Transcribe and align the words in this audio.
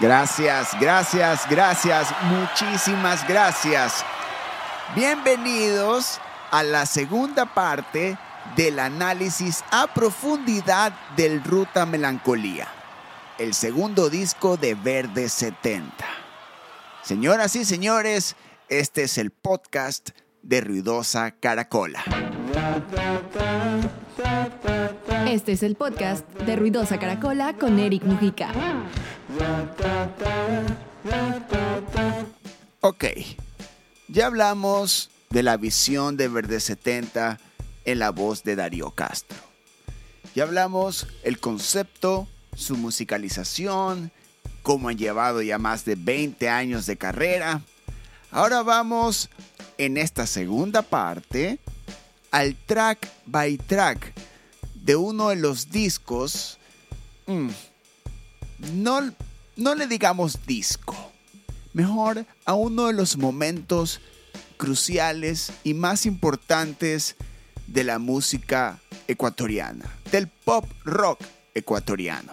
Gracias, 0.00 0.70
gracias, 0.80 1.48
gracias, 1.48 2.08
muchísimas 2.24 3.26
gracias. 3.28 4.04
Bienvenidos 4.96 6.20
a 6.50 6.64
la 6.64 6.84
segunda 6.84 7.46
parte 7.46 8.18
del 8.56 8.80
análisis 8.80 9.62
a 9.70 9.86
profundidad 9.86 10.92
del 11.16 11.42
Ruta 11.44 11.86
Melancolía, 11.86 12.66
el 13.38 13.54
segundo 13.54 14.10
disco 14.10 14.56
de 14.56 14.74
Verde 14.74 15.28
70. 15.28 15.92
Señoras 17.02 17.54
y 17.54 17.64
señores, 17.64 18.34
este 18.68 19.04
es 19.04 19.16
el 19.16 19.30
podcast 19.30 20.10
de 20.42 20.60
Ruidosa 20.60 21.30
Caracola. 21.30 22.02
Este 25.28 25.52
es 25.52 25.62
el 25.62 25.76
podcast 25.76 26.28
de 26.40 26.56
Ruidosa 26.56 26.98
Caracola 26.98 27.54
con 27.54 27.78
Eric 27.78 28.02
Mujica. 28.04 28.48
Ok, 32.80 33.04
ya 34.08 34.26
hablamos 34.26 35.10
de 35.30 35.42
la 35.42 35.56
visión 35.56 36.16
de 36.16 36.28
Verde 36.28 36.60
70 36.60 37.40
en 37.84 37.98
la 37.98 38.10
voz 38.10 38.44
de 38.44 38.56
Darío 38.56 38.90
Castro. 38.90 39.38
Ya 40.34 40.42
hablamos 40.44 41.06
el 41.22 41.40
concepto, 41.40 42.28
su 42.54 42.76
musicalización, 42.76 44.12
cómo 44.62 44.88
han 44.88 44.98
llevado 44.98 45.42
ya 45.42 45.58
más 45.58 45.84
de 45.84 45.94
20 45.94 46.48
años 46.48 46.86
de 46.86 46.96
carrera. 46.96 47.62
Ahora 48.30 48.62
vamos 48.62 49.30
en 49.78 49.96
esta 49.96 50.26
segunda 50.26 50.82
parte 50.82 51.58
al 52.30 52.54
track 52.54 53.08
by 53.26 53.56
track 53.58 54.12
de 54.74 54.96
uno 54.96 55.28
de 55.28 55.36
los 55.36 55.70
discos. 55.70 56.58
Mm, 57.26 57.50
no, 58.72 59.12
no 59.56 59.74
le 59.74 59.86
digamos 59.86 60.46
disco. 60.46 60.96
Mejor 61.72 62.24
a 62.44 62.54
uno 62.54 62.86
de 62.86 62.92
los 62.92 63.16
momentos 63.16 64.00
cruciales 64.56 65.52
y 65.64 65.74
más 65.74 66.06
importantes 66.06 67.16
de 67.66 67.84
la 67.84 67.98
música 67.98 68.78
ecuatoriana, 69.08 69.90
del 70.10 70.28
pop 70.28 70.66
rock 70.84 71.20
ecuatoriano. 71.54 72.32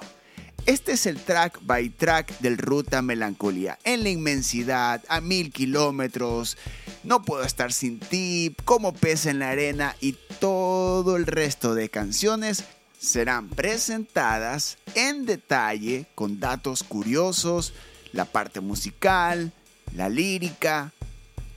Este 0.68 0.92
es 0.92 1.08
el 1.08 1.20
track 1.20 1.60
by 1.64 1.90
track 1.90 2.40
del 2.40 2.60
Ruta 2.60 3.02
Melancolía. 3.02 3.80
En 3.84 4.04
la 4.04 4.10
inmensidad, 4.10 5.04
a 5.08 5.20
mil 5.20 5.52
kilómetros, 5.52 6.56
no 7.04 7.24
puedo 7.24 7.44
estar 7.44 7.74
sin 7.74 8.00
ti, 8.00 8.56
como 8.64 8.94
pesa 8.94 9.32
en 9.32 9.40
la 9.40 9.50
arena 9.50 9.96
y 10.00 10.18
todo 10.40 11.18
el 11.18 11.26
resto 11.26 11.74
de 11.74 11.90
canciones 11.90 12.64
serán 13.02 13.50
presentadas 13.50 14.78
en 14.94 15.26
detalle 15.26 16.06
con 16.14 16.40
datos 16.40 16.84
curiosos, 16.84 17.74
la 18.14 18.26
parte 18.26 18.62
musical, 18.62 19.52
la 19.96 20.08
lírica, 20.08 20.94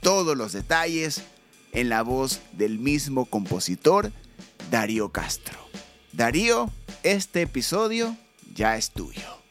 todos 0.01 0.35
los 0.35 0.53
detalles 0.53 1.21
en 1.71 1.89
la 1.89 2.01
voz 2.01 2.41
del 2.53 2.79
mismo 2.79 3.25
compositor, 3.25 4.11
Darío 4.71 5.09
Castro. 5.09 5.59
Darío, 6.13 6.71
este 7.03 7.43
episodio 7.43 8.17
ya 8.55 8.75
es 8.75 8.89
tuyo. 8.91 9.44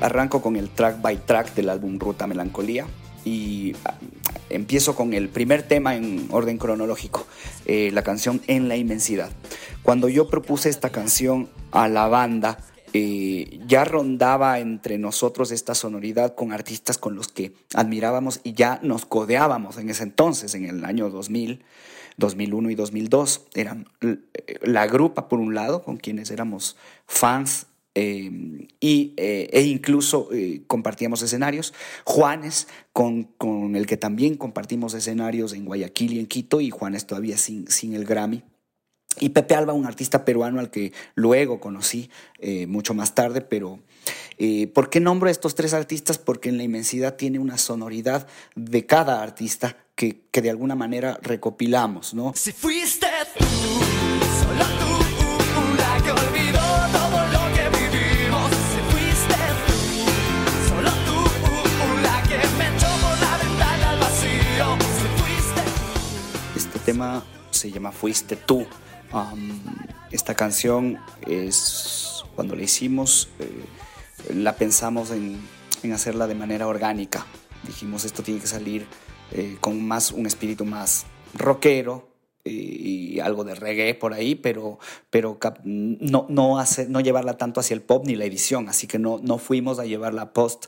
Arranco 0.00 0.40
con 0.40 0.54
el 0.54 0.70
track 0.70 1.02
by 1.02 1.26
track 1.26 1.54
del 1.54 1.68
álbum 1.68 1.98
Ruta 1.98 2.28
Melancolía 2.28 2.86
y 3.24 3.74
ah, 3.84 3.98
empiezo 4.48 4.94
con 4.94 5.12
el 5.12 5.28
primer 5.28 5.64
tema 5.64 5.96
en 5.96 6.28
orden 6.30 6.56
cronológico, 6.56 7.26
eh, 7.66 7.90
la 7.92 8.02
canción 8.02 8.40
En 8.46 8.68
la 8.68 8.76
Inmensidad. 8.76 9.30
Cuando 9.82 10.08
yo 10.08 10.28
propuse 10.28 10.68
esta 10.68 10.90
canción 10.90 11.48
a 11.72 11.88
la 11.88 12.06
banda, 12.06 12.58
eh, 12.92 13.58
ya 13.66 13.84
rondaba 13.84 14.60
entre 14.60 14.98
nosotros 14.98 15.50
esta 15.50 15.74
sonoridad 15.74 16.36
con 16.36 16.52
artistas 16.52 16.96
con 16.96 17.16
los 17.16 17.26
que 17.26 17.52
admirábamos 17.74 18.40
y 18.44 18.52
ya 18.52 18.78
nos 18.84 19.04
codeábamos 19.04 19.78
en 19.78 19.90
ese 19.90 20.04
entonces, 20.04 20.54
en 20.54 20.64
el 20.66 20.84
año 20.84 21.10
2000, 21.10 21.64
2001 22.18 22.70
y 22.70 22.74
2002. 22.76 23.46
Eran 23.54 23.88
eh, 24.00 24.18
la 24.62 24.86
grupa, 24.86 25.28
por 25.28 25.40
un 25.40 25.56
lado, 25.56 25.82
con 25.82 25.96
quienes 25.96 26.30
éramos 26.30 26.76
fans 27.08 27.66
eh, 27.94 28.68
y, 28.80 29.14
e 29.16 29.62
incluso 29.62 30.28
compartíamos 30.66 31.22
escenarios. 31.22 31.74
Juanes, 32.04 32.68
con, 32.92 33.24
con, 33.24 33.76
el 33.76 33.86
que 33.86 33.96
también 33.96 34.36
compartimos 34.36 34.94
escenarios 34.94 35.52
en 35.52 35.64
Guayaquil 35.64 36.14
y 36.14 36.20
en 36.20 36.26
Quito, 36.26 36.60
y 36.60 36.70
Juanes 36.70 37.06
todavía 37.06 37.36
sin, 37.36 37.68
sin 37.68 37.94
el 37.94 38.04
Grammy. 38.04 38.42
Y 39.20 39.30
Pepe 39.30 39.54
Alba, 39.54 39.72
un 39.72 39.86
artista 39.86 40.24
peruano 40.24 40.58
al 40.60 40.70
que 40.70 40.92
luego 41.14 41.60
conocí 41.60 42.10
eh, 42.38 42.66
mucho 42.66 42.94
más 42.94 43.14
tarde, 43.14 43.40
pero 43.42 43.78
eh, 44.38 44.68
¿por 44.68 44.90
qué 44.90 45.00
nombro 45.00 45.28
a 45.28 45.32
estos 45.32 45.54
tres 45.54 45.74
artistas? 45.74 46.18
Porque 46.18 46.48
en 46.48 46.56
la 46.56 46.62
inmensidad 46.62 47.16
tiene 47.16 47.38
una 47.38 47.58
sonoridad 47.58 48.26
de 48.54 48.86
cada 48.86 49.22
artista 49.22 49.76
que, 49.94 50.22
que 50.30 50.40
de 50.40 50.50
alguna 50.50 50.74
manera 50.74 51.18
recopilamos, 51.22 52.14
¿no? 52.14 52.32
Si 52.34 52.52
fuiste 52.52 53.06
tú, 53.38 53.44
tema 66.82 67.24
se 67.50 67.70
llama 67.70 67.92
Fuiste 67.92 68.36
tú. 68.36 68.66
Esta 70.10 70.34
canción 70.34 70.98
es, 71.26 72.24
cuando 72.34 72.56
la 72.56 72.62
hicimos, 72.62 73.28
eh, 73.38 74.34
la 74.34 74.56
pensamos 74.56 75.10
en, 75.10 75.38
en, 75.82 75.92
hacerla 75.92 76.26
de 76.26 76.34
manera 76.34 76.66
orgánica. 76.66 77.26
Dijimos, 77.66 78.04
esto 78.04 78.22
tiene 78.22 78.40
que 78.40 78.46
salir 78.46 78.86
eh, 79.32 79.56
con 79.60 79.86
más, 79.86 80.12
un 80.12 80.26
espíritu 80.26 80.64
más 80.64 81.06
rockero 81.34 82.08
y, 82.44 83.14
y, 83.14 83.20
algo 83.20 83.44
de 83.44 83.54
reggae 83.54 83.94
por 83.94 84.14
ahí, 84.14 84.34
pero, 84.34 84.78
pero 85.10 85.38
no, 85.64 86.26
no, 86.28 86.58
hacer, 86.58 86.90
no 86.90 87.00
llevarla 87.00 87.36
tanto 87.36 87.60
hacia 87.60 87.74
el 87.74 87.82
pop 87.82 88.04
ni 88.06 88.16
la 88.16 88.24
edición. 88.24 88.68
Así 88.68 88.86
que 88.86 88.98
no, 88.98 89.20
no 89.22 89.38
fuimos 89.38 89.78
a 89.78 89.84
llevarla 89.84 90.32
post 90.32 90.66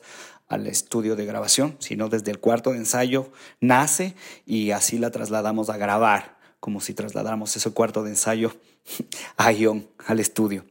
al 0.49 0.67
estudio 0.67 1.17
de 1.17 1.25
grabación, 1.25 1.77
sino 1.79 2.09
desde 2.09 2.31
el 2.31 2.39
cuarto 2.39 2.71
de 2.71 2.79
ensayo 2.79 3.31
nace 3.61 4.15
y 4.47 4.71
así 4.71 4.99
la 4.99 5.11
trasladamos 5.11 5.71
a 5.71 5.77
grabar 5.77 6.39
como 6.61 6.81
si 6.81 6.95
trasladáramos 6.95 7.55
ese 7.57 7.71
cuarto 7.73 8.03
de 8.03 8.11
ensayo 8.11 8.55
a 9.37 9.53
Ion, 9.53 9.89
al 10.07 10.21
estudio. 10.21 10.65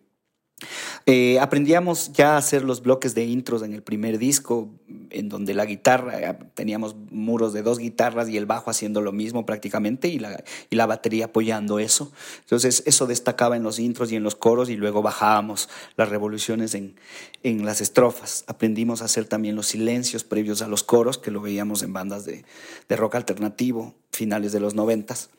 Eh, 1.06 1.40
aprendíamos 1.40 2.12
ya 2.14 2.36
a 2.36 2.38
hacer 2.38 2.64
los 2.64 2.82
bloques 2.82 3.16
de 3.16 3.26
intros 3.26 3.62
en 3.64 3.74
el 3.74 3.84
primer 3.84 4.18
disco, 4.18 4.70
en 5.10 5.30
donde 5.30 5.54
la 5.54 5.66
guitarra, 5.66 6.20
eh, 6.20 6.38
teníamos 6.54 6.96
muros 7.12 7.54
de 7.54 7.62
dos 7.62 7.80
guitarras 7.80 8.30
y 8.30 8.38
el 8.38 8.46
bajo 8.46 8.70
haciendo 8.70 9.02
lo 9.02 9.12
mismo 9.12 9.46
prácticamente 9.46 10.08
y 10.08 10.20
la, 10.20 10.44
y 10.70 10.76
la 10.76 10.86
batería 10.86 11.26
apoyando 11.26 11.80
eso. 11.80 12.12
Entonces 12.42 12.84
eso 12.86 13.06
destacaba 13.06 13.56
en 13.56 13.64
los 13.64 13.80
intros 13.80 14.12
y 14.12 14.16
en 14.16 14.24
los 14.24 14.36
coros 14.36 14.70
y 14.70 14.76
luego 14.76 15.02
bajábamos 15.02 15.70
las 15.96 16.10
revoluciones 16.10 16.76
en, 16.76 16.96
en 17.44 17.66
las 17.66 17.82
estrofas. 17.82 18.44
Aprendimos 18.48 19.02
a 19.02 19.06
hacer 19.06 19.26
también 19.26 19.56
los 19.56 19.68
silencios 19.68 20.24
previos 20.24 20.62
a 20.62 20.68
los 20.68 20.84
coros, 20.84 21.18
que 21.18 21.32
lo 21.32 21.42
veíamos 21.42 21.84
en 21.84 21.94
bandas 21.94 22.26
de, 22.26 22.46
de 22.88 22.96
rock 22.96 23.16
alternativo, 23.16 23.96
finales 24.12 24.52
de 24.52 24.60
los 24.60 24.74
noventas. 24.74 25.30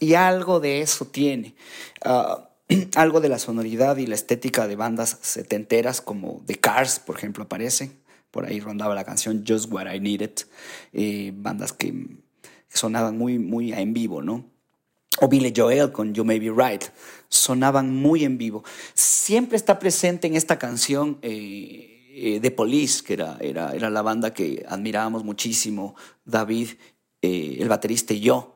Y 0.00 0.14
algo 0.14 0.60
de 0.60 0.80
eso 0.80 1.04
tiene. 1.04 1.54
Uh, 2.04 2.42
algo 2.94 3.20
de 3.20 3.28
la 3.28 3.38
sonoridad 3.38 3.96
y 3.96 4.06
la 4.06 4.14
estética 4.14 4.66
de 4.66 4.76
bandas 4.76 5.18
setenteras 5.22 6.00
como 6.00 6.42
The 6.46 6.56
Cars, 6.56 6.98
por 6.98 7.16
ejemplo, 7.16 7.44
aparece. 7.44 7.92
Por 8.30 8.46
ahí 8.46 8.58
rondaba 8.60 8.94
la 8.94 9.04
canción 9.04 9.44
Just 9.46 9.72
What 9.72 9.92
I 9.92 10.00
Needed. 10.00 10.32
Eh, 10.92 11.32
bandas 11.34 11.72
que, 11.72 11.92
sonaban 12.74 13.16
muy, 13.16 13.38
muy 13.38 13.72
en 13.72 13.94
vivo, 13.94 14.20
¿no? 14.20 14.44
O 15.20 15.28
Billy 15.28 15.52
Joel 15.56 15.92
con 15.92 16.12
You 16.12 16.24
May 16.24 16.40
Be 16.40 16.50
Right. 16.50 16.84
Sonaban 17.28 17.94
muy 17.94 18.24
en 18.24 18.36
vivo. 18.36 18.64
Siempre 18.94 19.56
está 19.56 19.78
presente 19.78 20.26
en 20.26 20.34
esta 20.34 20.58
canción 20.58 21.18
eh, 21.22 22.10
eh, 22.16 22.40
The 22.40 22.50
Police, 22.50 23.02
que 23.04 23.14
era, 23.14 23.36
era, 23.40 23.72
era, 23.72 23.90
la 23.90 24.02
banda 24.02 24.34
que 24.34 24.64
admirábamos 24.68 25.24
muchísimo, 25.24 25.94
David, 26.24 26.70
eh, 27.22 27.58
el 27.60 27.68
baterista 27.68 28.12
y 28.12 28.20
yo. 28.20 28.53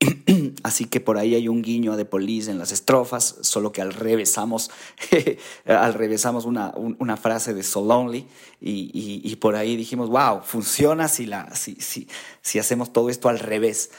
Así 0.62 0.86
que 0.86 1.00
por 1.00 1.18
ahí 1.18 1.34
hay 1.34 1.48
un 1.48 1.62
guiño 1.62 1.96
The 1.96 2.04
Police 2.04 2.50
en 2.50 2.58
las 2.58 2.72
estrofas, 2.72 3.36
solo 3.42 3.70
que 3.72 3.82
al 3.82 3.92
revésamos, 3.92 4.70
al 5.66 5.94
revésamos 5.94 6.46
una, 6.46 7.16
frase 7.16 7.52
de 7.52 7.62
So 7.62 7.84
Lonely 7.84 8.26
y, 8.60 9.36
por 9.36 9.56
ahí 9.56 9.76
dijimos, 9.76 10.08
wow, 10.08 10.40
funciona 10.42 11.08
si, 11.08 11.26
la, 11.26 11.54
si, 11.54 11.76
si, 11.80 12.58
hacemos 12.58 12.92
todo 12.92 13.10
esto 13.10 13.28
al 13.28 13.38
revés. 13.38 13.90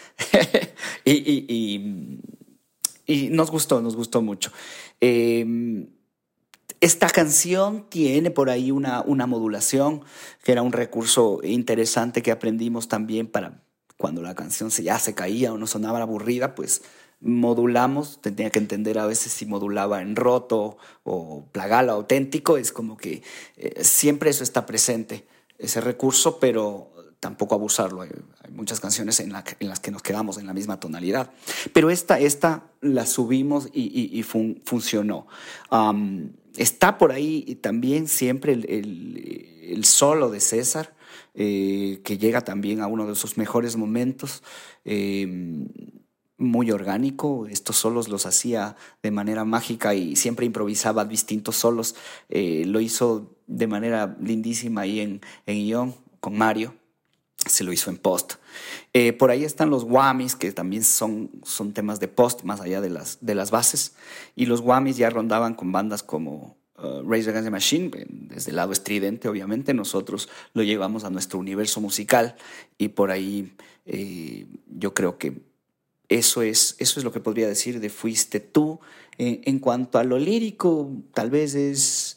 y, 1.06 2.20
nos 3.30 3.52
gustó, 3.52 3.82
nos 3.82 3.96
gustó 3.96 4.22
mucho. 4.22 4.52
Eh, 5.02 5.86
esta 6.80 7.10
canción 7.10 7.86
tiene 7.90 8.32
por 8.32 8.50
ahí 8.50 8.72
una, 8.72 9.02
una 9.02 9.28
modulación, 9.28 10.04
que 10.44 10.52
era 10.52 10.64
un 10.64 10.72
recurso 10.72 11.42
interesante 11.44 12.24
que 12.24 12.32
aprendimos 12.32 12.88
también 12.88 13.28
para 13.28 13.62
cuando 14.02 14.24
la 14.24 14.34
canción 14.34 14.72
se, 14.72 14.82
ya 14.82 14.98
se 14.98 15.14
caía 15.14 15.54
o 15.54 15.60
no 15.60 15.68
sonaba 15.68 16.02
aburrida, 16.02 16.56
pues 16.56 16.82
modulamos, 17.22 18.20
tenía 18.20 18.50
que 18.50 18.58
entender 18.58 18.98
a 18.98 19.06
veces 19.06 19.32
si 19.32 19.46
modulaba 19.46 20.02
en 20.02 20.16
roto 20.16 20.78
o 21.04 21.46
plagal 21.52 21.90
o 21.90 21.94
auténtico, 21.94 22.58
es 22.58 22.72
como 22.72 22.98
que 22.98 23.22
eh, 23.58 23.84
siempre 23.84 24.32
eso 24.32 24.44
está 24.44 24.66
presente, 24.66 25.28
ese 25.60 25.82
recurso, 25.82 26.40
pero 26.40 26.92
tampoco 27.20 27.54
abusarlo. 27.54 28.02
Hay, 28.02 28.10
muchas 28.50 28.82
canciones 28.82 29.22
en, 29.22 29.32
las 29.32 29.80
que 29.80 29.92
nos 29.92 30.02
quedamos 30.02 30.38
en 30.38 30.46
la 30.46 30.54
misma 30.54 30.78
tonalidad. 30.78 31.32
Pero 31.72 31.90
esta, 31.90 32.20
esta 32.20 32.64
la 32.82 33.06
subimos 33.06 33.70
y, 33.72 34.24
funcionó. 34.24 35.28
está 36.58 36.98
por 36.98 37.14
ahí 37.14 37.58
también 37.62 38.10
siempre 38.10 38.52
el, 38.52 39.86
solo 39.86 40.32
de 40.32 40.42
César, 40.42 40.94
eh, 41.34 42.02
que 42.04 42.18
llega 42.18 42.42
también 42.42 42.82
a 42.82 42.88
uno 42.88 43.08
de 43.08 43.16
sus 43.16 43.38
mejores 43.38 43.76
momentos. 43.78 44.44
Em, 44.86 45.68
muy 46.38 46.72
orgánico, 46.72 47.46
estos 47.48 47.76
solos 47.76 48.10
los 48.10 48.26
hacía 48.26 48.76
de 49.04 49.12
manera 49.12 49.46
mágica 49.46 49.94
y 49.94 50.16
siempre 50.16 50.46
improvisaba 50.46 51.06
distintos 51.06 51.56
solos. 51.56 51.96
Eh, 52.30 52.64
lo 52.66 52.82
hizo 52.82 53.36
de 53.48 53.68
manera 53.68 54.18
lindísima 54.20 54.82
ahí 54.82 55.02
en, 55.02 55.22
en 55.46 55.94
con 56.20 56.38
Mario 56.38 56.74
se 57.46 57.64
lo 57.64 57.74
hizo 57.74 57.90
en 57.90 57.98
post. 57.98 58.34
Eh, 58.94 59.14
por 59.14 59.32
ahí 59.32 59.44
están 59.44 59.70
los 59.70 59.84
whammies, 59.84 60.36
que 60.36 60.52
también 60.52 60.84
son, 60.84 61.32
son 61.44 61.74
temas 61.74 62.00
de 62.00 62.08
post, 62.08 62.44
más 62.44 62.62
allá 62.62 62.82
de 62.82 62.90
las, 62.90 63.18
de 63.22 63.36
las 63.36 63.52
bases. 63.52 63.96
Y 64.36 64.46
los 64.46 64.62
whammies 64.62 64.98
ya 64.98 65.10
rondaban 65.10 65.56
con 65.56 65.72
bandas 65.72 66.04
como 66.04 66.56
uh, 66.82 67.02
Rage 67.04 67.30
Against 67.30 67.46
the 67.46 67.52
Machine, 67.52 67.92
desde 68.10 68.52
el 68.52 68.58
lado 68.58 68.72
estridente, 68.72 69.28
obviamente. 69.28 69.74
Nosotros 69.74 70.30
lo 70.54 70.64
llevamos 70.64 71.04
a 71.04 71.10
nuestro 71.10 71.40
universo 71.40 71.82
musical 71.82 72.36
y 72.78 72.90
por 72.90 73.12
ahí 73.12 73.54
eh, 73.86 74.46
yo 74.68 74.94
creo 74.94 75.18
que 75.18 75.42
eso 76.10 76.42
es, 76.42 76.76
eso 76.80 77.00
es 77.00 77.04
lo 77.06 77.12
que 77.12 77.22
podría 77.22 77.48
decir 77.48 77.80
de 77.80 77.90
Fuiste 77.90 78.40
tú. 78.40 78.80
Eh, 79.18 79.42
en 79.46 79.60
cuanto 79.60 79.98
a 79.98 80.04
lo 80.04 80.18
lírico, 80.18 80.92
tal 81.14 81.30
vez 81.30 81.56
es 81.56 82.11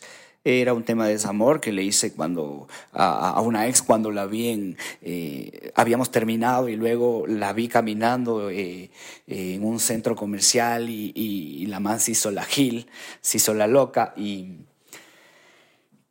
era 0.44 0.74
un 0.74 0.84
tema 0.84 1.06
de 1.06 1.14
desamor 1.14 1.60
que 1.60 1.72
le 1.72 1.82
hice 1.82 2.12
cuando 2.12 2.68
a, 2.92 3.40
una 3.40 3.66
ex 3.66 3.80
cuando 3.80 4.10
la 4.10 4.26
vi 4.26 4.48
en 4.50 4.76
eh, 5.00 5.72
habíamos 5.74 6.10
terminado 6.10 6.68
y 6.68 6.76
luego 6.76 7.24
la 7.26 7.52
vi 7.54 7.68
caminando 7.68 8.50
eh, 8.50 8.90
en 9.26 9.64
un 9.64 9.80
centro 9.80 10.14
comercial 10.14 10.90
y, 10.90 11.64
la 11.64 11.80
man 11.80 11.98
se 11.98 12.12
hizo 12.12 12.30
la 12.30 12.44
gil, 12.44 12.86
se 13.22 13.38
hizo 13.38 13.54
la 13.54 13.66
loca 13.66 14.12
y 14.16 14.58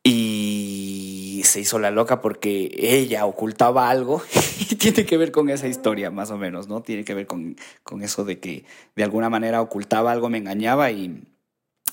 y 0.06 1.40
se 1.44 1.60
hizo 1.60 1.78
la 1.78 1.90
loca 1.90 2.20
porque 2.20 2.70
ella 2.76 3.24
ocultaba 3.24 3.88
algo 3.88 4.22
y 4.70 4.74
tiene 4.74 5.06
que 5.06 5.16
ver 5.16 5.32
con 5.32 5.48
esa 5.48 5.66
historia 5.66 6.10
más 6.10 6.30
o 6.30 6.36
menos, 6.36 6.68
¿no? 6.68 6.82
Tiene 6.82 7.04
que 7.04 7.14
ver 7.14 7.26
con, 7.26 7.56
con 7.82 8.02
eso 8.02 8.24
de 8.24 8.38
que 8.38 8.66
de 8.96 9.04
alguna 9.04 9.30
manera 9.30 9.62
ocultaba 9.62 10.12
algo, 10.12 10.28
me 10.28 10.38
engañaba 10.38 10.90
y, 10.90 11.22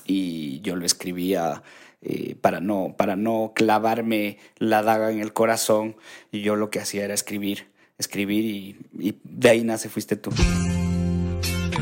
y 0.04 0.60
yo 0.60 0.76
lo 0.76 0.84
escribía 0.84 1.62
eh, 2.02 2.34
para, 2.40 2.60
no, 2.60 2.94
para 2.96 3.16
no 3.16 3.52
clavarme 3.54 4.38
la 4.58 4.82
daga 4.82 5.10
en 5.12 5.20
el 5.20 5.32
corazón. 5.32 5.96
Y 6.30 6.42
yo 6.42 6.56
lo 6.56 6.70
que 6.70 6.80
hacía 6.80 7.04
era 7.04 7.14
escribir, 7.14 7.68
escribir 7.98 8.44
y, 8.44 8.76
y 8.98 9.18
de 9.24 9.50
ahí 9.50 9.64
nace 9.64 9.88
Fuiste 9.88 10.16
tú. 10.16 10.30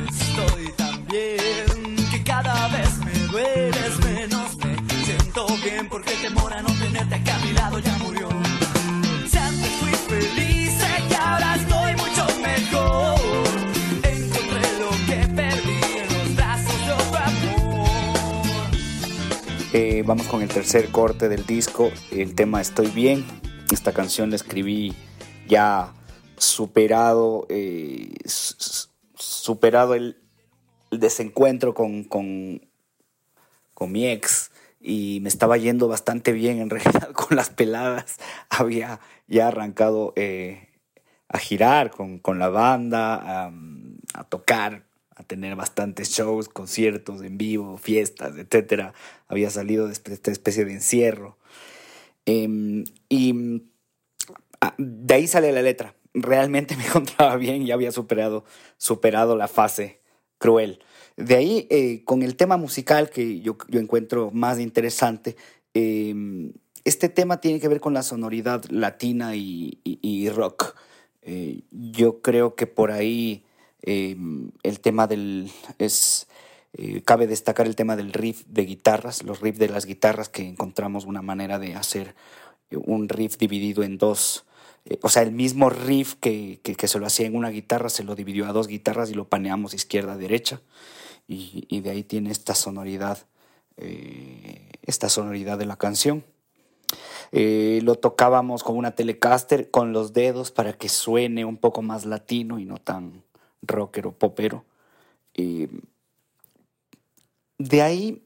Estoy 0.08 0.72
tan 0.76 1.06
bien 1.06 1.96
que 2.10 2.22
cada 2.22 2.68
vez 2.68 2.98
me 2.98 3.12
dueles 3.32 3.98
menos. 4.04 4.56
Me 4.58 5.04
siento 5.04 5.46
bien 5.64 5.88
porque 5.88 6.12
temor 6.22 6.39
Eh, 19.72 20.02
vamos 20.04 20.26
con 20.26 20.42
el 20.42 20.48
tercer 20.48 20.90
corte 20.90 21.28
del 21.28 21.46
disco, 21.46 21.92
el 22.10 22.34
tema 22.34 22.60
Estoy 22.60 22.88
bien. 22.88 23.24
Esta 23.72 23.92
canción 23.92 24.30
la 24.30 24.36
escribí 24.36 24.96
ya 25.46 25.94
superado, 26.36 27.46
eh, 27.48 28.12
superado 29.14 29.94
el, 29.94 30.16
desencuentro 30.90 31.72
con, 31.72 32.02
con, 32.02 32.60
mi 33.92 34.08
ex 34.08 34.50
y 34.80 35.20
me 35.22 35.28
estaba 35.28 35.56
yendo 35.56 35.86
bastante 35.86 36.32
bien 36.32 36.58
en 36.58 36.68
realidad 36.70 37.12
con 37.12 37.36
las 37.36 37.50
peladas. 37.50 38.16
Había 38.48 38.98
ya 39.28 39.46
arrancado 39.46 40.14
eh, 40.16 40.68
a 41.28 41.38
girar 41.38 41.92
con, 41.92 42.18
con 42.18 42.40
la 42.40 42.48
banda, 42.48 43.52
a 44.14 44.24
tocar 44.24 44.89
a 45.20 45.24
tener 45.24 45.54
bastantes 45.54 46.10
shows, 46.10 46.48
conciertos 46.48 47.22
en 47.22 47.38
vivo, 47.38 47.76
fiestas, 47.76 48.36
etc. 48.36 48.92
Había 49.28 49.50
salido 49.50 49.86
de 49.86 49.92
esta 49.92 50.30
especie 50.30 50.64
de 50.64 50.72
encierro. 50.72 51.38
Em, 52.26 52.84
y 53.08 53.62
ah, 54.60 54.74
de 54.78 55.14
ahí 55.14 55.26
sale 55.26 55.52
la 55.52 55.62
letra. 55.62 55.94
Realmente 56.14 56.76
me 56.78 56.86
encontraba 56.86 57.36
bien 57.36 57.62
y 57.62 57.70
había 57.70 57.92
superado, 57.92 58.44
superado 58.78 59.36
la 59.36 59.48
fase 59.48 60.00
cruel. 60.38 60.80
De 61.16 61.36
ahí, 61.36 61.66
eh, 61.70 62.02
con 62.04 62.22
el 62.22 62.34
tema 62.36 62.56
musical 62.56 63.10
que 63.10 63.40
yo, 63.40 63.58
yo 63.68 63.78
encuentro 63.78 64.30
más 64.32 64.58
interesante, 64.58 65.36
em, 65.74 66.52
este 66.84 67.10
tema 67.10 67.40
tiene 67.40 67.60
que 67.60 67.68
ver 67.68 67.80
con 67.80 67.92
la 67.92 68.02
sonoridad 68.02 68.64
latina 68.70 69.36
y, 69.36 70.30
rock. 70.34 70.74
Eh, 71.22 71.62
yo 71.70 72.22
creo 72.22 72.54
que 72.54 72.66
por 72.66 72.90
ahí 72.90 73.44
Em, 73.82 74.50
el 74.62 74.80
tema 74.80 75.06
del... 75.06 75.50
es 75.78 76.26
eh, 76.72 77.02
cabe 77.02 77.26
destacar 77.26 77.66
el 77.66 77.74
tema 77.74 77.96
del 77.96 78.12
riff 78.12 78.44
de 78.46 78.64
guitarras, 78.64 79.24
los 79.24 79.40
riffs 79.40 79.58
de 79.58 79.68
las 79.68 79.86
guitarras 79.86 80.28
que 80.28 80.46
encontramos 80.46 81.04
una 81.04 81.20
manera 81.20 81.58
de 81.58 81.74
hacer 81.74 82.14
un 82.70 83.08
riff 83.08 83.36
dividido 83.38 83.82
en 83.82 83.98
dos, 83.98 84.44
eh, 84.84 84.98
o 85.02 85.08
sea, 85.08 85.22
el 85.22 85.32
mismo 85.32 85.68
riff 85.68 86.14
que, 86.14 86.60
que, 86.62 86.86
se 86.86 87.00
lo 87.00 87.06
hacía 87.06 87.26
en 87.26 87.34
una 87.34 87.50
guitarra 87.50 87.88
se 87.88 88.04
lo 88.04 88.14
dividió 88.14 88.46
a 88.46 88.52
dos 88.52 88.68
guitarras 88.68 89.10
y 89.10 89.14
lo 89.14 89.28
paneamos 89.28 89.74
izquierda-derecha 89.74 90.60
y, 91.26 91.66
y, 91.68 91.80
de 91.80 91.90
ahí 91.90 92.04
tiene 92.04 92.30
esta 92.30 92.54
sonoridad, 92.54 93.18
eh, 93.76 94.70
esta 94.82 95.08
sonoridad 95.08 95.58
de 95.58 95.66
la 95.66 95.76
canción. 95.76 96.24
lo 97.32 97.94
tocábamos 97.96 98.62
con 98.62 98.76
una 98.76 98.94
Telecaster 98.94 99.70
con 99.72 99.92
los 99.92 100.12
dedos 100.12 100.52
para 100.52 100.74
que 100.74 100.88
suene 100.88 101.44
un 101.44 101.56
poco 101.56 101.82
más 101.82 102.06
latino 102.06 102.60
y 102.60 102.64
no 102.64 102.78
tan, 102.78 103.24
rocker 103.62 104.06
o 104.06 104.12
popero. 104.12 104.64
de 107.58 107.82
ahí 107.82 108.22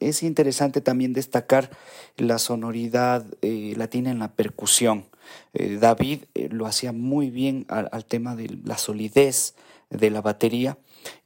es 0.00 0.22
interesante 0.22 0.80
también 0.80 1.12
destacar 1.12 1.70
la 2.16 2.38
sonoridad 2.38 3.24
eh, 3.40 3.74
latina 3.76 4.10
en 4.10 4.18
la 4.18 4.34
percusión. 4.34 5.06
Eh, 5.54 5.78
David 5.80 6.24
eh, 6.34 6.48
lo 6.50 6.66
hacía 6.66 6.92
muy 6.92 7.30
bien 7.30 7.64
al, 7.68 8.04
tema 8.04 8.36
de 8.36 8.58
la 8.64 8.76
solidez 8.76 9.54
de 9.88 10.10
la 10.10 10.20
batería 10.20 10.78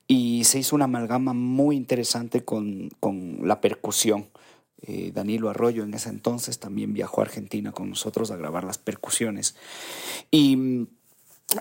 y 0.07 0.45
se 0.45 0.61
hizo 0.61 0.77
una 0.77 0.85
amalgama 0.85 1.33
muy 1.33 1.77
interesante 1.77 2.45
con, 2.45 2.91
con 3.01 3.41
la 3.47 3.61
percusión. 3.61 4.29
Danilo 5.15 5.49
Arroyo 5.49 5.83
en 5.83 5.95
ese 5.95 6.11
entonces 6.11 6.59
también 6.59 6.93
viajó 6.93 7.23
a 7.23 7.25
Argentina 7.25 7.73
con 7.73 7.89
nosotros 7.89 8.31
a 8.31 8.37
grabar 8.37 8.65
las 8.65 8.77
percusiones. 8.77 9.57
Y 10.31 10.89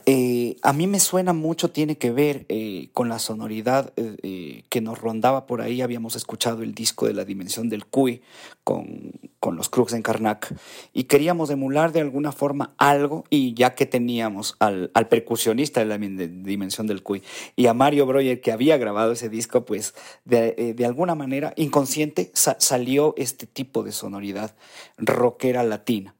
eh, 0.05 0.57
a 0.63 0.73
mí 0.73 0.87
me 0.87 0.99
suena 0.99 1.33
mucho, 1.33 1.69
tiene 1.71 1.97
que 1.97 2.11
ver 2.11 2.45
eh, 2.49 2.89
con 2.93 3.09
la 3.09 3.19
sonoridad 3.19 3.93
eh, 3.95 4.63
que 4.69 4.81
nos 4.81 4.99
rondaba 4.99 5.45
por 5.45 5.61
ahí. 5.61 5.81
Habíamos 5.81 6.15
escuchado 6.15 6.63
el 6.63 6.73
disco 6.73 7.05
de 7.05 7.13
la 7.13 7.25
dimensión 7.25 7.69
del 7.69 7.85
Cuy 7.85 8.21
con, 8.63 9.11
con 9.39 9.55
los 9.55 9.69
Crux 9.69 9.93
en 9.93 10.01
Karnak 10.01 10.53
y 10.93 11.03
queríamos 11.03 11.49
emular 11.49 11.91
de 11.91 12.01
alguna 12.01 12.31
forma 12.31 12.73
algo. 12.77 13.25
Y 13.29 13.53
ya 13.53 13.75
que 13.75 13.85
teníamos 13.85 14.55
al, 14.59 14.89
al 14.93 15.07
percusionista 15.07 15.79
de 15.81 15.85
la 15.85 15.97
dimensión 15.97 16.87
del 16.87 17.03
Cuy 17.03 17.21
y 17.55 17.67
a 17.67 17.73
Mario 17.73 18.05
Breuer 18.05 18.41
que 18.41 18.51
había 18.51 18.77
grabado 18.77 19.11
ese 19.11 19.29
disco, 19.29 19.65
pues 19.65 19.93
de, 20.25 20.73
de 20.75 20.85
alguna 20.85 21.15
manera 21.15 21.53
inconsciente 21.55 22.31
salió 22.33 23.13
este 23.17 23.45
tipo 23.45 23.83
de 23.83 23.91
sonoridad 23.91 24.55
rockera 24.97 25.63
latina. 25.63 26.15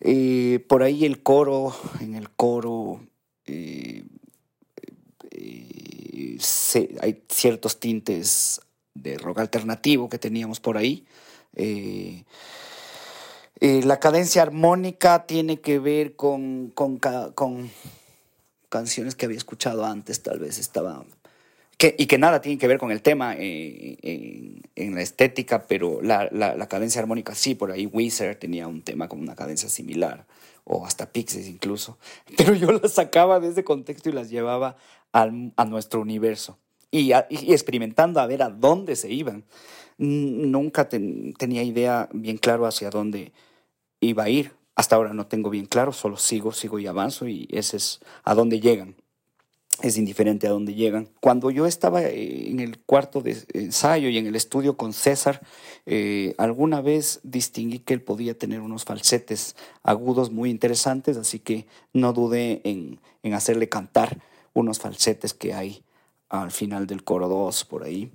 Eh, 0.00 0.64
por 0.68 0.82
ahí 0.82 1.04
el 1.04 1.22
coro, 1.22 1.74
en 2.00 2.14
el 2.14 2.30
coro 2.30 3.00
eh, 3.46 4.04
eh, 5.30 6.38
hay 7.00 7.22
ciertos 7.28 7.80
tintes 7.80 8.60
de 8.94 9.16
rock 9.16 9.40
alternativo 9.40 10.08
que 10.08 10.18
teníamos 10.18 10.60
por 10.60 10.76
ahí. 10.76 11.06
la 13.58 13.98
cadencia 14.00 14.42
armónica 14.42 15.26
tiene 15.26 15.60
que 15.60 15.78
ver 15.78 16.16
con, 16.16 16.70
con, 16.74 16.98
con, 17.34 17.70
canciones 18.68 19.14
que 19.14 19.24
había 19.26 19.38
escuchado 19.38 19.86
antes, 19.86 20.22
tal 20.22 20.38
vez 20.38 20.58
estaba 20.58 21.04
que, 21.76 21.94
y 21.98 22.06
que 22.06 22.18
nada 22.18 22.40
tiene 22.40 22.58
que 22.58 22.68
ver 22.68 22.78
con 22.78 22.90
el 22.90 23.02
tema 23.02 23.34
eh, 23.36 23.98
en, 24.02 24.62
en 24.74 24.94
la 24.94 25.02
estética, 25.02 25.66
pero 25.66 26.00
la, 26.02 26.28
la, 26.32 26.54
la, 26.54 26.68
cadencia 26.68 27.00
armónica 27.00 27.34
sí, 27.34 27.54
por 27.54 27.70
ahí 27.70 27.86
Wizard 27.86 28.38
tenía 28.38 28.66
un 28.66 28.82
tema 28.82 29.08
con 29.08 29.20
una 29.20 29.34
cadencia 29.34 29.68
similar, 29.68 30.26
o 30.64 30.86
hasta 30.86 31.12
Pixies 31.12 31.48
incluso, 31.48 31.98
pero 32.36 32.54
yo 32.54 32.72
las 32.72 32.92
sacaba 32.92 33.40
de 33.40 33.48
ese 33.48 33.64
contexto 33.64 34.08
y 34.08 34.12
las 34.12 34.30
llevaba 34.30 34.76
al, 35.12 35.52
a 35.56 35.64
nuestro 35.64 36.00
universo 36.00 36.58
y, 36.90 37.12
a, 37.12 37.26
y, 37.28 37.52
experimentando 37.52 38.20
a 38.20 38.26
ver 38.26 38.42
a 38.42 38.48
dónde 38.48 38.96
se 38.96 39.12
iban. 39.12 39.44
Nunca 39.98 40.88
ten, 40.88 41.32
tenía 41.34 41.62
idea 41.62 42.08
bien 42.12 42.36
claro 42.36 42.66
hacia 42.66 42.90
dónde 42.90 43.32
iba 44.00 44.24
a 44.24 44.28
ir. 44.28 44.52
Hasta 44.74 44.96
ahora 44.96 45.14
no 45.14 45.26
tengo 45.26 45.48
bien 45.48 45.64
claro, 45.64 45.92
solo 45.92 46.18
sigo, 46.18 46.52
sigo 46.52 46.78
y 46.78 46.86
avanzo 46.86 47.26
y 47.26 47.48
ese 47.50 47.78
es 47.78 48.00
a 48.24 48.34
dónde 48.34 48.60
llegan 48.60 48.94
es 49.82 49.98
indiferente 49.98 50.46
a 50.46 50.50
dónde 50.50 50.74
llegan. 50.74 51.08
Cuando 51.20 51.50
yo 51.50 51.66
estaba 51.66 52.02
eh, 52.02 52.48
en 52.48 52.60
el 52.60 52.78
cuarto 52.78 53.20
de 53.20 53.36
ensayo 53.52 54.08
y 54.08 54.18
en 54.18 54.26
el 54.26 54.34
estudio 54.34 54.76
con 54.76 54.92
César, 54.92 55.42
eh, 55.84 56.34
alguna 56.38 56.80
vez 56.80 57.20
distinguí 57.22 57.80
que 57.80 57.94
él 57.94 58.02
podía 58.02 58.36
tener 58.36 58.60
unos 58.60 58.84
falsetes 58.84 59.54
agudos 59.82 60.30
muy 60.30 60.50
interesantes, 60.50 61.16
así 61.16 61.38
que 61.38 61.66
no 61.92 62.12
dudé 62.12 62.62
en, 62.64 63.00
en 63.22 63.34
hacerle 63.34 63.68
cantar 63.68 64.18
unos 64.54 64.78
falsetes 64.78 65.34
que 65.34 65.52
hay 65.52 65.82
al 66.28 66.50
final 66.50 66.86
del 66.86 67.04
coro 67.04 67.28
2 67.28 67.64
por 67.66 67.84
ahí, 67.84 68.10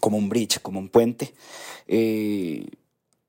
como 0.00 0.18
un 0.18 0.28
bridge, 0.28 0.60
como 0.60 0.78
un 0.78 0.88
puente. 0.88 1.32
Eh, 1.86 2.66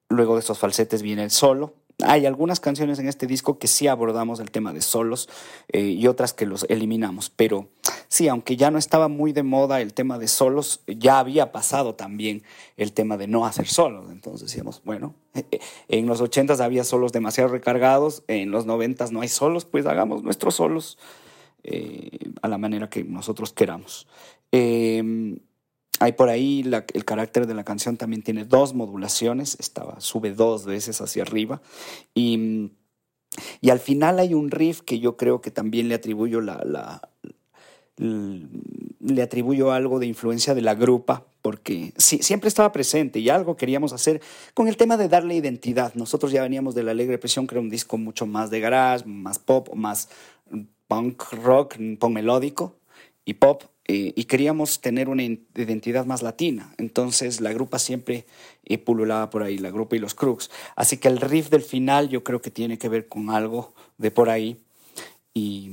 luego 0.09 0.35
de 0.35 0.41
esos 0.41 0.59
falsetes 0.59 1.01
viene 1.01 1.23
el 1.23 1.31
solo, 1.31 1.73
hay 2.05 2.25
algunas 2.25 2.59
canciones 2.59 2.99
en 2.99 3.07
este 3.07 3.27
disco 3.27 3.57
que 3.59 3.67
sí 3.67 3.87
abordamos 3.87 4.39
el 4.39 4.51
tema 4.51 4.73
de 4.73 4.81
solos 4.81 5.29
eh, 5.69 5.81
y 5.81 6.07
otras 6.07 6.33
que 6.33 6.45
los 6.45 6.65
eliminamos, 6.69 7.29
pero 7.29 7.67
sí, 8.07 8.27
aunque 8.27 8.57
ya 8.57 8.71
no 8.71 8.77
estaba 8.77 9.07
muy 9.07 9.33
de 9.33 9.43
moda 9.43 9.81
el 9.81 9.93
tema 9.93 10.17
de 10.17 10.27
solos, 10.27 10.81
ya 10.87 11.19
había 11.19 11.51
pasado 11.51 11.95
también 11.95 12.43
el 12.77 12.93
tema 12.93 13.17
de 13.17 13.27
no 13.27 13.45
hacer 13.45 13.67
solos. 13.67 14.11
Entonces 14.11 14.47
decíamos, 14.47 14.81
bueno, 14.83 15.15
en 15.87 16.05
los 16.07 16.21
ochentas 16.21 16.61
había 16.61 16.83
solos 16.83 17.11
demasiado 17.11 17.49
recargados, 17.49 18.23
en 18.27 18.51
los 18.51 18.65
noventas 18.65 19.11
no 19.11 19.21
hay 19.21 19.29
solos, 19.29 19.65
pues 19.65 19.85
hagamos 19.85 20.23
nuestros 20.23 20.55
solos 20.55 20.97
eh, 21.63 22.31
a 22.41 22.47
la 22.47 22.57
manera 22.57 22.89
que 22.89 23.03
nosotros 23.03 23.53
queramos. 23.53 24.07
Eh, 24.51 25.39
hay 26.01 26.13
por 26.13 26.29
ahí 26.29 26.65
el 26.93 27.05
carácter 27.05 27.45
de 27.45 27.53
la 27.53 27.63
canción 27.63 27.95
también 27.95 28.23
tiene 28.23 28.43
dos 28.43 28.73
modulaciones, 28.73 29.55
estaba, 29.59 30.01
sube 30.01 30.31
dos 30.31 30.65
veces 30.65 30.99
hacia 30.99 31.21
arriba. 31.21 31.61
Y, 32.15 32.71
y 33.61 33.69
al 33.69 33.79
final 33.79 34.17
hay 34.17 34.33
un 34.33 34.49
riff 34.49 34.81
que 34.81 34.99
yo 34.99 35.15
creo 35.15 35.41
que 35.41 35.51
también 35.51 35.89
le 35.89 35.95
atribuyo 35.95 36.41
la, 36.41 36.59
la 36.65 37.01
le 37.97 39.21
atribuyo 39.21 39.71
algo 39.71 39.99
de 39.99 40.07
influencia 40.07 40.55
de 40.55 40.61
la 40.61 40.73
grupa, 40.73 41.23
porque 41.43 41.93
sí, 41.97 42.23
siempre 42.23 42.47
estaba 42.47 42.71
presente 42.71 43.19
y 43.19 43.29
algo 43.29 43.55
queríamos 43.55 43.93
hacer 43.93 44.21
con 44.55 44.67
el 44.67 44.75
tema 44.75 44.97
de 44.97 45.07
darle 45.07 45.35
identidad. 45.35 45.93
Nosotros 45.93 46.31
ya 46.31 46.41
veníamos 46.41 46.73
de 46.73 46.81
la 46.81 46.91
Alegre 46.91 47.19
Presión, 47.19 47.45
que 47.45 47.53
era 47.53 47.61
un 47.61 47.69
disco 47.69 47.99
mucho 47.99 48.25
más 48.25 48.49
de 48.49 48.59
garage, 48.59 49.05
más 49.05 49.37
pop, 49.37 49.69
más 49.75 50.09
punk 50.87 51.21
rock, 51.43 51.75
punk 51.99 52.11
melódico 52.11 52.75
y 53.23 53.35
pop, 53.35 53.65
eh, 53.87 54.13
y 54.15 54.25
queríamos 54.25 54.79
tener 54.79 55.09
una 55.09 55.23
identidad 55.23 56.05
más 56.05 56.21
latina. 56.21 56.73
Entonces 56.77 57.41
la 57.41 57.51
grupa 57.51 57.79
siempre 57.79 58.25
eh, 58.65 58.77
pululaba 58.77 59.29
por 59.29 59.43
ahí, 59.43 59.57
la 59.57 59.71
grupa 59.71 59.95
y 59.95 59.99
los 59.99 60.13
Crooks. 60.13 60.51
Así 60.75 60.97
que 60.97 61.07
el 61.07 61.19
riff 61.19 61.49
del 61.49 61.61
final 61.61 62.09
yo 62.09 62.23
creo 62.23 62.41
que 62.41 62.51
tiene 62.51 62.77
que 62.77 62.89
ver 62.89 63.07
con 63.07 63.29
algo 63.29 63.73
de 63.97 64.11
por 64.11 64.29
ahí. 64.29 64.57
Y 65.33 65.71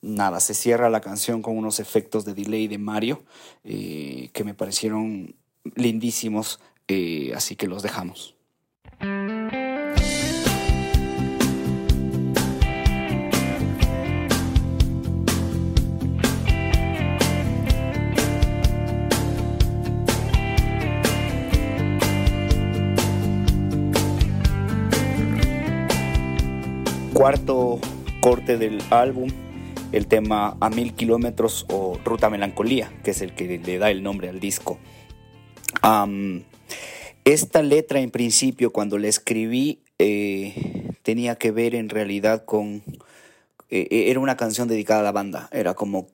nada, 0.00 0.40
se 0.40 0.54
cierra 0.54 0.90
la 0.90 1.00
canción 1.00 1.42
con 1.42 1.56
unos 1.56 1.80
efectos 1.80 2.24
de 2.24 2.34
delay 2.34 2.68
de 2.68 2.78
Mario 2.78 3.22
eh, 3.64 4.30
que 4.32 4.44
me 4.44 4.54
parecieron 4.54 5.34
lindísimos, 5.74 6.60
así 7.34 7.56
que 7.56 7.66
los 7.66 7.82
dejamos. 7.82 8.34
Cuarto 27.14 27.78
corte 28.20 28.58
del 28.58 28.82
álbum, 28.90 29.30
el 29.92 30.08
tema 30.08 30.56
A 30.60 30.68
Mil 30.68 30.94
Kilómetros 30.94 31.64
o 31.68 31.98
Ruta 32.04 32.28
Melancolía, 32.28 32.92
que 33.04 33.12
es 33.12 33.22
el 33.22 33.34
que 33.34 33.58
le 33.58 33.78
da 33.78 33.90
el 33.90 34.02
nombre 34.02 34.28
al 34.28 34.40
disco. 34.40 34.78
Esta 37.24 37.62
letra 37.62 38.00
en 38.00 38.10
principio, 38.10 38.72
cuando 38.72 38.98
la 38.98 39.06
escribí, 39.06 39.78
eh, 39.98 40.90
tenía 41.02 41.36
que 41.36 41.52
ver 41.52 41.76
en 41.76 41.88
realidad 41.88 42.44
con... 42.44 42.82
Eh, 43.70 44.10
era 44.10 44.18
una 44.18 44.36
canción 44.36 44.66
dedicada 44.66 45.00
a 45.00 45.04
la 45.04 45.12
banda, 45.12 45.48
era 45.52 45.74
como 45.74 46.08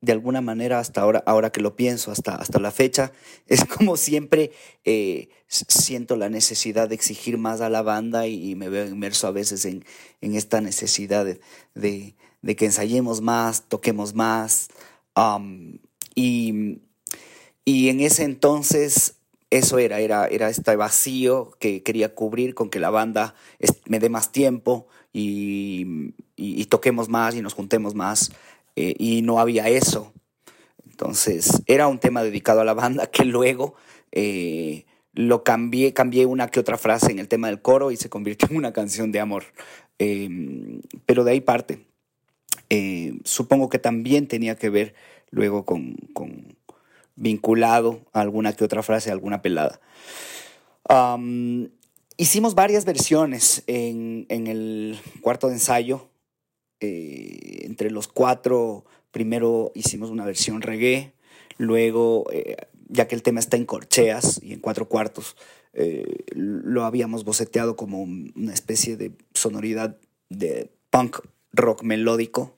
de 0.00 0.12
alguna 0.12 0.40
manera 0.40 0.78
hasta 0.78 1.00
ahora, 1.00 1.22
ahora 1.26 1.50
que 1.50 1.60
lo 1.60 1.74
pienso, 1.74 2.12
hasta, 2.12 2.34
hasta 2.36 2.60
la 2.60 2.70
fecha, 2.70 3.12
es 3.46 3.64
como 3.64 3.96
siempre 3.96 4.52
eh, 4.84 5.28
siento 5.48 6.16
la 6.16 6.28
necesidad 6.28 6.88
de 6.88 6.94
exigir 6.94 7.38
más 7.38 7.60
a 7.60 7.68
la 7.68 7.82
banda 7.82 8.26
y, 8.26 8.54
me 8.54 8.68
veo 8.68 8.86
inmerso 8.86 9.26
a 9.26 9.32
veces 9.32 9.64
en, 9.64 9.84
en 10.20 10.34
esta 10.34 10.60
necesidad 10.60 11.24
de, 11.24 11.40
de, 11.74 12.56
que 12.56 12.66
ensayemos 12.66 13.20
más, 13.20 13.68
toquemos 13.68 14.14
más. 14.14 14.68
Y, 16.14 16.80
y 17.64 17.88
en 17.88 18.00
ese 18.00 18.24
entonces 18.24 19.16
eso 19.50 19.78
era, 19.78 20.00
era, 20.00 20.26
era 20.26 20.48
este 20.48 20.76
vacío 20.76 21.52
que 21.58 21.82
quería 21.82 22.14
cubrir 22.14 22.54
con 22.54 22.70
que 22.70 22.80
la 22.80 22.90
banda 22.90 23.34
me 23.86 23.98
dé 23.98 24.10
más 24.10 24.30
tiempo 24.30 24.86
y, 25.12 26.14
y 26.36 26.64
toquemos 26.66 27.08
más 27.08 27.34
y 27.34 27.42
nos 27.42 27.54
juntemos 27.54 27.94
más 27.94 28.30
eh, 28.78 28.94
y 28.98 29.22
no 29.22 29.40
había 29.40 29.68
eso. 29.68 30.12
Entonces 30.98 31.62
era 31.66 31.86
un 31.86 31.98
tema 31.98 32.22
dedicado 32.22 32.60
a 32.60 32.64
la 32.64 32.74
banda 32.74 33.06
que 33.06 33.24
luego 33.24 33.74
eh, 34.10 34.84
lo 35.12 35.44
cambié, 35.44 35.92
cambié 35.92 36.26
una 36.26 36.48
que 36.48 36.60
otra 36.60 36.78
frase 36.78 37.12
en 37.12 37.18
el 37.18 37.28
tema 37.28 37.46
del 37.46 37.62
coro 37.62 37.90
y 37.90 37.96
se 37.96 38.08
convirtió 38.08 38.48
en 38.50 38.56
una 38.56 38.72
canción 38.72 39.12
de 39.12 39.20
amor. 39.20 39.44
Eh, 39.98 40.80
pero 41.06 41.24
de 41.24 41.32
ahí 41.32 41.40
parte. 41.40 41.86
Eh, 42.70 43.14
supongo 43.24 43.68
que 43.68 43.78
también 43.78 44.26
tenía 44.26 44.56
que 44.56 44.70
ver 44.70 44.94
luego 45.30 45.64
con, 45.64 45.94
con, 46.14 46.56
vinculado 47.16 48.00
a 48.12 48.20
alguna 48.20 48.52
que 48.52 48.64
otra 48.64 48.82
frase, 48.82 49.10
alguna 49.10 49.42
pelada. 49.42 49.80
Hicimos 52.16 52.54
varias 52.56 52.84
versiones 52.84 53.62
en, 53.66 54.26
en 54.28 54.48
el 54.48 54.98
cuarto 55.20 55.46
de 55.46 55.54
ensayo 55.54 56.08
eh, 56.80 57.60
entre 57.62 57.90
los 57.90 58.08
cuatro, 58.08 58.84
primero 59.10 59.72
hicimos 59.74 60.10
una 60.10 60.24
versión 60.24 60.62
reggae, 60.62 61.12
luego, 61.56 62.26
eh, 62.32 62.56
ya 62.88 63.08
que 63.08 63.14
el 63.14 63.22
tema 63.22 63.40
está 63.40 63.56
en 63.56 63.66
corcheas 63.66 64.40
y 64.42 64.52
en 64.52 64.60
cuatro 64.60 64.88
cuartos, 64.88 65.36
eh, 65.72 66.24
lo 66.32 66.84
habíamos 66.84 67.24
boceteado 67.24 67.76
como 67.76 68.02
una 68.02 68.54
especie 68.54 68.96
de 68.96 69.12
sonoridad 69.34 69.98
de 70.28 70.70
punk 70.90 71.18
rock 71.52 71.82
melódico 71.82 72.56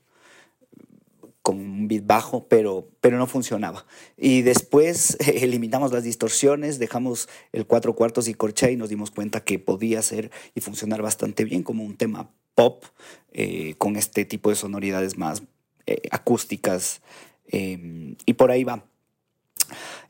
con 1.43 1.59
un 1.59 1.89
beat 1.89 2.07
bajo, 2.07 2.47
pero, 2.49 2.91
pero 3.01 3.17
no 3.19 3.27
funcionaba. 3.27 3.87
Y 4.17 4.43
después 4.43 5.17
eliminamos 5.27 5.93
las 5.93 6.05
distorsiones, 6.05 6.79
dejamos 6.79 7.29
el 7.53 7.67
cuatro 7.67 7.95
cuartos 7.95 8.29
y 8.29 8.35
corchea 8.35 8.71
y 8.71 8.77
nos 8.77 8.91
dimos 8.91 9.11
cuenta 9.11 9.43
que 9.43 9.59
podía 9.59 10.03
ser 10.03 10.31
y 10.55 10.61
funcionar 10.61 11.03
bastante 11.03 11.45
bien 11.45 11.63
como 11.63 11.85
un 11.85 11.97
tema 11.97 12.31
pop 12.55 12.85
eh, 13.33 13.75
con 13.79 13.97
este 13.97 14.25
tipo 14.25 14.51
de 14.51 14.57
sonoridades 14.57 15.17
más 15.17 15.43
eh, 15.91 16.09
acústicas 16.13 17.01
eh, 17.49 18.15
y 18.25 18.35
por 18.35 18.53
ahí 18.53 18.63
va. 18.63 18.85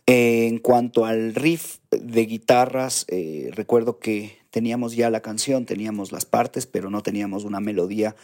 en 0.04 0.58
cuanto 0.58 1.06
al 1.06 1.34
riff 1.34 1.78
de 1.90 2.26
guitarras, 2.26 3.06
eh, 3.08 3.50
recuerdo 3.54 3.98
que 3.98 4.36
teníamos 4.50 4.94
ya 4.94 5.08
la 5.08 5.22
canción, 5.22 5.64
teníamos 5.64 6.12
las 6.12 6.26
partes, 6.26 6.66
pero 6.66 6.90
no 6.90 7.02
teníamos 7.02 7.44
una 7.44 7.60
melodía 7.60 8.14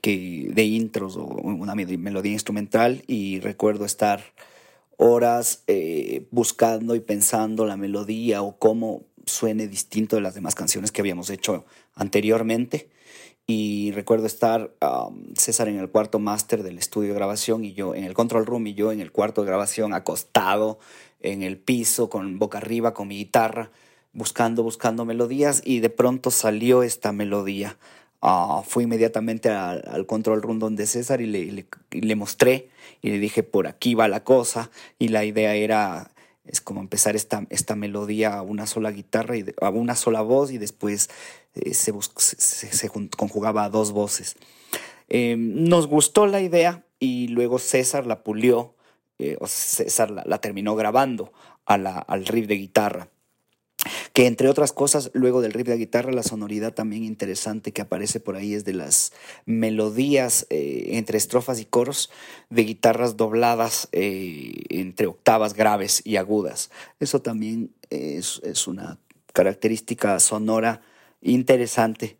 que, 0.00 0.50
de 0.50 0.64
intros 0.64 1.16
o 1.16 1.24
una 1.24 1.74
melodía 1.74 2.32
instrumental 2.32 3.02
y 3.06 3.40
recuerdo 3.40 3.84
estar 3.84 4.22
horas 4.96 5.64
buscando 6.30 6.94
y 6.94 7.00
pensando 7.00 7.66
la 7.66 7.76
melodía 7.76 8.42
o 8.42 8.56
cómo 8.58 9.02
suene 9.26 9.68
distinto 9.68 10.16
de 10.16 10.22
las 10.22 10.34
demás 10.34 10.54
canciones 10.54 10.92
que 10.92 11.02
habíamos 11.02 11.28
hecho 11.28 11.66
anteriormente. 11.94 12.88
Y 13.50 13.92
recuerdo 13.92 14.26
estar 14.26 14.74
um, 14.82 15.34
César 15.34 15.68
en 15.68 15.78
el 15.78 15.88
cuarto 15.88 16.18
máster 16.18 16.62
del 16.62 16.76
estudio 16.76 17.08
de 17.08 17.14
grabación 17.14 17.64
y 17.64 17.72
yo 17.72 17.94
en 17.94 18.04
el 18.04 18.12
control 18.12 18.44
room 18.44 18.66
y 18.66 18.74
yo 18.74 18.92
en 18.92 19.00
el 19.00 19.10
cuarto 19.10 19.40
de 19.40 19.46
grabación 19.46 19.94
acostado 19.94 20.78
en 21.20 21.42
el 21.42 21.56
piso 21.56 22.10
con 22.10 22.38
boca 22.38 22.58
arriba 22.58 22.92
con 22.92 23.08
mi 23.08 23.16
guitarra 23.16 23.70
buscando, 24.12 24.62
buscando 24.62 25.06
melodías 25.06 25.62
y 25.64 25.80
de 25.80 25.88
pronto 25.88 26.30
salió 26.30 26.82
esta 26.82 27.12
melodía 27.12 27.78
ah, 28.20 28.62
fui 28.66 28.84
inmediatamente 28.84 29.48
al, 29.48 30.04
control 30.04 30.42
room 30.42 30.58
donde 30.58 30.86
César 30.86 31.22
y 31.22 31.26
le, 31.26 31.38
y 31.38 31.50
le, 31.50 31.66
y 31.90 32.02
le 32.02 32.16
mostré 32.16 32.68
y 33.00 33.10
le 33.10 33.18
dije, 33.18 33.42
por 33.42 33.66
aquí 33.66 33.94
va 33.94 34.08
la 34.08 34.24
cosa. 34.24 34.70
Y 34.98 35.08
la 35.08 35.24
idea 35.24 35.54
era 35.54 36.10
es 36.50 36.60
como 36.60 36.80
empezar 36.80 37.16
esta, 37.16 37.46
esta 37.50 37.76
melodía 37.76 38.34
a 38.34 38.42
una 38.42 38.66
sola 38.66 38.90
guitarra 38.90 39.36
y 39.36 39.44
a 39.60 39.70
una 39.70 39.94
sola 39.94 40.20
voz 40.22 40.50
y 40.50 40.58
después 40.58 41.08
eh, 41.54 41.74
se, 41.74 41.92
se, 42.16 42.88
conjugaba 43.16 43.64
a 43.64 43.70
dos 43.70 43.92
voces. 43.92 44.36
Eh, 45.08 45.36
nos 45.38 45.86
gustó 45.86 46.26
la 46.26 46.40
idea 46.40 46.84
y 46.98 47.28
luego 47.28 47.58
César 47.58 48.06
la 48.06 48.22
pulió, 48.22 48.74
eh, 49.18 49.36
o 49.40 49.46
César 49.46 50.10
la, 50.10 50.22
la 50.26 50.38
terminó 50.40 50.74
grabando 50.76 51.32
a 51.66 51.78
la- 51.78 51.98
al 51.98 52.26
riff 52.26 52.46
de 52.46 52.56
guitarra. 52.56 53.08
Que 54.12 54.26
entre 54.26 54.48
otras 54.48 54.72
cosas, 54.72 55.10
luego 55.14 55.40
del 55.40 55.52
riff 55.52 55.66
de 55.66 55.76
guitarra, 55.76 56.12
la 56.12 56.22
sonoridad 56.22 56.74
también 56.74 57.04
interesante 57.04 57.72
que 57.72 57.82
aparece 57.82 58.20
por 58.20 58.36
ahí 58.36 58.54
es 58.54 58.64
de 58.64 58.74
las 58.74 59.12
melodías 59.46 60.46
eh, 60.50 60.90
entre 60.92 61.18
estrofas 61.18 61.60
y 61.60 61.64
coros 61.64 62.10
de 62.50 62.64
guitarras 62.64 63.16
dobladas 63.16 63.88
eh, 63.92 64.54
entre 64.70 65.06
octavas 65.06 65.54
graves 65.54 66.02
y 66.04 66.16
agudas. 66.16 66.70
Eso 67.00 67.20
también 67.20 67.70
es, 67.90 68.40
es 68.44 68.66
una 68.66 68.98
característica 69.32 70.18
sonora 70.20 70.80
interesante 71.22 72.16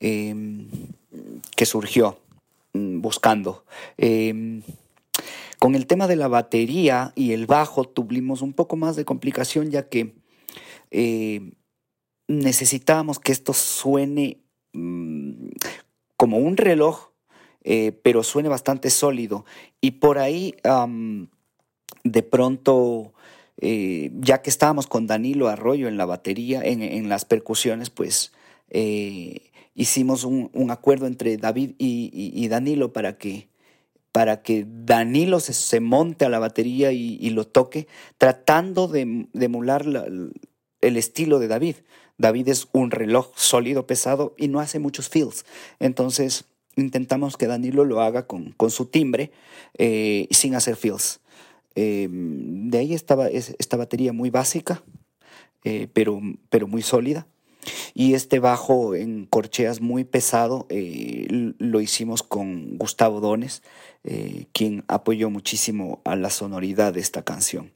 eh, 0.00 0.34
que 1.56 1.66
surgió 1.66 2.18
mm, 2.72 3.00
buscando. 3.00 3.64
Eh, 3.98 4.62
con 5.58 5.76
el 5.76 5.86
tema 5.86 6.08
de 6.08 6.16
la 6.16 6.26
batería 6.26 7.12
y 7.14 7.32
el 7.32 7.46
bajo 7.46 7.84
tuvimos 7.84 8.42
un 8.42 8.52
poco 8.52 8.74
más 8.74 8.96
de 8.96 9.04
complicación 9.04 9.70
ya 9.70 9.88
que 9.88 10.12
eh, 10.92 11.54
necesitábamos 12.28 13.18
que 13.18 13.32
esto 13.32 13.54
suene 13.54 14.38
mm, 14.74 15.48
como 16.16 16.36
un 16.36 16.56
reloj, 16.56 17.08
eh, 17.64 17.92
pero 18.02 18.22
suene 18.22 18.48
bastante 18.48 18.90
sólido. 18.90 19.44
Y 19.80 19.92
por 19.92 20.18
ahí, 20.18 20.54
de 22.04 22.22
pronto, 22.22 23.14
eh, 23.60 24.10
ya 24.20 24.42
que 24.42 24.50
estábamos 24.50 24.86
con 24.86 25.06
Danilo 25.06 25.48
Arroyo 25.48 25.88
en 25.88 25.96
la 25.96 26.04
batería, 26.04 26.60
en, 26.62 27.08
las 27.08 27.24
percusiones, 27.24 27.90
pues 27.90 28.32
hicimos 29.74 30.24
un, 30.24 30.70
acuerdo 30.70 31.06
entre 31.06 31.38
David 31.38 31.72
y, 31.78 32.48
Danilo 32.48 32.92
para 32.92 33.18
que 33.18 33.48
para 34.12 34.42
que 34.42 34.66
Danilo 34.68 35.40
se, 35.40 35.80
monte 35.80 36.26
a 36.26 36.28
la 36.28 36.38
batería 36.38 36.92
y, 36.92 37.16
y 37.18 37.30
lo 37.30 37.46
toque, 37.46 37.88
tratando 38.18 38.86
de, 38.86 39.26
de 39.32 39.44
emular 39.46 39.86
la- 39.86 40.04
el 40.82 40.96
estilo 40.98 41.38
de 41.38 41.48
David. 41.48 41.76
David 42.18 42.48
es 42.48 42.68
un 42.72 42.90
reloj 42.90 43.32
sólido, 43.34 43.86
pesado 43.86 44.34
y 44.36 44.48
no 44.48 44.60
hace 44.60 44.78
muchos 44.78 45.08
fills. 45.08 45.44
Entonces 45.80 46.44
intentamos 46.76 47.36
que 47.36 47.46
Danilo 47.46 47.84
lo 47.84 48.00
haga 48.00 48.26
con, 48.26 48.52
con 48.52 48.70
su 48.70 48.86
timbre 48.86 49.32
eh, 49.78 50.28
sin 50.30 50.54
hacer 50.54 50.76
fills. 50.76 51.20
Eh, 51.74 52.08
de 52.10 52.78
ahí 52.78 52.92
estaba 52.94 53.28
es- 53.28 53.56
esta 53.58 53.76
batería 53.78 54.12
muy 54.12 54.28
básica, 54.30 54.82
eh, 55.64 55.88
pero, 55.92 56.20
pero 56.50 56.66
muy 56.68 56.82
sólida. 56.82 57.26
Y 57.94 58.14
este 58.14 58.40
bajo 58.40 58.94
en 58.94 59.24
corcheas 59.26 59.80
muy 59.80 60.04
pesado 60.04 60.66
eh, 60.68 61.26
lo 61.58 61.80
hicimos 61.80 62.22
con 62.22 62.76
Gustavo 62.76 63.20
Dones, 63.20 63.62
quien 64.52 64.82
apoyó 64.88 65.30
muchísimo 65.30 66.00
a 66.04 66.16
la 66.16 66.30
sonoridad 66.30 66.92
de 66.92 67.00
esta 67.00 67.22
canción. 67.22 67.70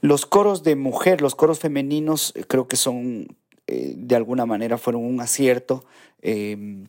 Los 0.00 0.26
coros 0.26 0.62
de 0.62 0.76
mujer, 0.76 1.20
los 1.20 1.34
coros 1.34 1.58
femeninos, 1.58 2.32
eh, 2.34 2.44
creo 2.46 2.66
que 2.68 2.76
son, 2.76 3.36
eh, 3.66 3.94
de 3.96 4.16
alguna 4.16 4.46
manera, 4.46 4.78
fueron 4.78 5.04
un 5.04 5.20
acierto. 5.20 5.84
eh, 6.22 6.86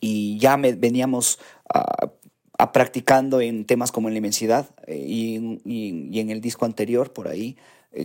y 0.00 0.38
ya 0.38 0.56
me, 0.56 0.74
veníamos 0.74 1.38
a, 1.72 2.10
a 2.58 2.72
practicando 2.72 3.40
en 3.40 3.64
temas 3.64 3.90
como 3.92 4.08
en 4.08 4.14
la 4.14 4.18
inmensidad 4.18 4.68
eh, 4.86 4.96
y, 4.98 5.34
en- 6.20 6.30
el 6.30 6.40
disco 6.40 6.64
anterior, 6.64 7.12
por 7.12 7.28
ahí, 7.28 7.56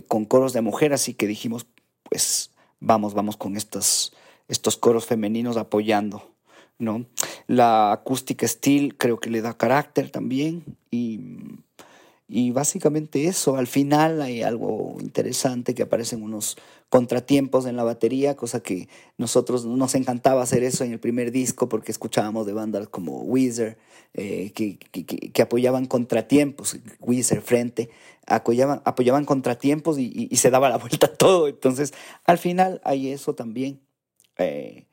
con 0.08 0.24
coros 0.24 0.52
de 0.54 0.62
mujer, 0.62 0.92
así 0.94 1.12
que 1.14 1.26
dijimos, 1.26 1.66
pues 2.08 2.50
vamos, 2.80 3.12
vamos 3.14 3.36
con 3.36 3.56
estos, 3.56 4.14
estos 4.48 4.76
coros 4.76 5.04
femeninos 5.06 5.56
apoyando. 5.58 6.30
¿no? 6.78 7.04
La 7.46 7.92
acústica 7.92 8.48
steel 8.48 8.96
creo 8.96 9.20
que 9.20 9.30
le 9.30 9.42
da 9.42 9.56
carácter 9.56 10.10
también 10.10 10.64
y, 10.90 11.20
y 12.28 12.50
básicamente 12.50 13.26
eso, 13.26 13.56
al 13.56 13.66
final 13.66 14.22
hay 14.22 14.42
algo 14.42 14.96
interesante 15.00 15.74
que 15.74 15.82
aparecen 15.82 16.22
unos 16.22 16.56
contratiempos 16.88 17.66
en 17.66 17.76
la 17.76 17.84
batería, 17.84 18.36
cosa 18.36 18.60
que 18.60 18.88
nosotros 19.18 19.64
nos 19.64 19.94
encantaba 19.94 20.42
hacer 20.42 20.62
eso 20.62 20.84
en 20.84 20.92
el 20.92 21.00
primer 21.00 21.30
disco 21.32 21.68
porque 21.68 21.90
escuchábamos 21.90 22.46
de 22.46 22.52
bandas 22.52 22.88
como 22.88 23.22
Weezer, 23.22 23.78
eh, 24.14 24.52
que, 24.52 24.78
que, 24.78 25.42
apoyaban 25.42 25.86
contratiempos, 25.86 26.76
Weezer 27.00 27.40
frente, 27.40 27.90
apoyaban, 28.26 28.82
apoyaban 28.84 29.24
contratiempos 29.24 29.98
y, 29.98 30.28
se 30.36 30.50
daba 30.50 30.68
la 30.68 30.78
vuelta 30.78 31.08
todo. 31.08 31.48
Entonces, 31.48 31.92
al 32.24 32.38
final 32.38 32.80
hay 32.84 33.08
eso 33.08 33.34
también. 33.34 33.80
Eh, 34.38 34.86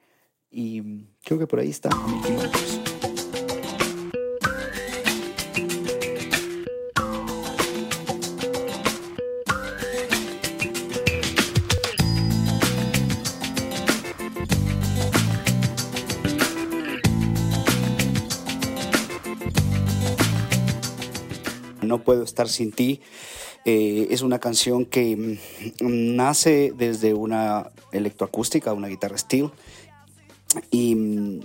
y 0.51 1.05
creo 1.23 1.37
que 1.37 1.47
por 1.47 1.59
ahí 1.59 1.69
está. 1.69 1.89
1500. 1.89 2.88
Puedo 22.09 22.23
estar 22.23 22.49
sin 22.49 22.71
ti. 22.71 23.01
Eh, 23.65 24.07
es 24.09 24.23
una 24.23 24.39
canción 24.39 24.87
que 24.87 25.15
mm, 25.15 26.15
nace 26.15 26.73
desde 26.75 27.13
una 27.13 27.69
electroacústica, 27.91 28.73
una 28.73 28.87
guitarra 28.87 29.15
steel. 29.15 29.51
Y 30.71 30.95
mm, 30.95 31.41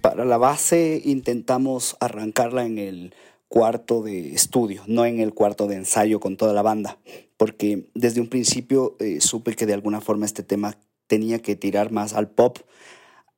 para 0.00 0.24
la 0.24 0.38
base 0.38 1.00
intentamos 1.04 1.96
arrancarla 2.00 2.66
en 2.66 2.78
el 2.78 3.14
cuarto 3.46 4.02
de 4.02 4.34
estudio, 4.34 4.82
no 4.88 5.06
en 5.06 5.20
el 5.20 5.34
cuarto 5.34 5.68
de 5.68 5.76
ensayo 5.76 6.18
con 6.18 6.36
toda 6.36 6.52
la 6.52 6.62
banda, 6.62 6.98
porque 7.36 7.86
desde 7.94 8.20
un 8.20 8.26
principio 8.26 8.96
eh, 8.98 9.20
supe 9.20 9.54
que 9.54 9.66
de 9.66 9.74
alguna 9.74 10.00
forma 10.00 10.26
este 10.26 10.42
tema 10.42 10.76
tenía 11.06 11.38
que 11.38 11.54
tirar 11.54 11.92
más 11.92 12.12
al 12.12 12.28
pop 12.28 12.58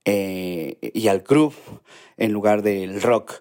eh, 0.07 0.79
y 0.95 1.09
al 1.09 1.21
groove 1.21 1.57
en 2.17 2.33
lugar 2.33 2.63
del 2.63 3.03
rock. 3.03 3.35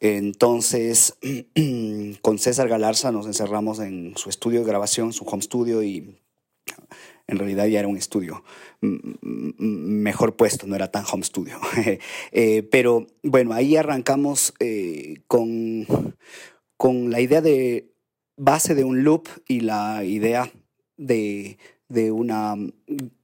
Entonces, 0.00 1.16
con 2.22 2.38
César 2.38 2.68
Galarza 2.68 3.12
nos 3.12 3.26
encerramos 3.26 3.80
en 3.80 4.16
su 4.16 4.28
estudio 4.28 4.60
de 4.60 4.66
grabación, 4.66 5.12
su 5.12 5.24
home 5.24 5.42
studio, 5.42 5.82
y 5.82 6.18
en 7.26 7.38
realidad 7.38 7.66
ya 7.66 7.80
era 7.80 7.88
un 7.88 7.96
estudio 7.96 8.44
mejor 8.80 10.36
puesto, 10.36 10.66
no 10.66 10.76
era 10.76 10.90
tan 10.90 11.04
home 11.10 11.24
studio. 11.24 11.58
Eh, 12.32 12.62
pero 12.70 13.06
bueno, 13.22 13.54
ahí 13.54 13.76
arrancamos 13.76 14.52
eh, 14.60 15.22
con, 15.26 15.86
con 16.76 17.10
la 17.10 17.20
idea 17.20 17.40
de 17.40 17.92
base 18.36 18.74
de 18.74 18.84
un 18.84 19.04
loop 19.04 19.28
y 19.48 19.60
la 19.60 20.04
idea 20.04 20.50
de, 20.96 21.58
de 21.88 22.10
una 22.12 22.56
mm, 22.56 22.72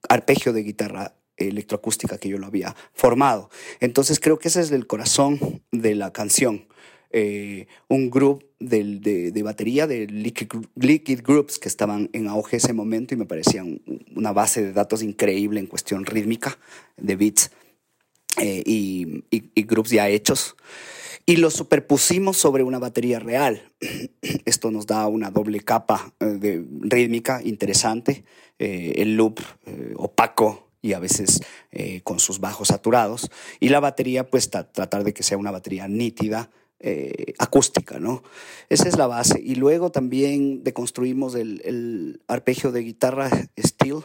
arpegio 0.08 0.52
de 0.52 0.62
guitarra 0.62 1.14
electroacústica 1.36 2.18
que 2.18 2.28
yo 2.28 2.38
lo 2.38 2.46
había 2.46 2.74
formado. 2.92 3.50
Entonces 3.80 4.20
creo 4.20 4.38
que 4.38 4.48
ese 4.48 4.60
es 4.60 4.70
el 4.70 4.86
corazón 4.86 5.62
de 5.70 5.94
la 5.94 6.12
canción. 6.12 6.66
Eh, 7.14 7.66
un 7.88 8.10
grupo 8.10 8.42
de, 8.58 9.30
de 9.30 9.42
batería 9.42 9.86
de 9.86 10.06
Liquid, 10.06 11.20
Groups 11.22 11.58
que 11.58 11.68
estaban 11.68 12.08
en 12.14 12.26
auge 12.28 12.56
ese 12.56 12.72
momento 12.72 13.12
y 13.12 13.18
me 13.18 13.26
parecían 13.26 13.82
una 14.16 14.32
base 14.32 14.62
de 14.62 14.72
datos 14.72 15.02
increíble 15.02 15.60
en 15.60 15.66
cuestión 15.66 16.06
rítmica, 16.06 16.58
de 16.96 17.16
beats 17.16 17.50
eh, 18.40 18.62
y, 18.64 19.24
y, 19.30 19.50
y 19.54 19.62
groups 19.64 19.90
ya 19.90 20.08
hechos. 20.08 20.56
Y 21.26 21.36
los 21.36 21.52
superpusimos 21.52 22.38
sobre 22.38 22.62
una 22.62 22.78
batería 22.78 23.18
real. 23.18 23.72
Esto 24.46 24.70
nos 24.70 24.86
da 24.86 25.06
una 25.06 25.30
doble 25.30 25.60
capa 25.60 26.14
eh, 26.18 26.24
de 26.24 26.64
rítmica 26.80 27.42
interesante, 27.44 28.24
el 28.58 29.16
loop 29.16 29.40
opaco 29.96 30.71
y 30.82 30.92
a 30.92 30.98
veces 30.98 31.40
eh, 31.70 32.00
con 32.02 32.18
sus 32.18 32.40
bajos 32.40 32.68
saturados. 32.68 33.30
Y 33.60 33.70
la 33.70 33.80
batería, 33.80 34.28
pues 34.28 34.50
tra- 34.50 34.68
tratar 34.70 35.04
de 35.04 35.14
que 35.14 35.22
sea 35.22 35.38
una 35.38 35.52
batería 35.52 35.88
nítida, 35.88 36.50
eh, 36.80 37.34
acústica, 37.38 38.00
¿no? 38.00 38.24
Esa 38.68 38.88
es 38.88 38.98
la 38.98 39.06
base. 39.06 39.40
Y 39.40 39.54
luego 39.54 39.92
también 39.92 40.64
deconstruimos 40.64 41.36
el, 41.36 41.62
el 41.64 42.20
arpegio 42.26 42.72
de 42.72 42.82
guitarra 42.82 43.30
steel 43.56 44.00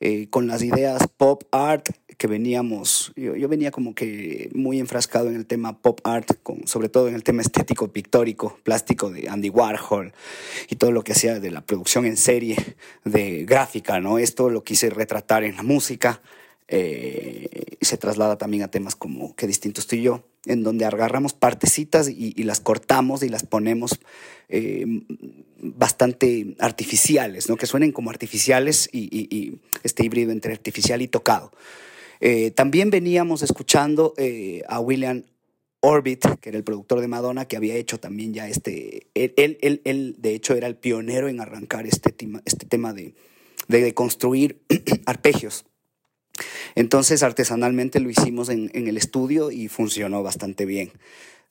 eh, 0.00 0.28
con 0.28 0.46
las 0.46 0.62
ideas 0.62 1.08
pop 1.16 1.44
art 1.50 1.88
que 2.18 2.26
veníamos, 2.26 3.12
yo, 3.16 3.36
yo 3.36 3.48
venía 3.48 3.70
como 3.70 3.94
que 3.94 4.50
muy 4.52 4.80
enfrascado 4.80 5.28
en 5.28 5.36
el 5.36 5.46
tema 5.46 5.78
pop 5.78 6.00
art, 6.04 6.32
sobre 6.66 6.88
todo 6.88 7.08
en 7.08 7.14
el 7.14 7.22
tema 7.22 7.42
estético, 7.42 7.88
pictórico, 7.88 8.58
plástico 8.64 9.10
de 9.10 9.28
Andy 9.28 9.48
Warhol 9.48 10.12
y 10.68 10.76
todo 10.76 10.92
lo 10.92 11.02
que 11.04 11.12
hacía 11.12 11.38
de 11.40 11.50
la 11.50 11.62
producción 11.62 12.04
en 12.04 12.16
serie, 12.16 12.56
de 13.04 13.44
gráfica, 13.44 14.00
¿no? 14.00 14.18
Esto 14.18 14.50
lo 14.50 14.64
quise 14.64 14.90
retratar 14.90 15.44
en 15.44 15.56
la 15.56 15.62
música 15.62 16.20
eh, 16.70 17.76
se 17.80 17.96
traslada 17.96 18.36
también 18.36 18.62
a 18.62 18.70
temas 18.70 18.94
como 18.94 19.34
Qué 19.34 19.46
distinto 19.46 19.80
estoy 19.80 20.02
yo, 20.02 20.24
en 20.44 20.62
donde 20.62 20.84
agarramos 20.84 21.32
partecitas 21.32 22.10
y, 22.10 22.34
y 22.36 22.42
las 22.42 22.60
cortamos 22.60 23.22
y 23.22 23.30
las 23.30 23.42
ponemos 23.42 23.98
eh, 24.50 24.84
bastante 25.60 26.54
artificiales, 26.58 27.48
¿no? 27.48 27.56
que 27.56 27.66
suenen 27.66 27.92
como 27.92 28.10
artificiales 28.10 28.90
y 28.92 29.60
este 29.82 30.04
híbrido 30.04 30.30
entre 30.30 30.52
artificial 30.52 31.00
y 31.00 31.08
tocado. 31.08 31.52
Eh, 32.20 32.50
también 32.50 32.90
veníamos 32.90 33.42
escuchando 33.42 34.14
eh, 34.16 34.62
a 34.68 34.80
William 34.80 35.24
Orbit, 35.80 36.24
que 36.40 36.48
era 36.48 36.58
el 36.58 36.64
productor 36.64 37.00
de 37.00 37.08
Madonna, 37.08 37.44
que 37.46 37.56
había 37.56 37.76
hecho 37.76 37.98
también 38.00 38.34
ya 38.34 38.48
este. 38.48 39.06
Él, 39.14 39.34
él, 39.36 39.80
él- 39.84 40.16
de 40.18 40.34
hecho, 40.34 40.54
era 40.54 40.66
el 40.66 40.76
pionero 40.76 41.28
en 41.28 41.40
arrancar 41.40 41.86
este 41.86 42.10
tema, 42.10 42.42
este 42.44 42.66
tema 42.66 42.92
de, 42.92 43.14
de- 43.68 43.94
construir 43.94 44.60
arpegios. 45.06 45.64
Entonces, 46.74 47.22
artesanalmente 47.22 48.00
lo 48.00 48.10
hicimos 48.10 48.48
en, 48.48 48.70
el 48.74 48.96
estudio 48.96 49.50
y 49.50 49.68
funcionó 49.68 50.22
bastante 50.22 50.64
bien. 50.64 50.92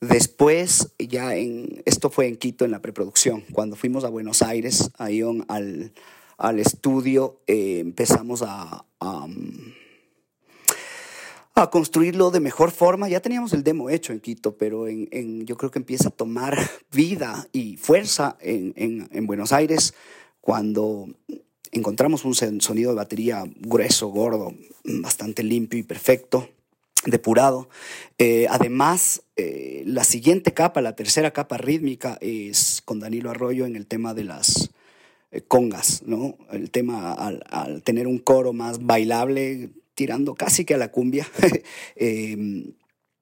Después, 0.02 0.94
ya. 1.00 1.36
Esto 1.36 2.10
fue 2.10 2.28
en 2.28 2.36
Quito, 2.36 2.66
en 2.66 2.72
la 2.72 2.82
preproducción. 2.82 3.44
Cuando 3.52 3.76
fuimos 3.76 4.04
a 4.04 4.10
Buenos 4.10 4.42
Aires, 4.42 4.92
a 4.98 5.10
Ion, 5.10 5.46
al, 5.48 5.92
al 6.38 6.60
estudio, 6.60 7.40
eh, 7.48 7.80
empezamos 7.80 8.44
a. 8.46 8.86
a 11.62 11.70
construirlo 11.72 12.30
de 12.32 12.40
mejor 12.40 12.72
forma. 12.72 13.10
Ya 13.10 13.20
teníamos 13.20 13.52
el 13.54 13.64
demo 13.64 13.90
hecho 13.90 14.14
en 14.14 14.20
Quito, 14.20 14.58
pero 14.58 14.88
en, 14.88 15.08
en- 15.12 15.46
yo 15.46 15.58
creo 15.58 15.72
que 15.72 15.80
empieza 15.80 16.10
a 16.10 16.12
tomar 16.12 16.58
vida 16.92 17.48
y 17.52 17.78
fuerza 17.78 18.38
en, 18.42 18.74
en- 18.76 19.10
en 19.12 19.28
Buenos 19.28 19.52
Aires 19.52 19.94
cuando 20.40 21.08
encontramos 21.72 22.26
un 22.26 22.36
sonido 22.62 22.92
de 22.92 22.96
batería 22.96 23.44
grueso, 23.60 24.08
gordo, 24.08 24.54
bastante 24.84 25.44
limpio 25.44 25.80
y 25.80 25.84
perfecto, 25.84 26.48
depurado. 27.06 27.70
Eh, 28.18 28.48
además, 28.50 29.24
eh, 29.36 29.84
la 29.86 30.04
siguiente 30.04 30.54
capa, 30.54 30.82
la 30.82 30.96
tercera 30.96 31.32
capa 31.32 31.58
rítmica, 31.58 32.18
es 32.22 32.82
con 32.86 33.00
Danilo 33.00 33.30
Arroyo 33.32 33.66
en 33.66 33.76
el 33.76 33.88
tema 33.88 34.14
de 34.14 34.24
las 34.24 34.70
eh, 35.32 35.42
congas, 35.42 36.04
¿no? 36.06 36.38
El 36.52 36.72
tema 36.72 37.14
al 37.14 37.82
tener 37.84 38.08
un 38.08 38.20
coro 38.20 38.54
más 38.54 38.86
bailable, 38.86 39.70
tirando 39.98 40.36
casi 40.36 40.64
que 40.64 40.76
a 40.76 40.78
la 40.78 40.92
cumbia, 40.92 41.28
mm, 42.00 42.62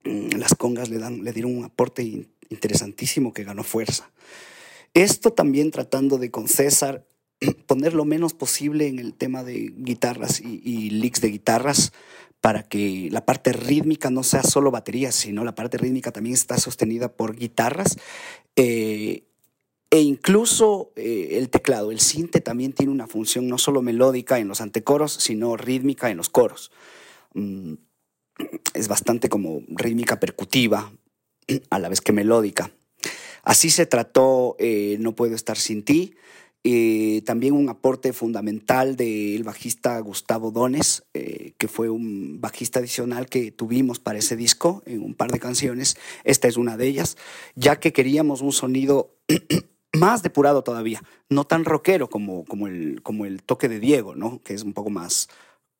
las 0.38 0.53
congas 0.55 0.89
le, 0.89 0.99
dan, 0.99 1.23
le 1.23 1.31
dieron 1.31 1.57
un 1.57 1.63
aporte 1.63 2.03
in- 2.03 2.27
interesantísimo 2.49 3.33
que 3.33 3.45
ganó 3.45 3.63
fuerza. 3.63 4.11
Esto 4.93 5.31
también 5.31 5.71
tratando 5.71 6.17
de 6.17 6.31
con 6.31 6.47
César 6.49 7.07
poner 7.65 7.93
lo 7.93 8.03
menos 8.03 8.33
posible 8.33 8.88
en 8.88 8.99
el 8.99 9.13
tema 9.13 9.43
de 9.45 9.71
guitarras 9.77 10.41
y, 10.41 10.61
y 10.63 10.89
licks 10.89 11.21
de 11.21 11.29
guitarras 11.29 11.93
para 12.41 12.63
que 12.63 13.07
la 13.09 13.25
parte 13.25 13.53
rítmica 13.53 14.09
no 14.09 14.21
sea 14.23 14.43
solo 14.43 14.69
batería, 14.69 15.13
sino 15.13 15.45
la 15.45 15.55
parte 15.55 15.77
rítmica 15.77 16.11
también 16.11 16.33
está 16.35 16.57
sostenida 16.57 17.07
por 17.11 17.35
guitarras. 17.38 17.97
eh, 18.57 19.23
e 19.91 20.01
incluso 20.01 20.91
eh, 20.95 21.37
el 21.37 21.49
teclado, 21.49 21.91
el 21.91 21.99
sinte 21.99 22.41
también 22.41 22.73
tiene 22.73 22.91
una 22.91 23.07
función 23.07 23.47
no 23.47 23.57
solo 23.57 23.81
melódica 23.81 24.39
en 24.39 24.47
los 24.47 24.61
antecoros, 24.61 25.13
sino 25.13 25.55
rítmica 25.55 26.09
en 26.09 26.17
los 26.17 26.29
coros. 26.29 26.71
Mm, 27.33 27.75
es 28.73 28.87
bastante 28.87 29.29
como 29.29 29.61
rítmica 29.69 30.19
percutiva, 30.19 30.91
a 31.69 31.79
la 31.79 31.89
vez 31.89 32.01
que 32.01 32.11
melódica. 32.11 32.71
Así 33.43 33.69
se 33.69 33.85
trató 33.85 34.55
eh, 34.59 34.97
No 34.99 35.15
Puedo 35.15 35.35
Estar 35.35 35.57
Sin 35.57 35.83
Ti. 35.83 36.15
eh, 36.63 37.21
también 37.25 37.53
un 37.53 37.69
aporte 37.69 38.11
fundamental 38.11 38.95
del 38.95 39.43
bajista 39.43 39.99
Gustavo 39.99 40.49
Dones, 40.49 41.03
que 41.13 41.67
fue 41.67 41.89
un 41.89 42.41
bajista 42.41 42.79
adicional 42.79 43.27
que 43.27 43.51
tuvimos 43.51 43.99
para 43.99 44.17
ese 44.17 44.35
disco 44.35 44.81
en 44.87 45.03
un 45.03 45.13
par 45.13 45.31
de 45.31 45.39
canciones. 45.39 45.95
Esta 46.23 46.47
es 46.47 46.57
una 46.57 46.75
de 46.75 46.87
ellas, 46.87 47.17
ya 47.53 47.79
que 47.79 47.93
queríamos 47.93 48.41
un 48.41 48.51
sonido 48.51 49.15
más 49.95 50.23
depurado 50.23 50.63
todavía, 50.63 51.01
no 51.29 51.45
tan 51.45 51.65
rockero 51.65 52.10
como, 52.10 52.45
como, 52.45 52.67
el, 52.67 53.01
como 53.01 53.25
el 53.25 53.43
toque 53.43 53.69
de 53.69 53.79
Diego, 53.79 54.15
¿no? 54.15 54.41
que 54.43 54.53
es 54.53 54.63
un 54.63 54.73
poco 54.73 54.89
más 54.89 55.29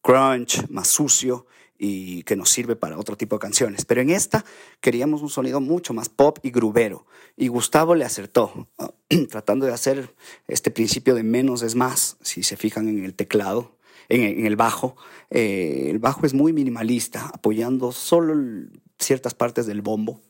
crunch, 0.02 0.68
más 0.70 0.88
sucio 0.88 1.48
y 1.78 2.24
que 2.24 2.36
nos 2.36 2.50
sirve 2.50 2.76
para 2.76 2.98
otro 2.98 3.18
tipo 3.18 3.36
de 3.36 3.40
canciones. 3.40 3.86
Pero 3.86 4.02
en 4.02 4.10
esta 4.10 4.46
queríamos 4.80 5.22
un 5.22 5.30
sonido 5.30 5.60
mucho 5.60 5.94
más 5.94 6.10
pop 6.10 6.40
y 6.44 6.52
grubero. 6.52 7.06
Y 7.36 7.48
Gustavo 7.48 7.96
le 7.96 8.06
acertó, 8.06 8.70
tratando 9.30 9.66
de 9.66 9.74
hacer 9.74 10.16
este 10.48 10.72
principio 10.72 11.16
de 11.16 11.24
menos 11.24 11.62
es 11.62 11.76
más, 11.76 12.18
si 12.22 12.44
se 12.44 12.56
fijan 12.58 12.88
en 12.88 13.04
el 13.04 13.14
teclado, 13.14 13.78
en, 14.08 14.46
el 14.46 14.56
bajo. 14.56 14.96
eh, 15.30 15.88
el 15.90 16.00
bajo 16.00 16.26
es 16.26 16.34
muy 16.34 16.54
minimalista, 16.54 17.32
apoyando 17.34 17.92
solo 17.92 18.36
ciertas 19.00 19.34
partes 19.34 19.66
del 19.66 19.82
bombo 19.82 20.22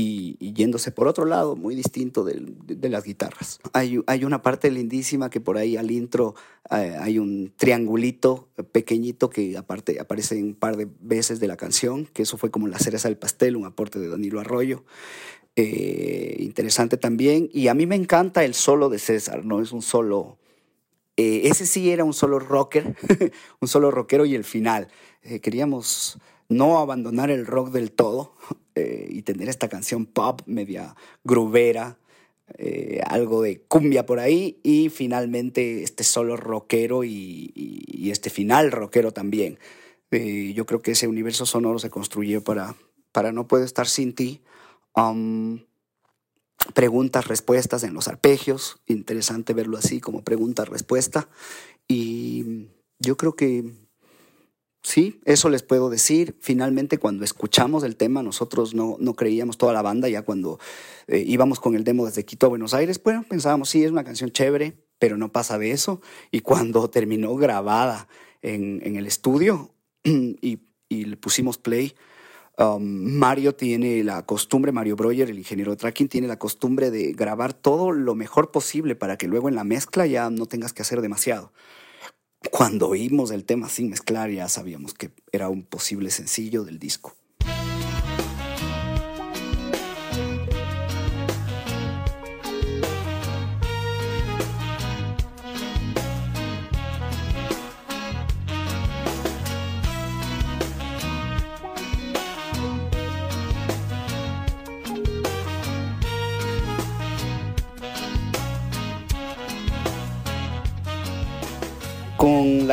y, 0.00 0.52
yéndose 0.54 0.90
por 0.90 1.08
otro 1.08 1.24
lado, 1.24 1.56
muy 1.56 1.74
distinto 1.74 2.24
de, 2.24 2.40
de 2.64 2.88
las 2.88 3.04
guitarras. 3.04 3.60
Hay, 3.72 4.00
hay 4.06 4.24
una 4.24 4.42
parte 4.42 4.70
lindísima 4.70 5.30
que 5.30 5.40
por 5.40 5.58
ahí 5.58 5.76
al 5.76 5.90
intro 5.90 6.34
eh, 6.70 6.96
hay 6.98 7.18
un 7.18 7.52
triangulito 7.56 8.48
pequeñito 8.72 9.28
que 9.30 9.56
aparte 9.56 10.00
aparece 10.00 10.42
un 10.42 10.54
par 10.54 10.76
de 10.76 10.88
veces 11.00 11.40
de 11.40 11.48
la 11.48 11.56
canción, 11.56 12.06
que 12.06 12.22
eso 12.22 12.38
fue 12.38 12.50
como 12.50 12.68
la 12.68 12.78
cereza 12.78 13.08
del 13.08 13.18
pastel, 13.18 13.56
un 13.56 13.66
aporte 13.66 13.98
de 13.98 14.08
Danilo 14.08 14.40
Arroyo. 14.40 14.84
Eh, 15.56 16.36
interesante 16.38 16.96
también. 16.96 17.50
Y 17.52 17.68
a 17.68 17.74
mí 17.74 17.86
me 17.86 17.96
encanta 17.96 18.44
el 18.44 18.54
solo 18.54 18.88
de 18.88 18.98
César, 18.98 19.44
¿no? 19.44 19.60
Es 19.60 19.72
un 19.72 19.82
solo... 19.82 20.38
eh, 21.16 21.42
ese 21.44 21.66
sí 21.66 21.90
era 21.90 22.04
un 22.04 22.14
solo 22.14 22.38
rocker, 22.38 22.96
un 23.60 23.68
solo 23.68 23.90
rockero 23.90 24.24
y 24.24 24.34
el 24.34 24.44
final. 24.44 24.88
Queríamos 25.42 26.18
no 26.48 26.78
abandonar 26.78 27.30
el 27.30 27.46
rock 27.46 27.70
del 27.70 27.92
todo 27.92 28.34
eh, 28.74 29.06
y 29.10 29.22
tener 29.22 29.48
esta 29.48 29.68
canción 29.68 30.06
pop 30.06 30.42
media 30.46 30.94
grubera, 31.24 31.98
eh, 32.58 33.00
algo 33.06 33.42
de 33.42 33.60
cumbia 33.62 34.06
por 34.06 34.18
ahí 34.18 34.58
y 34.62 34.88
finalmente 34.88 35.82
este 35.82 36.02
solo 36.04 36.36
rockero 36.36 37.04
y, 37.04 37.52
este 38.10 38.30
final 38.30 38.72
rockero 38.72 39.12
también. 39.12 39.58
Eh, 40.10 40.52
yo 40.54 40.66
creo 40.66 40.82
que 40.82 40.92
ese 40.92 41.06
universo 41.06 41.46
sonoro 41.46 41.78
se 41.78 41.90
construyó 41.90 42.42
para, 42.42 42.74
para 43.12 43.30
No 43.30 43.46
Puedo 43.46 43.64
Estar 43.64 43.86
Sin 43.86 44.14
Ti. 44.14 44.40
Um, 44.96 45.60
preguntas, 46.74 47.28
respuestas 47.28 47.84
en 47.84 47.94
los 47.94 48.08
arpegios. 48.08 48.80
Interesante 48.86 49.54
verlo 49.54 49.78
así, 49.78 50.00
como 50.00 50.24
pregunta-respuesta. 50.24 51.28
Y 51.86 52.66
yo 52.98 53.16
creo 53.16 53.36
que 53.36 53.72
sí, 54.82 55.20
eso 55.24 55.48
les 55.48 55.62
puedo 55.62 55.90
decir. 55.90 56.36
Finalmente, 56.40 56.98
cuando 56.98 57.24
escuchamos 57.24 57.84
el 57.84 57.96
tema, 57.96 58.22
nosotros 58.22 58.74
no, 58.74 58.96
no 58.98 59.14
creíamos 59.14 59.58
toda 59.58 59.72
la 59.72 59.82
banda, 59.82 60.08
ya 60.08 60.22
cuando 60.22 60.58
eh, 61.06 61.22
íbamos 61.26 61.60
con 61.60 61.74
el 61.74 61.84
demo 61.84 62.06
desde 62.06 62.24
Quito 62.24 62.46
a 62.46 62.48
Buenos 62.50 62.74
Aires, 62.74 63.02
bueno, 63.02 63.24
pensábamos, 63.28 63.68
sí, 63.68 63.84
es 63.84 63.90
una 63.90 64.04
canción 64.04 64.30
chévere, 64.30 64.74
pero 64.98 65.16
no 65.16 65.32
pasa 65.32 65.58
de 65.58 65.72
eso. 65.72 66.00
Y 66.30 66.40
cuando 66.40 66.88
terminó 66.90 67.34
grabada 67.36 68.08
en, 68.42 68.80
en 68.84 68.96
el 68.96 69.06
estudio 69.06 69.70
y, 70.04 70.60
y 70.88 71.04
le 71.04 71.16
pusimos 71.16 71.58
play, 71.58 71.94
Um, 72.60 72.82
Mario 73.16 73.54
tiene 73.54 74.04
la 74.04 74.26
costumbre, 74.26 74.70
Mario 74.70 74.94
Breuer, 74.94 75.30
el 75.30 75.38
ingeniero 75.38 75.70
de 75.70 75.78
tracking, 75.78 76.08
tiene 76.08 76.28
la 76.28 76.38
costumbre 76.38 76.90
de 76.90 77.12
grabar 77.12 77.54
todo 77.54 77.90
lo 77.90 78.14
mejor 78.14 78.50
posible 78.50 78.94
para 78.94 79.16
que 79.16 79.28
luego 79.28 79.48
en 79.48 79.54
la 79.54 79.64
mezcla 79.64 80.06
ya 80.06 80.28
no 80.28 80.44
tengas 80.44 80.74
que 80.74 80.82
hacer 80.82 81.00
demasiado. 81.00 81.52
Cuando 82.50 82.88
oímos 82.88 83.30
el 83.30 83.44
tema 83.44 83.68
sin 83.68 83.90
mezclar 83.90 84.30
ya 84.30 84.48
sabíamos 84.48 84.94
que 84.94 85.10
era 85.32 85.48
un 85.48 85.62
posible 85.62 86.10
sencillo 86.10 86.64
del 86.64 86.78
disco. 86.78 87.14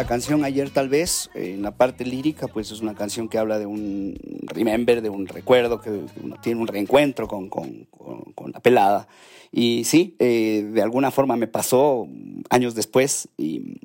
Canción 0.07 0.43
Ayer 0.43 0.69
tal 0.71 0.89
vez, 0.89 1.29
en 1.35 1.61
la 1.61 1.75
parte 1.77 2.05
lírica, 2.05 2.47
pues 2.47 2.71
es 2.71 2.81
una 2.81 2.95
canción 2.95 3.27
que 3.29 3.37
habla 3.37 3.59
de 3.59 3.65
un 3.65 4.17
remember, 4.47 5.01
de 5.01 5.09
un 5.09 5.27
recuerdo, 5.27 5.79
que 5.81 5.89
uno 6.23 6.37
tiene 6.41 6.61
un 6.61 6.67
reencuentro 6.67 7.27
con, 7.27 7.49
con- 7.49 7.85
con- 7.91 8.31
con 8.33 8.51
la 8.51 8.59
pelada. 8.59 9.07
Y 9.51 9.83
sí, 9.83 10.15
eh, 10.19 10.67
de 10.73 10.81
alguna 10.81 11.11
forma 11.11 11.35
me 11.35 11.47
pasó 11.47 12.07
años 12.49 12.73
después 12.75 13.29
y 13.37 13.81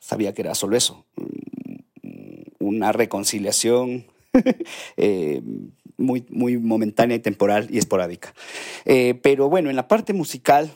sabía 0.00 0.32
que 0.34 0.42
era 0.42 0.54
solo 0.54 0.76
eso, 0.76 1.04
mm, 1.16 2.10
una 2.60 2.92
reconciliación 2.92 4.04
eh, 4.96 5.42
muy, 5.96 6.24
muy 6.30 6.58
momentánea 6.58 7.16
y 7.16 7.20
temporal 7.20 7.68
y 7.70 7.78
esporádica. 7.78 8.34
Eh, 8.84 9.14
pero 9.22 9.48
bueno, 9.48 9.70
en 9.70 9.76
la 9.76 9.88
parte 9.88 10.12
musical, 10.12 10.70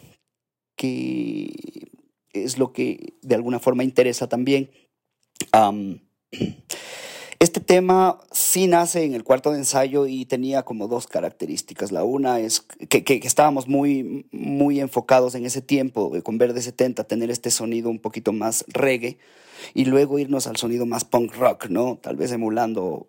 que 0.77 1.51
es 2.33 2.59
lo 2.59 2.73
que 2.73 3.15
de 3.23 3.35
alguna 3.35 3.59
forma 3.59 3.83
interesa 3.85 4.29
también. 4.29 4.71
Am, 5.53 6.01
tema 7.67 8.21
sí 8.33 8.67
nace 8.67 9.05
en 9.05 9.15
el 9.15 9.25
cuarto 9.25 9.51
de 9.51 9.59
ensayo 9.59 10.07
y 10.07 10.25
tenía 10.25 10.63
como 10.63 10.89
dos 10.89 11.07
características. 11.07 11.93
La 11.93 12.05
una 12.05 12.41
es 12.41 12.61
que, 12.89 13.05
que- 13.05 13.21
que 13.21 13.27
estábamos 13.27 13.69
muy, 13.69 14.27
muy 14.33 14.81
enfocados 14.81 15.35
en 15.35 15.45
ese 15.45 15.61
tiempo, 15.61 16.13
con 16.23 16.39
Verde 16.39 16.63
70, 16.63 17.05
tener 17.05 17.31
este 17.31 17.51
sonido 17.51 17.91
un 17.91 17.99
poquito 17.99 18.33
más 18.33 18.65
reggae 18.69 19.19
y 19.75 19.85
luego 19.85 20.19
irnos 20.19 20.47
al 20.47 20.57
sonido 20.57 20.87
más 20.87 21.05
punk 21.05 21.35
rock, 21.35 21.67
¿no? 21.69 21.99
Tal 22.01 22.17
vez 22.17 22.33
emulando 22.33 23.09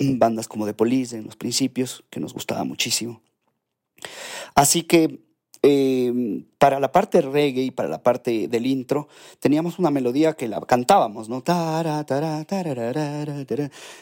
bandas 0.00 0.48
como 0.48 0.64
The 0.66 0.74
Police 0.74 1.16
en 1.16 1.24
los 1.24 1.36
principios, 1.36 2.04
que 2.10 2.20
nos 2.20 2.32
gustaba 2.32 2.64
muchísimo. 2.64 3.20
Así 4.54 4.82
que 4.82 5.20
eh, 5.62 6.44
para 6.58 6.80
la 6.80 6.92
parte 6.92 7.20
reggae 7.20 7.62
y 7.62 7.70
para 7.70 7.88
la 7.88 8.02
parte 8.02 8.48
del 8.48 8.66
intro, 8.66 9.08
teníamos 9.40 9.78
una 9.78 9.90
melodía 9.90 10.34
que 10.34 10.48
la 10.48 10.60
cantábamos, 10.60 11.28
¿no? 11.28 11.42
Tara, 11.42 12.04
tara, 12.04 12.44
tara, 12.44 12.84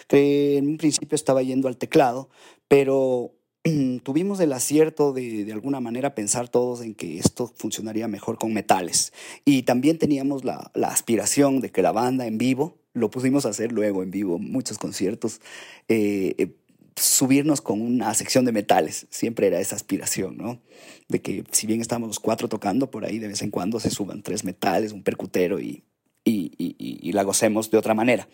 que 0.08 0.56
en 0.56 0.68
un 0.68 0.76
principio 0.76 1.14
estaba 1.14 1.42
yendo 1.42 1.68
al 1.68 1.76
teclado, 1.76 2.28
pero 2.68 3.32
tuvimos 4.02 4.40
el 4.40 4.52
acierto 4.52 5.12
de, 5.12 5.44
de 5.44 5.52
alguna 5.52 5.80
manera 5.80 6.14
pensar 6.14 6.48
todos 6.48 6.82
en 6.82 6.94
que 6.94 7.18
esto 7.18 7.50
funcionaría 7.54 8.08
mejor 8.08 8.38
con 8.38 8.52
metales. 8.52 9.12
Y 9.44 9.62
también 9.62 9.98
teníamos 9.98 10.44
la, 10.44 10.70
la 10.74 10.88
aspiración 10.88 11.60
de 11.60 11.70
que 11.70 11.82
la 11.82 11.92
banda 11.92 12.26
en 12.26 12.38
vivo, 12.38 12.78
lo 12.96 13.10
pusimos 13.10 13.44
a 13.44 13.50
hacer 13.50 13.72
luego 13.72 14.02
en 14.02 14.10
vivo, 14.10 14.38
muchos 14.38 14.78
conciertos, 14.78 15.40
eh, 15.88 16.34
eh, 16.38 16.56
subirnos 16.96 17.60
con 17.60 17.82
una 17.82 18.12
sección 18.14 18.44
de 18.44 18.52
metales. 18.52 19.06
Siempre 19.10 19.46
era 19.46 19.60
esa 19.60 19.76
aspiración, 19.76 20.36
¿no? 20.38 20.60
De 21.08 21.20
que 21.20 21.44
si 21.52 21.66
bien 21.66 21.80
estábamos 21.80 22.08
los 22.08 22.20
cuatro 22.20 22.48
tocando, 22.48 22.90
por 22.90 23.04
ahí 23.04 23.18
de 23.18 23.28
vez 23.28 23.42
en 23.42 23.50
cuando 23.50 23.78
se 23.80 23.90
suban 23.90 24.22
tres 24.22 24.44
metales, 24.44 24.92
un 24.92 25.02
percutero 25.02 25.60
y, 25.60 25.84
y, 26.24 27.12
la 27.12 27.22
gocemos 27.22 27.70
de 27.70 27.78
otra 27.78 27.94
manera. 27.94 28.28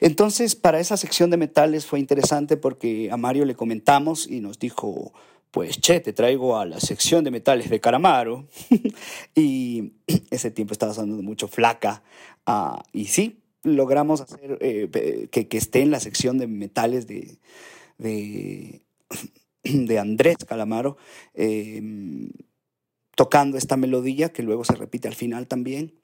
Entonces, 0.00 0.56
para 0.56 0.80
esa 0.80 0.96
sección 0.96 1.30
de 1.30 1.36
metales 1.36 1.86
fue 1.86 2.00
interesante 2.00 2.56
porque 2.56 3.10
a 3.12 3.16
Mario 3.16 3.44
le 3.44 3.54
comentamos 3.54 4.26
y 4.26 4.40
nos 4.40 4.58
dijo, 4.58 5.12
pues 5.50 5.80
che, 5.80 6.00
te 6.00 6.12
traigo 6.12 6.58
a 6.58 6.64
la 6.64 6.80
sección 6.80 7.22
de 7.24 7.30
metales 7.30 7.70
de 7.70 7.80
Caramaro. 7.80 8.48
y 9.34 9.92
ese 10.30 10.50
tiempo 10.50 10.72
estaba 10.72 10.94
sonando 10.94 11.22
mucho 11.22 11.46
flaca. 11.46 12.02
ah, 12.46 12.82
y 12.92 13.06
sí, 13.06 13.40
logramos 13.62 14.20
hacer 14.20 14.58
eh, 14.60 15.28
que, 15.30 15.48
que 15.48 15.58
esté 15.58 15.82
en 15.82 15.90
la 15.90 16.00
sección 16.00 16.38
de 16.38 16.46
metales 16.46 17.06
de, 17.06 17.38
de, 17.98 18.82
de 19.62 19.98
Andrés 19.98 20.36
Calamaro, 20.46 20.96
eh, 21.34 21.82
tocando 23.14 23.58
esta 23.58 23.76
melodía 23.76 24.30
que 24.32 24.42
luego 24.42 24.64
se 24.64 24.74
repite 24.74 25.08
al 25.08 25.14
final 25.14 25.46
también. 25.46 25.94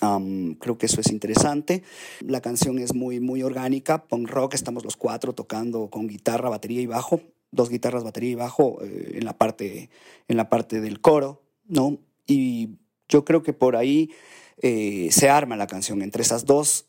Am, 0.00 0.54
creo 0.54 0.78
que 0.78 0.86
eso 0.86 1.00
es 1.00 1.12
interesante. 1.12 1.82
La 2.20 2.40
canción 2.40 2.78
es 2.78 2.94
muy, 2.94 3.20
muy 3.20 3.42
orgánica, 3.42 4.04
punk 4.08 4.28
rock, 4.28 4.54
estamos 4.54 4.84
los 4.84 4.96
cuatro 4.96 5.32
tocando 5.32 5.90
con 5.90 6.08
guitarra, 6.08 6.48
batería 6.48 6.80
y 6.80 6.86
bajo, 6.86 7.20
dos 7.52 7.68
guitarras, 7.68 8.02
batería 8.02 8.30
y 8.30 8.34
bajo 8.34 8.82
eh, 8.82 9.12
en, 9.14 9.24
la 9.24 9.38
parte, 9.38 9.90
en 10.26 10.36
la 10.36 10.48
parte 10.48 10.80
del 10.80 11.00
coro, 11.00 11.42
¿no? 11.68 11.98
Y 12.26 12.70
yo 13.08 13.24
creo 13.24 13.42
que 13.42 13.52
por 13.52 13.76
ahí 13.76 14.10
eh, 14.56 15.08
se 15.12 15.28
arma 15.28 15.56
la 15.56 15.66
canción 15.66 16.02
entre 16.02 16.22
esas 16.22 16.46
dos 16.46 16.86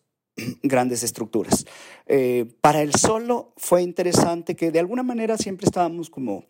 grandes 0.63 1.03
estructuras. 1.03 1.65
Eh, 2.07 2.45
para 2.61 2.81
el 2.81 2.93
solo 2.93 3.53
fue 3.57 3.81
interesante 3.81 4.55
que 4.55 4.71
de 4.71 4.79
alguna 4.79 5.03
manera 5.03 5.37
siempre 5.37 5.65
estábamos 5.65 6.09
como, 6.09 6.45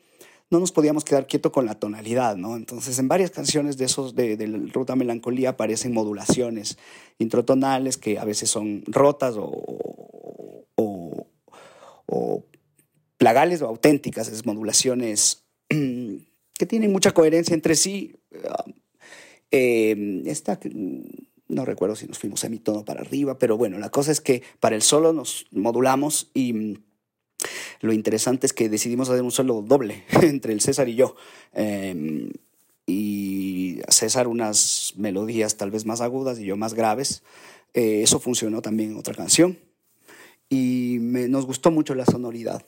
no 0.49 0.59
nos 0.59 0.71
podíamos 0.71 1.05
quedar 1.05 1.27
quieto 1.27 1.51
con 1.51 1.65
la 1.65 1.75
tonalidad, 1.75 2.35
¿no? 2.35 2.55
Entonces 2.55 2.97
en 2.99 3.07
varias 3.07 3.31
canciones 3.31 3.77
de 3.77 3.85
esos 3.85 4.15
de, 4.15 4.35
de 4.35 4.47
Ruta 4.73 4.95
Melancolía 4.95 5.49
aparecen 5.49 5.93
modulaciones 5.93 6.77
introtonales 7.19 7.97
que 7.97 8.17
a 8.19 8.25
veces 8.25 8.49
son 8.49 8.83
rotas 8.87 9.35
o, 9.37 10.65
o, 10.75 11.27
o 12.05 12.45
plagales 13.17 13.61
o 13.61 13.67
auténticas, 13.67 14.27
es 14.27 14.45
modulaciones 14.45 15.43
que 15.69 16.65
tienen 16.67 16.91
mucha 16.91 17.11
coherencia 17.11 17.53
entre 17.53 17.75
sí. 17.75 18.15
Eh, 19.51 20.23
esta, 20.25 20.59
no 21.53 21.65
recuerdo 21.65 21.95
si 21.95 22.07
nos 22.07 22.19
fuimos 22.19 22.39
semitono 22.41 22.83
para 22.85 23.01
arriba, 23.01 23.37
pero 23.39 23.57
bueno, 23.57 23.77
la 23.79 23.89
cosa 23.89 24.11
es 24.11 24.21
que 24.21 24.43
para 24.59 24.75
el 24.75 24.81
solo 24.81 25.13
nos 25.13 25.45
modulamos 25.51 26.29
y 26.33 26.53
mm, 26.53 26.73
lo 27.81 27.93
interesante 27.93 28.45
es 28.47 28.53
que 28.53 28.69
decidimos 28.69 29.09
hacer 29.09 29.21
un 29.23 29.31
solo 29.31 29.61
doble 29.61 30.03
entre 30.21 30.53
el 30.53 30.61
César 30.61 30.87
y 30.89 30.95
yo. 30.95 31.15
Eh, 31.53 32.29
y 32.85 33.79
César 33.87 34.27
unas 34.27 34.93
melodías 34.97 35.55
tal 35.57 35.71
vez 35.71 35.85
más 35.85 36.01
agudas 36.01 36.39
y 36.39 36.45
yo 36.45 36.57
más 36.57 36.73
graves. 36.73 37.23
Eh, 37.73 38.01
eso 38.03 38.19
funcionó 38.19 38.61
también 38.61 38.91
en 38.91 38.97
otra 38.97 39.13
canción 39.15 39.57
y 40.49 40.97
me- 41.01 41.27
nos 41.27 41.45
gustó 41.45 41.71
mucho 41.71 41.95
la 41.95 42.05
sonoridad. 42.05 42.65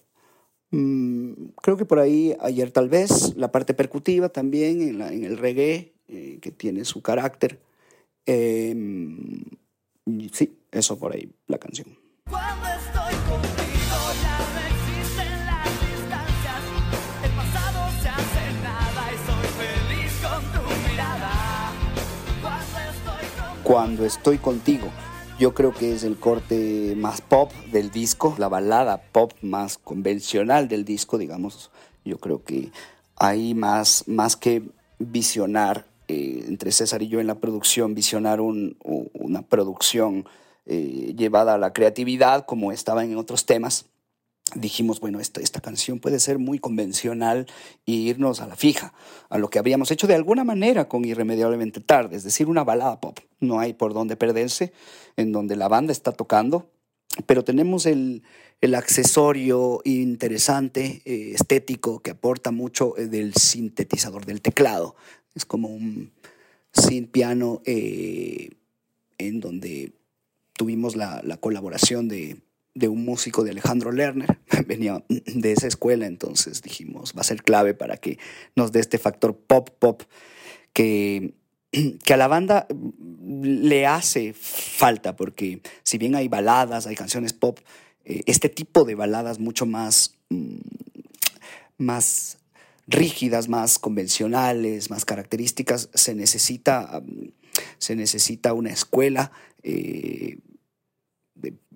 Mm, 0.71 1.33
creo 1.61 1.77
que 1.77 1.85
por 1.85 1.99
ahí 1.99 2.35
ayer 2.39 2.71
tal 2.71 2.89
vez 2.89 3.35
la 3.35 3.51
parte 3.51 3.73
percutiva 3.73 4.29
también 4.29 4.81
en 4.81 5.23
el 5.23 5.37
reggae 5.37 5.93
eh, 6.07 6.39
que 6.41 6.51
tiene 6.51 6.85
su 6.85 7.01
carácter. 7.01 7.59
Eh, 8.25 8.75
y 10.05 10.29
sí, 10.29 10.59
eso 10.71 10.97
por 10.97 11.13
ahí 11.13 11.31
la 11.47 11.57
canción. 11.57 11.87
Cuando 12.29 12.67
estoy 12.67 13.13
contigo 13.29 13.97
ya 14.21 14.37
no 14.53 14.59
existen 14.67 15.45
las 15.45 15.65
distancias. 15.81 16.61
El 17.23 17.31
pasado 17.31 17.91
se 18.01 18.09
hace 18.09 18.53
nada 18.63 19.13
y 19.13 19.17
soy 19.25 19.47
feliz 19.63 20.21
con 20.21 20.41
tu 20.51 20.91
mirada. 20.91 21.71
Cuando 22.41 22.79
estoy 22.79 23.25
contigo. 23.27 23.63
Cuando 23.63 24.05
estoy 24.05 24.37
contigo, 24.37 24.87
yo 25.39 25.53
creo 25.53 25.73
que 25.73 25.93
es 25.93 26.03
el 26.03 26.17
corte 26.17 26.95
más 26.95 27.21
pop 27.21 27.51
del 27.71 27.91
disco, 27.91 28.35
la 28.37 28.47
balada 28.47 29.01
pop 29.11 29.33
más 29.41 29.77
convencional 29.77 30.67
del 30.67 30.85
disco, 30.85 31.17
digamos. 31.17 31.71
Yo 32.03 32.17
creo 32.19 32.43
que 32.43 32.71
hay 33.17 33.53
más, 33.53 34.07
más 34.07 34.35
que 34.35 34.63
visionar 34.97 35.87
eh, 36.07 36.45
entre 36.47 36.71
César 36.71 37.01
y 37.01 37.07
yo 37.07 37.19
en 37.19 37.27
la 37.27 37.39
producción, 37.39 37.95
visionar 37.95 38.39
una 38.41 39.41
producción 39.43 40.25
eh, 40.65 41.13
llevada 41.17 41.53
a 41.53 41.57
la 41.57 41.73
creatividad 41.73 42.45
como 42.45 42.71
estaba 42.71 43.03
en 43.03 43.17
otros 43.17 43.45
temas. 43.45 43.85
Dijimos, 44.53 44.99
bueno, 44.99 45.19
esta, 45.19 45.41
esta 45.41 45.59
canción 45.59 45.99
puede 45.99 46.19
ser 46.19 46.37
muy 46.37 46.59
convencional 46.59 47.47
y 47.85 48.09
irnos 48.09 48.41
a 48.41 48.47
la 48.47 48.55
fija, 48.55 48.93
a 49.29 49.39
lo 49.39 49.49
que 49.49 49.57
habíamos 49.57 49.89
hecho 49.89 50.05
de 50.05 50.13
alguna 50.13 50.43
manera 50.43 50.87
con 50.87 51.03
Irremediablemente 51.03 51.81
Tarde, 51.81 52.15
es 52.15 52.23
decir, 52.23 52.47
una 52.47 52.63
balada 52.63 53.01
pop. 53.01 53.19
No 53.39 53.59
hay 53.59 53.73
por 53.73 53.93
dónde 53.93 54.15
perderse, 54.15 54.71
en 55.17 55.31
donde 55.31 55.55
la 55.55 55.67
banda 55.67 55.91
está 55.91 56.11
tocando, 56.11 56.69
pero 57.25 57.43
tenemos 57.43 57.85
el, 57.85 58.23
el 58.61 58.75
accesorio 58.75 59.81
interesante, 59.83 61.01
eh, 61.05 61.31
estético, 61.33 61.99
que 61.99 62.11
aporta 62.11 62.51
mucho 62.51 62.93
del 62.97 63.33
sintetizador, 63.33 64.25
del 64.25 64.41
teclado. 64.41 64.95
Es 65.35 65.45
como 65.45 65.67
un 65.67 66.11
synth 66.73 67.11
piano 67.11 67.61
eh, 67.65 68.49
en 69.17 69.39
donde 69.39 69.93
tuvimos 70.53 70.95
la, 70.95 71.21
la 71.23 71.37
colaboración 71.37 72.07
de, 72.07 72.37
de 72.75 72.89
un 72.89 73.05
músico 73.05 73.43
de 73.43 73.51
Alejandro 73.51 73.91
Lerner, 73.91 74.37
venía 74.67 75.03
de 75.07 75.51
esa 75.51 75.67
escuela, 75.67 76.05
entonces 76.05 76.61
dijimos, 76.61 77.13
va 77.17 77.21
a 77.21 77.23
ser 77.23 77.41
clave 77.41 77.73
para 77.73 77.97
que 77.97 78.19
nos 78.55 78.71
dé 78.71 78.81
este 78.81 78.97
factor 78.97 79.35
pop, 79.35 79.69
pop, 79.79 80.03
que, 80.73 81.33
que 82.03 82.13
a 82.13 82.17
la 82.17 82.27
banda 82.27 82.67
le 83.41 83.87
hace 83.87 84.33
falta, 84.33 85.15
porque 85.15 85.61
si 85.83 85.97
bien 85.97 86.15
hay 86.15 86.27
baladas, 86.27 86.85
hay 86.85 86.95
canciones 86.95 87.33
pop, 87.33 87.59
eh, 88.03 88.21
este 88.25 88.49
tipo 88.49 88.83
de 88.83 88.95
baladas 88.95 89.39
mucho 89.39 89.65
más, 89.65 90.15
mm, 90.29 90.57
más 91.77 92.37
rígidas, 92.87 93.49
más 93.49 93.79
convencionales, 93.79 94.89
más 94.89 95.05
características, 95.05 95.89
se 95.93 96.15
necesita, 96.15 97.01
se 97.77 97.95
necesita 97.95 98.53
una 98.53 98.71
escuela. 98.71 99.31
eh, 99.63 100.37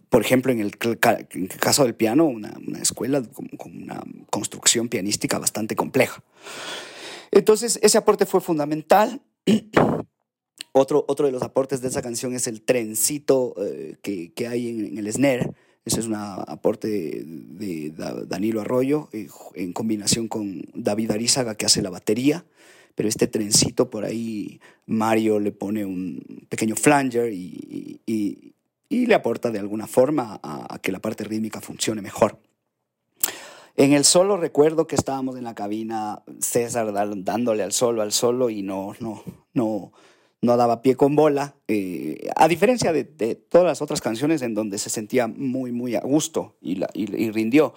por 0.09 0.21
ejemplo, 0.21 0.51
en 0.51 0.59
el, 0.59 0.77
caso 0.77 1.83
del 1.83 1.93
piano, 1.93 2.25
una, 2.25 2.57
escuela 2.81 3.21
con, 3.21 3.47
con 3.49 3.83
una 3.83 4.03
construcción 4.31 4.89
pianística 4.89 5.37
bastante 5.37 5.75
compleja. 5.75 6.23
Entonces, 7.31 7.79
ese 7.83 7.97
aporte 7.97 8.25
fue 8.25 8.41
fundamental. 8.41 9.21
Otro, 10.71 11.03
otro 11.07 11.25
de 11.25 11.31
los 11.31 11.41
aportes 11.41 11.81
de 11.81 11.87
esa 11.87 12.03
canción 12.03 12.35
es 12.35 12.45
el 12.45 12.61
trencito 12.61 13.55
eh, 13.57 13.97
que, 14.03 14.31
que 14.33 14.47
hay 14.47 14.69
en, 14.69 14.85
en 14.85 14.97
el 14.99 15.11
snare. 15.11 15.51
Ese 15.85 15.99
es 16.01 16.05
un 16.07 16.15
aporte 16.15 16.87
de, 16.87 17.23
de 17.25 17.91
Da- 17.91 18.25
Danilo 18.25 18.61
Arroyo 18.61 19.09
eh, 19.11 19.27
en 19.55 19.73
combinación 19.73 20.27
con 20.27 20.61
David 20.73 21.11
Arizaga 21.11 21.55
que 21.55 21.65
hace 21.65 21.81
la 21.81 21.89
batería. 21.89 22.45
Pero 22.95 23.07
este 23.07 23.27
trencito 23.27 23.89
por 23.89 24.03
ahí, 24.03 24.59
Mario 24.85 25.39
le 25.39 25.51
pone 25.53 25.85
un 25.85 26.45
pequeño 26.49 26.75
flanger 26.75 27.31
y, 27.33 28.01
y- 28.05 28.53
le 29.05 29.15
aporta 29.15 29.49
de 29.51 29.59
alguna 29.59 29.87
forma 29.87 30.39
a, 30.43 30.75
a 30.75 30.79
que 30.79 30.91
la 30.91 30.99
parte 30.99 31.23
rítmica 31.23 31.61
funcione 31.61 32.01
mejor. 32.01 32.39
En 33.77 33.93
el 33.93 34.03
solo 34.03 34.35
recuerdo 34.35 34.85
que 34.87 34.95
estábamos 34.95 35.37
en 35.37 35.45
la 35.45 35.55
cabina, 35.55 36.21
César 36.39 36.91
dándole 37.23 37.63
al 37.63 37.71
solo, 37.71 38.01
al 38.01 38.11
solo 38.11 38.49
y 38.49 38.61
no, 38.61 38.93
no, 38.99 39.23
no, 39.53 39.93
no 40.41 40.57
daba 40.57 40.81
pie 40.81 40.95
con 40.95 41.15
bola. 41.15 41.55
Eh, 41.67 42.29
a 42.35 42.47
diferencia 42.47 42.93
de, 42.93 43.03
todas 43.03 43.67
las 43.67 43.81
otras 43.81 44.01
canciones 44.01 44.41
en 44.41 44.53
donde 44.53 44.77
se 44.77 44.89
sentía 44.89 45.27
muy, 45.27 45.71
muy 45.71 45.95
a 45.95 46.01
gusto 46.01 46.55
y, 46.61 46.75
rindió. 47.31 47.73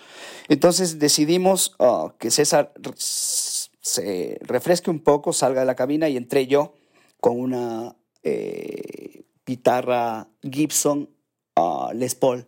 Entonces 0.48 0.98
decidimos 0.98 1.75
uh, 1.79 2.11
que 2.18 2.31
César 2.31 2.72
se 2.94 4.38
refresque 4.42 4.90
un 4.90 5.01
poco, 5.01 5.33
salga 5.33 5.61
de 5.61 5.66
la 5.66 5.75
cabina 5.75 6.09
y 6.09 6.16
entré 6.16 6.46
yo 6.46 6.75
con 7.20 7.38
una 7.38 7.96
eh, 8.22 9.25
guitarra 9.44 10.29
Gibson 10.42 11.11
uh, 11.57 11.92
Les 11.94 12.14
Paul 12.14 12.46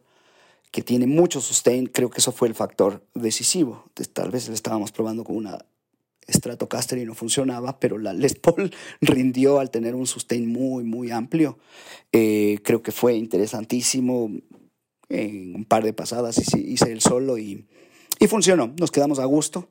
que 0.70 0.82
tiene 0.82 1.06
mucho 1.06 1.40
sustain, 1.40 1.86
creo 1.86 2.10
que 2.10 2.18
eso 2.18 2.32
fue 2.32 2.48
el 2.48 2.54
factor 2.56 3.06
decisivo. 3.14 3.84
Tal 4.12 4.32
vez 4.32 4.48
le 4.48 4.56
estábamos 4.56 4.90
probando 4.90 5.22
con 5.22 5.36
una 5.36 5.64
Stratocaster 6.28 6.98
y 6.98 7.04
no 7.04 7.14
funcionaba, 7.14 7.78
pero 7.78 7.98
la 7.98 8.12
Les 8.12 8.34
Paul 8.34 8.72
rindió 9.00 9.60
al 9.60 9.70
tener 9.70 9.94
un 9.94 10.06
sustain 10.06 10.46
muy, 10.46 10.84
muy 10.84 11.10
amplio. 11.10 11.58
Eh, 12.12 12.58
creo 12.62 12.82
que 12.82 12.92
fue 12.92 13.14
interesantísimo. 13.14 14.30
En 15.10 15.54
un 15.54 15.64
par 15.66 15.84
de 15.84 15.92
pasadas 15.92 16.40
hice, 16.56 16.90
el 16.90 17.00
solo 17.00 17.36
y, 17.36 17.66
y 18.18 18.26
funcionó. 18.26 18.72
Nos 18.78 18.90
quedamos 18.90 19.18
a 19.18 19.26
gusto. 19.26 19.68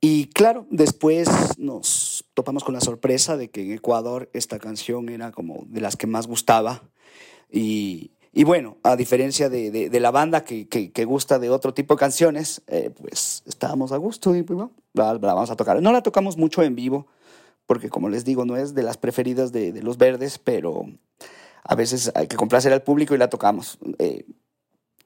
Y 0.00 0.26
claro, 0.26 0.66
después 0.70 1.28
nos 1.58 2.24
topamos 2.34 2.64
con 2.64 2.74
la 2.74 2.80
sorpresa 2.80 3.36
de 3.36 3.50
que 3.50 3.62
en 3.62 3.72
Ecuador 3.72 4.28
esta 4.32 4.58
canción 4.58 5.08
era 5.08 5.32
como 5.32 5.64
de 5.68 5.80
las 5.80 5.96
que 5.96 6.06
más 6.06 6.26
gustaba. 6.26 6.82
Y, 7.50 8.10
y 8.32 8.44
bueno, 8.44 8.78
a 8.82 8.96
diferencia 8.96 9.48
de, 9.48 9.70
de, 9.70 10.00
la 10.00 10.10
banda 10.10 10.42
que, 10.42 10.66
que, 10.66 10.90
que, 10.90 11.04
gusta 11.04 11.38
de 11.38 11.50
otro 11.50 11.74
tipo 11.74 11.94
de 11.94 12.00
canciones, 12.00 12.62
eh, 12.66 12.90
pues 12.90 13.42
estábamos 13.46 13.92
a 13.92 13.98
gusto 13.98 14.34
y 14.34 14.42
pues, 14.42 14.56
bueno, 14.56 14.72
la, 14.94 15.14
la, 15.14 15.34
vamos 15.34 15.50
a 15.50 15.56
tocar. 15.56 15.80
No 15.80 15.92
la 15.92 16.02
tocamos 16.02 16.36
mucho 16.36 16.62
en 16.62 16.74
vivo, 16.74 17.06
porque 17.66 17.88
como 17.88 18.08
les 18.08 18.24
digo, 18.24 18.44
no 18.44 18.56
es 18.56 18.74
de 18.74 18.82
las 18.82 18.96
preferidas 18.96 19.52
de, 19.52 19.80
los 19.82 19.98
verdes, 19.98 20.38
pero 20.38 20.86
a 21.64 21.74
veces 21.74 22.12
hay 22.14 22.26
que 22.26 22.36
complacer 22.36 22.72
al 22.72 22.82
público 22.82 23.14
y 23.14 23.18
la 23.18 23.28
tocamos. 23.28 23.78
Eh, 23.98 24.26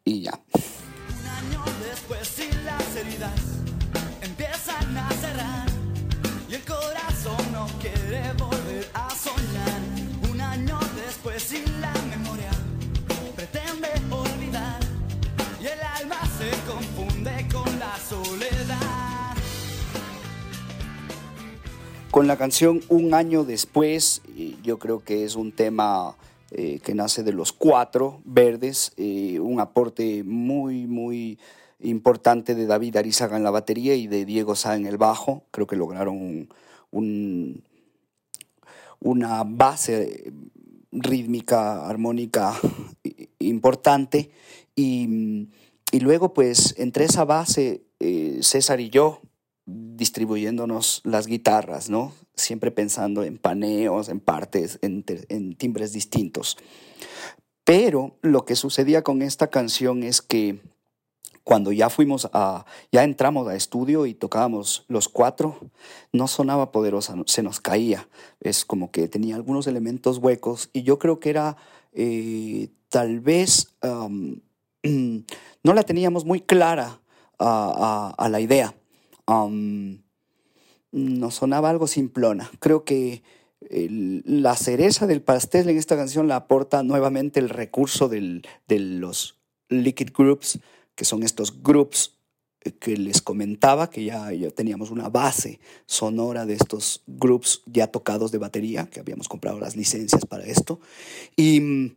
y 0.05 0.23
ya. 0.23 0.41
Con 22.17 22.29
la 22.29 22.39
canción 22.39 22.81
Un 22.89 23.13
año 23.13 23.45
después, 23.45 24.23
yo 24.63 24.79
creo 24.79 25.05
que 25.05 25.25
es 25.25 25.37
un 25.37 25.53
tema 25.53 26.17
eh, 26.51 26.81
que 26.83 26.95
nace 26.95 27.23
de 27.23 27.35
los 27.35 27.53
cuatro 27.53 28.23
verdes, 28.25 28.95
eh, 28.97 29.39
un 29.39 29.61
aporte 29.61 30.25
muy, 30.25 30.87
muy 30.87 31.39
importante 31.79 32.55
de 32.55 32.65
David 32.65 32.97
Arizaga 32.97 33.37
en 33.37 33.45
la 33.45 33.51
batería 33.51 33.97
y 33.97 34.07
de 34.07 34.25
Diego 34.25 34.57
Sá 34.57 34.77
en 34.77 34.87
el 34.87 34.97
bajo. 34.97 35.43
Creo 35.51 35.67
que 35.67 35.77
lograron 35.77 36.17
un, 36.17 36.49
un, 36.91 37.63
una 38.99 39.45
base 39.45 40.33
rítmica, 40.93 41.87
armónica 41.87 42.59
importante. 43.41 44.31
Y, 44.75 45.51
y, 45.93 46.01
luego, 46.01 46.33
pues, 46.33 46.77
entre 46.79 47.05
esa 47.05 47.27
base, 47.27 47.83
eh, 48.01 48.39
César 48.41 48.81
y 48.81 48.89
yo 48.89 49.21
distribuyéndonos 49.67 51.01
las 51.05 51.27
guitarras, 51.27 51.91
¿no? 51.91 52.13
Siempre 52.35 52.71
pensando 52.71 53.25
en 53.25 53.37
paneos, 53.37 54.09
en 54.09 54.21
partes, 54.21 54.79
en, 54.81 55.03
timbres 55.57 55.93
distintos. 55.93 56.57
Pero 57.65 58.17
lo 58.23 58.45
que 58.45 58.55
sucedía 58.55 59.03
con 59.03 59.23
esta 59.23 59.49
canción 59.49 60.05
es 60.05 60.23
que 60.23 60.61
cuando 61.43 61.73
ya 61.73 61.91
fuimos 61.91 62.29
a, 62.33 62.65
ya 62.93 63.03
entramos 63.03 63.49
a 63.49 63.57
estudio 63.57 64.07
y 64.07 64.15
tocábamos 64.15 64.85
los 64.89 65.09
cuatro, 65.09 65.59
no 66.13 66.29
sonaba 66.29 66.71
poderosa, 66.71 67.15
se 67.27 67.43
nos 67.43 67.61
caía. 67.61 68.09
Es 68.41 68.65
como 68.65 68.93
que 68.93 69.09
tenía 69.09 69.35
algunos 69.35 69.67
elementos 69.67 70.19
huecos 70.19 70.71
y 70.73 70.85
yo 70.85 70.99
creo 70.99 71.19
que 71.19 71.31
era 71.31 71.57
eh, 71.93 72.69
tal 72.89 73.19
vez, 73.19 73.75
no 73.83 75.75
la 75.75 75.83
teníamos 75.83 76.25
muy 76.25 76.41
clara 76.41 77.01
a 77.39 78.29
la 78.31 78.41
idea. 78.41 78.75
Um, 79.27 80.03
nos 80.93 81.35
sonaba 81.35 81.71
algo 81.71 81.87
simplona. 81.87 82.51
Creo 82.61 82.85
que 82.85 83.23
la 83.71 84.55
cereza 84.57 85.07
del 85.07 85.23
pastel 85.23 85.69
en 85.69 85.77
esta 85.77 85.97
canción 85.97 86.29
la 86.29 86.37
aporta 86.37 86.83
nuevamente 86.83 87.41
el 87.41 87.49
recurso 87.49 88.09
del, 88.09 88.47
de 88.69 88.79
los 88.79 89.39
liquid 89.69 90.11
groups, 90.17 90.61
que 90.95 91.05
son 91.05 91.23
estos 91.23 91.63
groups 91.63 92.13
que 92.81 92.97
les 92.97 93.23
comentaba, 93.23 93.91
que 93.91 94.05
ya, 94.05 94.33
ya, 94.33 94.51
teníamos 94.51 94.91
una 94.91 95.09
base 95.09 95.61
sonora 95.87 96.47
de 96.47 96.55
estos 96.55 97.03
groups 97.07 97.63
ya 97.67 97.87
tocados 97.89 98.33
de 98.33 98.39
batería, 98.39 98.89
que 98.91 99.01
habíamos 99.01 99.29
comprado 99.29 99.61
las 99.61 99.77
licencias 99.77 100.27
para 100.27 100.45
esto, 100.45 100.81
y, 101.37 101.93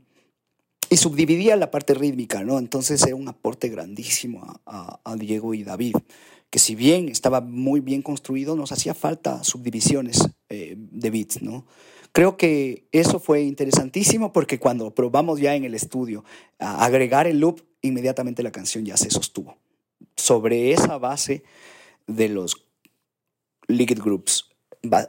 y 0.89 0.97
subdividía 0.97 1.55
la 1.55 1.71
parte 1.71 1.93
rítmica, 1.93 2.43
¿no? 2.43 2.59
Entonces 2.59 3.03
era 3.03 3.15
un 3.15 3.27
aporte 3.27 3.69
grandísimo 3.69 4.59
a 4.65 5.15
Diego 5.15 5.53
y 5.53 5.63
David 5.63 5.95
que 6.49 6.59
si 6.59 6.75
bien 6.75 7.09
estaba 7.09 7.41
muy 7.41 7.79
bien 7.79 8.01
construido, 8.01 8.55
nos 8.55 8.71
hacía 8.71 8.93
falta 8.93 9.43
subdivisiones 9.43 10.29
eh, 10.49 10.75
de 10.77 11.09
beats, 11.09 11.41
¿no? 11.41 11.65
Creo 12.11 12.37
que 12.37 12.87
eso 12.91 13.19
fue 13.19 13.43
interesantísimo 13.43 14.33
porque 14.33 14.57
cuando 14.57 14.95
probamos 14.95 15.39
ya 15.39 15.55
en 15.55 15.63
el 15.63 15.75
estudio 15.75 16.25
a 16.57 16.83
agregar 16.83 17.27
el 17.27 17.39
loop, 17.39 17.61
inmediatamente 17.81 18.41
la 18.41 18.51
canción 18.51 18.83
ya 18.83 18.97
se 18.97 19.11
sostuvo. 19.11 19.57
Sobre 20.15 20.71
esa 20.71 20.97
base 20.97 21.43
de 22.07 22.29
los 22.29 22.65
Liquid 23.67 23.99
Groups, 23.99 24.49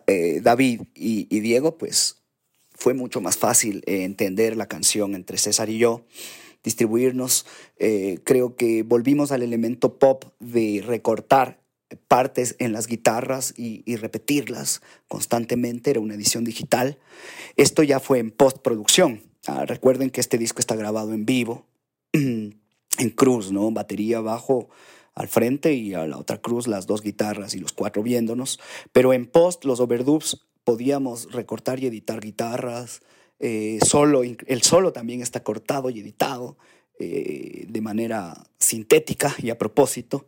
eh, 0.07 0.40
David 0.42 0.83
y, 0.94 1.26
y, 1.35 1.40
Diego, 1.40 1.79
pues 1.79 2.22
fue 2.74 2.92
mucho 2.92 3.22
más 3.22 3.38
fácil 3.38 3.83
eh, 3.87 4.05
entender 4.05 4.57
la 4.57 4.66
canción 4.66 5.14
entre 5.14 5.38
César 5.38 5.70
y 5.70 5.79
yo 5.79 6.05
distribuirnos. 6.62 7.46
Eh, 7.78 8.18
creo 8.24 8.56
que 8.56 8.82
volvimos 8.82 9.32
al 9.32 9.42
elemento 9.42 9.98
pop 9.98 10.24
de 10.38 10.82
recortar 10.86 11.60
partes 12.08 12.56
en 12.58 12.72
las 12.72 12.86
guitarras 12.86 13.54
y, 13.56 13.96
repetirlas 13.96 14.80
constantemente. 15.08 15.90
Era 15.90 16.00
una 16.00 16.14
edición 16.14 16.44
digital. 16.44 16.98
Esto 17.56 17.82
ya 17.82 18.00
fue 18.00 18.18
en 18.18 18.30
postproducción. 18.30 19.22
Ah, 19.46 19.64
recuerden 19.66 20.10
que 20.10 20.20
este 20.20 20.38
disco 20.38 20.60
está 20.60 20.76
grabado 20.76 21.12
en 21.12 21.26
vivo, 21.26 21.66
en 22.12 23.10
cruz, 23.14 23.50
¿no? 23.52 23.70
Batería, 23.70 24.20
bajo 24.20 24.68
al 25.14 25.28
frente 25.28 25.74
y 25.74 25.94
a 25.94 26.06
la 26.06 26.18
otra 26.18 26.38
cruz 26.38 26.66
las 26.66 26.86
dos 26.86 27.02
guitarras 27.02 27.54
y 27.54 27.58
los 27.58 27.72
cuatro 27.72 28.02
viéndonos. 28.02 28.60
Pero 28.92 29.12
en 29.12 29.26
post, 29.26 29.64
los 29.64 29.80
overdubs, 29.80 30.46
podíamos 30.64 31.32
recortar 31.32 31.80
y 31.80 31.86
editar 31.86 32.20
guitarras, 32.20 33.00
eh, 33.40 33.79
solo, 33.85 34.22
el 34.22 34.62
solo 34.62 34.92
también 34.92 35.20
está 35.20 35.42
cortado 35.42 35.90
y 35.90 36.00
editado 36.00 36.57
eh, 37.03 37.64
de 37.66 37.81
manera 37.81 38.35
sintética 38.59 39.35
y 39.38 39.48
a 39.48 39.57
propósito. 39.57 40.26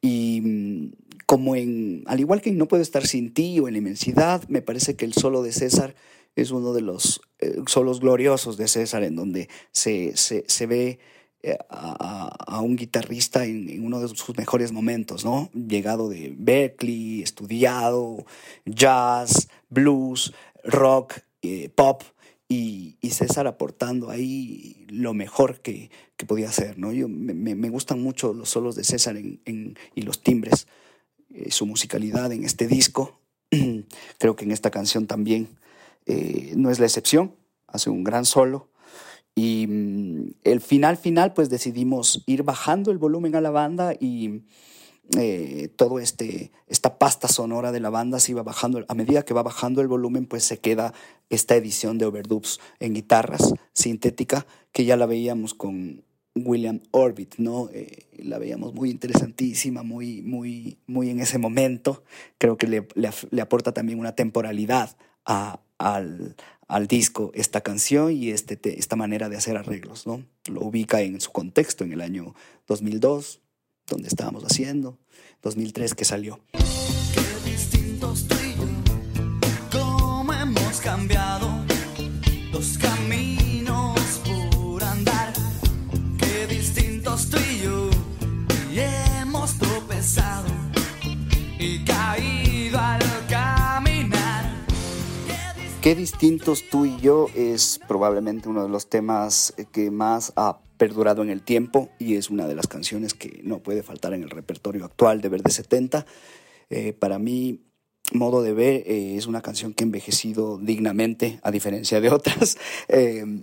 Y 0.00 0.40
mm, 0.40 0.92
como 1.26 1.54
en, 1.54 2.02
al 2.06 2.18
igual 2.18 2.40
que 2.40 2.48
en 2.48 2.56
No 2.56 2.66
Puedo 2.66 2.82
Estar 2.82 3.06
Sin 3.06 3.34
Ti 3.34 3.60
o 3.60 3.68
en 3.68 3.74
La 3.74 3.78
Inmensidad, 3.78 4.42
me 4.48 4.62
parece 4.62 4.96
que 4.96 5.04
el 5.04 5.12
solo 5.12 5.42
de 5.42 5.52
César 5.52 5.94
es 6.34 6.50
uno 6.50 6.72
de 6.72 6.80
los 6.80 7.20
eh, 7.40 7.60
solos 7.66 8.00
gloriosos 8.00 8.56
de 8.56 8.68
César, 8.68 9.02
en 9.02 9.16
donde 9.16 9.50
se, 9.70 10.16
se, 10.16 10.44
se 10.48 10.64
ve 10.64 10.98
eh, 11.42 11.58
a, 11.68 12.60
un 12.62 12.76
guitarrista 12.76 13.44
en, 13.44 13.84
uno 13.84 14.00
de 14.00 14.08
sus 14.08 14.34
mejores 14.34 14.72
momentos, 14.72 15.26
¿no? 15.26 15.50
Llegado 15.52 16.08
de 16.08 16.34
Berkeley, 16.34 17.20
estudiado, 17.22 18.24
jazz, 18.64 19.48
blues, 19.68 20.32
rock, 20.64 21.18
pop, 21.74 22.02
y, 22.48 22.96
y, 23.00 23.10
César 23.10 23.46
aportando 23.46 24.10
ahí 24.10 24.86
lo 24.88 25.14
mejor 25.14 25.60
que, 25.60 25.90
que 26.16 26.26
podía 26.26 26.48
hacer. 26.48 26.78
¿no? 26.78 26.92
Yo, 26.92 27.08
me, 27.08 27.54
me, 27.54 27.68
gustan 27.70 28.02
mucho 28.02 28.34
los 28.34 28.50
solos 28.50 28.76
de 28.76 28.84
César 28.84 29.16
en, 29.16 29.40
en, 29.44 29.78
y 29.94 30.02
los 30.02 30.22
timbres, 30.22 30.66
eh, 31.32 31.50
su 31.50 31.66
musicalidad 31.66 32.32
en 32.32 32.44
este 32.44 32.66
disco. 32.66 33.18
Creo 34.18 34.36
que 34.36 34.44
en 34.44 34.50
esta 34.50 34.70
canción 34.70 35.06
también 35.06 35.48
eh, 36.06 36.52
no 36.56 36.70
es 36.70 36.78
la 36.78 36.86
excepción, 36.86 37.34
hace 37.66 37.90
un 37.90 38.04
gran 38.04 38.24
solo. 38.24 38.68
Y 39.34 39.66
mm, 39.66 40.34
el 40.44 40.60
final 40.60 40.96
final, 40.96 41.32
pues 41.32 41.48
decidimos 41.48 42.22
ir 42.26 42.42
bajando 42.42 42.90
el 42.90 42.98
volumen 42.98 43.34
a 43.36 43.40
la 43.40 43.50
banda 43.50 43.94
y 43.98 44.42
eh, 45.18 45.68
todo 45.76 45.98
este 45.98 46.50
esta 46.66 46.98
pasta 46.98 47.28
sonora 47.28 47.72
de 47.72 47.80
la 47.80 47.90
banda 47.90 48.18
se 48.20 48.32
iba 48.32 48.42
bajando 48.42 48.84
a 48.88 48.94
medida 48.94 49.24
que 49.24 49.34
va 49.34 49.42
bajando 49.42 49.80
el 49.82 49.88
volumen 49.88 50.26
pues 50.26 50.44
se 50.44 50.58
queda 50.58 50.94
esta 51.30 51.56
edición 51.56 51.98
de 51.98 52.06
overdubs 52.06 52.58
en 52.80 52.94
guitarras 52.94 53.52
sintética 53.74 54.46
que 54.72 54.84
ya 54.86 54.96
la 54.96 55.06
veíamos 55.06 55.52
con 55.54 56.04
William 56.34 56.80
Orbit 56.90 57.34
no 57.36 57.68
eh, 57.72 58.06
la 58.18 58.38
veíamos 58.38 58.72
muy 58.74 58.90
interesantísima 58.90 59.82
muy 59.82 60.22
muy 60.22 60.78
muy 60.86 61.10
en 61.10 61.20
ese 61.20 61.38
momento. 61.38 62.02
Creo 62.38 62.56
que 62.56 62.66
le, 62.66 62.88
le, 63.30 63.40
aporta 63.42 63.72
también 63.72 63.98
una 64.00 64.14
temporalidad 64.16 64.96
al, 65.78 66.34
al 66.66 66.86
disco 66.86 67.30
esta 67.34 67.60
canción 67.60 68.10
y 68.12 68.30
este, 68.30 68.56
te- 68.56 68.78
esta 68.78 68.96
manera 68.96 69.28
de 69.28 69.36
hacer 69.36 69.56
arreglos, 69.56 70.06
¿no? 70.06 70.24
Lo 70.50 70.62
ubica 70.62 71.02
en 71.02 71.20
su 71.20 71.30
contexto 71.30 71.84
en 71.84 71.92
el 71.92 72.00
año 72.00 72.34
2002, 72.66 73.40
donde 73.88 74.08
estábamos 74.08 74.44
haciendo, 74.44 74.98
2003 75.42 75.94
que 75.94 76.04
salió. 76.04 76.40
Qué 76.52 77.50
distintos 77.50 78.26
tú 78.26 78.34
y 78.34 78.54
yo, 78.56 79.78
cómo 79.78 80.32
hemos 80.32 80.80
cambiado 80.80 81.64
los 82.52 82.78
caminos 82.78 84.00
por 84.24 84.82
andar. 84.82 85.32
Qué 86.18 86.46
distintos 86.46 87.30
tú 87.30 87.38
y 87.38 87.62
yo, 87.62 87.90
y 88.72 88.80
hemos 89.20 89.58
tropezado 89.58 90.48
y 91.58 91.84
caído 91.84 92.33
Qué 95.84 95.94
distintos 95.94 96.64
tú 96.70 96.86
y 96.86 96.98
yo 96.98 97.26
es 97.34 97.78
probablemente 97.86 98.48
uno 98.48 98.62
de 98.62 98.70
los 98.70 98.88
temas 98.88 99.52
que 99.70 99.90
más 99.90 100.32
ha 100.34 100.60
perdurado 100.78 101.20
en 101.20 101.28
el 101.28 101.42
tiempo 101.42 101.90
y 101.98 102.14
es 102.14 102.30
una 102.30 102.46
de 102.46 102.54
las 102.54 102.66
canciones 102.68 103.12
que 103.12 103.42
no 103.42 103.58
puede 103.58 103.82
faltar 103.82 104.14
en 104.14 104.22
el 104.22 104.30
repertorio 104.30 104.86
actual 104.86 105.20
de 105.20 105.28
Verde 105.28 105.50
70. 105.50 106.06
Eh, 106.70 106.94
para 106.94 107.18
mí, 107.18 107.60
modo 108.14 108.40
de 108.40 108.54
ver, 108.54 108.82
eh, 108.86 109.16
es 109.18 109.26
una 109.26 109.42
canción 109.42 109.74
que 109.74 109.84
ha 109.84 109.88
envejecido 109.88 110.56
dignamente, 110.56 111.38
a 111.42 111.50
diferencia 111.50 112.00
de 112.00 112.08
otras. 112.08 112.56
Eh, 112.88 113.42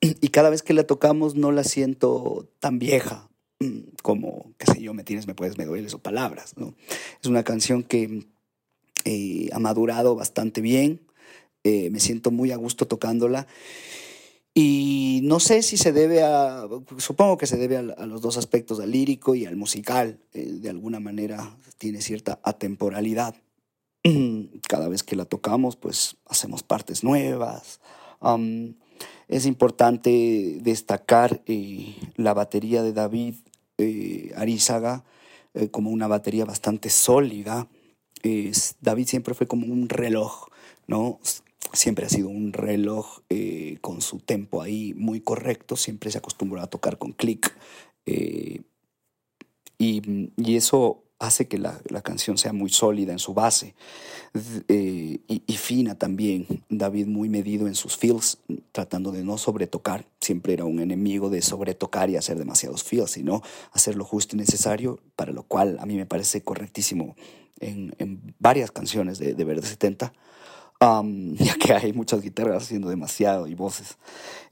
y 0.00 0.28
cada 0.30 0.50
vez 0.50 0.64
que 0.64 0.74
la 0.74 0.82
tocamos 0.82 1.36
no 1.36 1.52
la 1.52 1.62
siento 1.62 2.48
tan 2.58 2.80
vieja 2.80 3.28
mm, 3.60 3.94
como, 4.02 4.52
qué 4.58 4.66
sé 4.66 4.82
yo, 4.82 4.94
me 4.94 5.04
tienes, 5.04 5.28
me 5.28 5.34
puedes, 5.36 5.58
me 5.58 5.64
dueles 5.64 5.94
o 5.94 6.00
palabras. 6.00 6.54
¿no? 6.56 6.74
Es 7.22 7.28
una 7.28 7.44
canción 7.44 7.84
que 7.84 8.26
eh, 9.04 9.48
ha 9.52 9.58
madurado 9.58 10.14
bastante 10.14 10.60
bien. 10.60 11.00
Eh, 11.64 11.90
me 11.90 12.00
siento 12.00 12.30
muy 12.30 12.52
a 12.52 12.56
gusto 12.56 12.86
tocándola. 12.86 13.46
Y 14.54 15.20
no 15.22 15.40
sé 15.40 15.62
si 15.62 15.76
se 15.76 15.92
debe 15.92 16.22
a, 16.22 16.66
supongo 16.98 17.38
que 17.38 17.46
se 17.46 17.56
debe 17.56 17.78
a, 17.78 17.80
a 17.80 18.06
los 18.06 18.20
dos 18.20 18.36
aspectos, 18.36 18.80
al 18.80 18.90
lírico 18.90 19.34
y 19.34 19.46
al 19.46 19.56
musical. 19.56 20.18
Eh, 20.34 20.52
de 20.60 20.70
alguna 20.70 21.00
manera 21.00 21.56
tiene 21.78 22.02
cierta 22.02 22.38
atemporalidad. 22.42 23.34
Cada 24.68 24.88
vez 24.88 25.02
que 25.02 25.16
la 25.16 25.24
tocamos, 25.24 25.76
pues 25.76 26.16
hacemos 26.26 26.62
partes 26.62 27.04
nuevas. 27.04 27.80
Es 29.28 29.46
importante 29.46 30.58
destacar 30.60 31.42
eh, 31.46 31.96
la 32.16 32.34
batería 32.34 32.82
de 32.82 32.92
David 32.92 33.34
eh, 33.78 34.32
Arizaga 34.36 35.04
eh, 35.54 35.68
como 35.68 35.90
una 35.90 36.06
batería 36.06 36.44
bastante 36.44 36.90
sólida. 36.90 37.68
David 38.80 39.06
siempre 39.08 39.34
fue 39.34 39.48
como 39.48 39.66
un 39.66 39.88
reloj, 39.88 40.48
¿no? 40.86 41.18
Siempre 41.72 42.06
ha 42.06 42.08
sido 42.08 42.28
un 42.28 42.52
reloj 42.52 43.20
eh, 43.30 43.78
con 43.80 44.00
su 44.02 44.18
tempo 44.18 44.62
ahí 44.62 44.94
muy 44.94 45.20
correcto, 45.20 45.76
siempre 45.76 46.10
se 46.10 46.18
acostumbró 46.18 46.60
a 46.60 46.66
tocar 46.68 46.98
con 46.98 47.12
clic. 47.12 47.54
eh, 48.06 48.60
y, 49.78 50.30
y 50.36 50.56
eso 50.56 51.02
hace 51.18 51.46
que 51.46 51.56
la, 51.56 51.80
la 51.88 52.02
canción 52.02 52.36
sea 52.36 52.52
muy 52.52 52.68
sólida 52.70 53.12
en 53.12 53.20
su 53.20 53.32
base 53.32 53.74
eh, 54.68 55.20
y, 55.28 55.42
y 55.46 55.56
fina 55.56 55.96
también. 55.96 56.46
David 56.68 57.06
muy 57.06 57.28
medido 57.28 57.68
en 57.68 57.74
sus 57.76 57.96
feels, 57.96 58.38
tratando 58.72 59.12
de 59.12 59.22
no 59.22 59.38
sobretocar. 59.38 60.04
Siempre 60.20 60.52
era 60.52 60.64
un 60.64 60.80
enemigo 60.80 61.30
de 61.30 61.40
sobretocar 61.42 62.10
y 62.10 62.16
hacer 62.16 62.38
demasiados 62.38 62.82
feels, 62.82 63.12
sino 63.12 63.42
hacer 63.72 63.94
lo 63.96 64.04
justo 64.04 64.34
y 64.34 64.38
necesario, 64.40 64.98
para 65.14 65.32
lo 65.32 65.44
cual 65.44 65.78
a 65.80 65.86
mí 65.86 65.96
me 65.96 66.06
parece 66.06 66.42
correctísimo 66.42 67.14
en, 67.60 67.94
en 67.98 68.34
varias 68.40 68.72
canciones 68.72 69.18
de, 69.18 69.34
de 69.34 69.44
Verde 69.44 69.66
70. 69.66 70.12
ya 71.38 71.54
que 71.54 71.72
hay 71.72 71.92
muchas 71.92 72.22
guitarras 72.22 72.64
haciendo 72.64 72.88
demasiado 72.88 73.46
y 73.46 73.54
voces. 73.54 73.98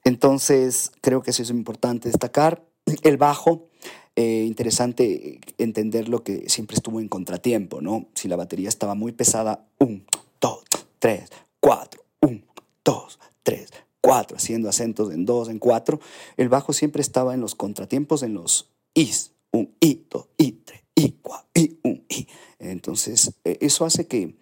Entonces, 0.05 0.93
creo 1.01 1.23
que 1.23 1.31
eso 1.31 1.43
es 1.43 1.51
importante 1.51 2.09
destacar. 2.09 2.65
El 3.03 3.17
bajo, 3.17 3.69
eh, 4.17 4.45
interesante 4.47 5.41
entender 5.59 6.09
lo 6.09 6.23
que 6.23 6.49
siempre 6.49 6.77
estuvo 6.77 7.01
en 7.01 7.09
contratiempo, 7.09 7.81
¿no? 7.81 8.07
Si 8.15 8.29
la 8.29 8.37
batería 8.37 8.69
estaba 8.69 8.95
muy 8.95 9.13
pesada, 9.13 9.67
un, 9.79 10.05
dos, 10.41 10.63
tres, 10.99 11.31
cuatro, 11.59 12.05
un, 12.21 12.45
dos, 12.85 13.19
tres, 13.43 13.71
cuatro, 14.01 14.37
haciendo 14.37 14.69
acentos 14.69 15.13
en 15.13 15.27
dos, 15.27 15.49
en 15.49 15.59
cuatro, 15.59 16.01
el 16.37 16.49
bajo 16.49 16.73
siempre 16.73 17.03
estaba 17.03 17.35
en 17.35 17.41
los 17.41 17.55
contratiempos, 17.55 18.23
en 18.23 18.35
los 18.35 18.71
is, 18.95 19.33
un, 19.51 19.75
i, 19.81 20.07
dos, 20.09 20.29
i, 20.37 20.53
tres, 20.53 20.83
i, 20.95 21.13
cuatro, 21.23 21.49
i, 21.55 21.79
un, 21.83 22.05
i. 22.09 22.27
Entonces, 22.59 23.33
eh, 23.45 23.59
eso 23.61 23.85
hace 23.85 24.07
que, 24.07 24.37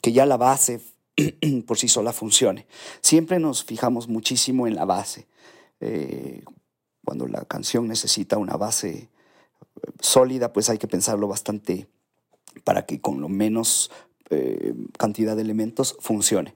que 0.00 0.12
ya 0.12 0.26
la 0.26 0.36
base 0.36 0.80
por 1.66 1.78
sí 1.78 1.88
sola 1.88 2.12
funcione. 2.12 2.66
Siempre 3.00 3.38
nos 3.38 3.64
fijamos 3.64 4.08
muchísimo 4.08 4.66
en 4.66 4.74
la 4.74 4.84
base. 4.84 5.26
Eh, 5.80 6.44
cuando 7.04 7.26
la 7.26 7.44
canción 7.44 7.88
necesita 7.88 8.38
una 8.38 8.56
base 8.56 8.90
eh, 8.90 9.08
sólida, 10.00 10.52
pues 10.52 10.70
hay 10.70 10.78
que 10.78 10.88
pensarlo 10.88 11.28
bastante 11.28 11.88
para 12.64 12.86
que 12.86 13.00
con 13.00 13.20
lo 13.20 13.28
menos 13.28 13.90
eh, 14.30 14.74
cantidad 14.98 15.36
de 15.36 15.42
elementos 15.42 15.96
funcione. 16.00 16.54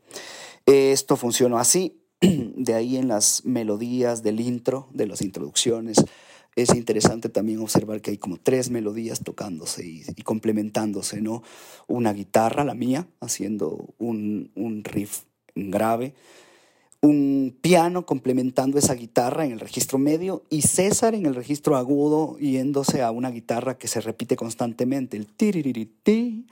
Esto 0.66 1.16
funcionó 1.16 1.58
así, 1.58 2.00
de 2.20 2.74
ahí 2.74 2.96
en 2.96 3.08
las 3.08 3.44
melodías 3.44 4.22
del 4.22 4.40
intro, 4.40 4.88
de 4.92 5.06
las 5.06 5.22
introducciones. 5.22 5.98
Es 6.57 6.74
interesante 6.74 7.28
también 7.28 7.61
observar 7.61 8.00
que 8.00 8.11
hay 8.12 8.18
como 8.18 8.38
tres 8.38 8.70
melodías 8.70 9.20
tocándose 9.20 9.86
y, 9.86 10.22
complementándose, 10.22 11.20
¿no? 11.20 11.42
Una 11.86 12.14
guitarra, 12.14 12.64
la 12.64 12.74
mía, 12.74 13.07
haciendo 13.20 13.94
un, 13.98 14.50
un 14.54 14.82
riff 14.82 15.24
grave, 15.54 16.14
un 17.02 17.57
piano 17.61 18.07
complementando 18.07 18.78
esa 18.78 18.94
guitarra 18.94 19.44
en 19.44 19.52
el 19.52 19.61
registro 19.61 19.98
medio 19.98 20.44
y 20.48 20.62
César 20.62 21.14
en 21.14 21.26
el 21.26 21.34
registro 21.34 21.76
agudo 21.76 22.38
yéndose 22.38 23.02
a 23.02 23.11
una 23.11 23.30
guitarra 23.30 23.76
que 23.78 23.86
se 23.86 24.00
repite 24.00 24.34
constantemente, 24.34 25.16
el 25.16 25.26
tiriririti, 25.26 26.46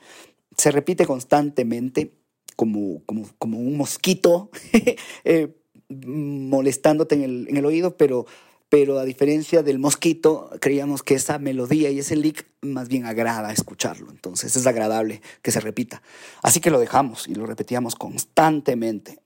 se 0.57 0.71
repite 0.71 1.07
constantemente 1.07 2.13
como, 2.57 3.03
como, 3.07 3.27
como 3.39 3.59
un 3.59 3.77
mosquito 3.77 4.51
eh, 5.25 5.57
molestándote 5.89 7.15
en 7.15 7.23
el, 7.23 7.49
en 7.49 7.57
el 7.57 7.65
oído, 7.65 7.97
pero, 7.97 8.27
pero 8.75 8.99
a 8.99 9.05
diferencia 9.05 9.63
del 9.63 9.79
mosquito, 9.79 10.51
creíamos 10.61 11.05
que 11.05 11.15
esa 11.15 11.39
melodía 11.39 11.91
y 11.91 12.01
ese 12.01 12.17
lick 12.17 12.45
más 12.61 12.89
bien 12.89 13.07
agrada 13.07 13.53
escucharlo, 13.53 14.11
entonces 14.11 14.57
es 14.57 14.67
agradable 14.67 15.23
que 15.43 15.53
se 15.53 15.61
repita. 15.61 16.03
Así 16.43 16.59
que 16.59 16.73
lo 16.73 16.81
dejamos 16.81 17.29
y 17.29 17.37
lo 17.37 17.47
repetíamos 17.47 17.95
constantemente. 17.95 19.21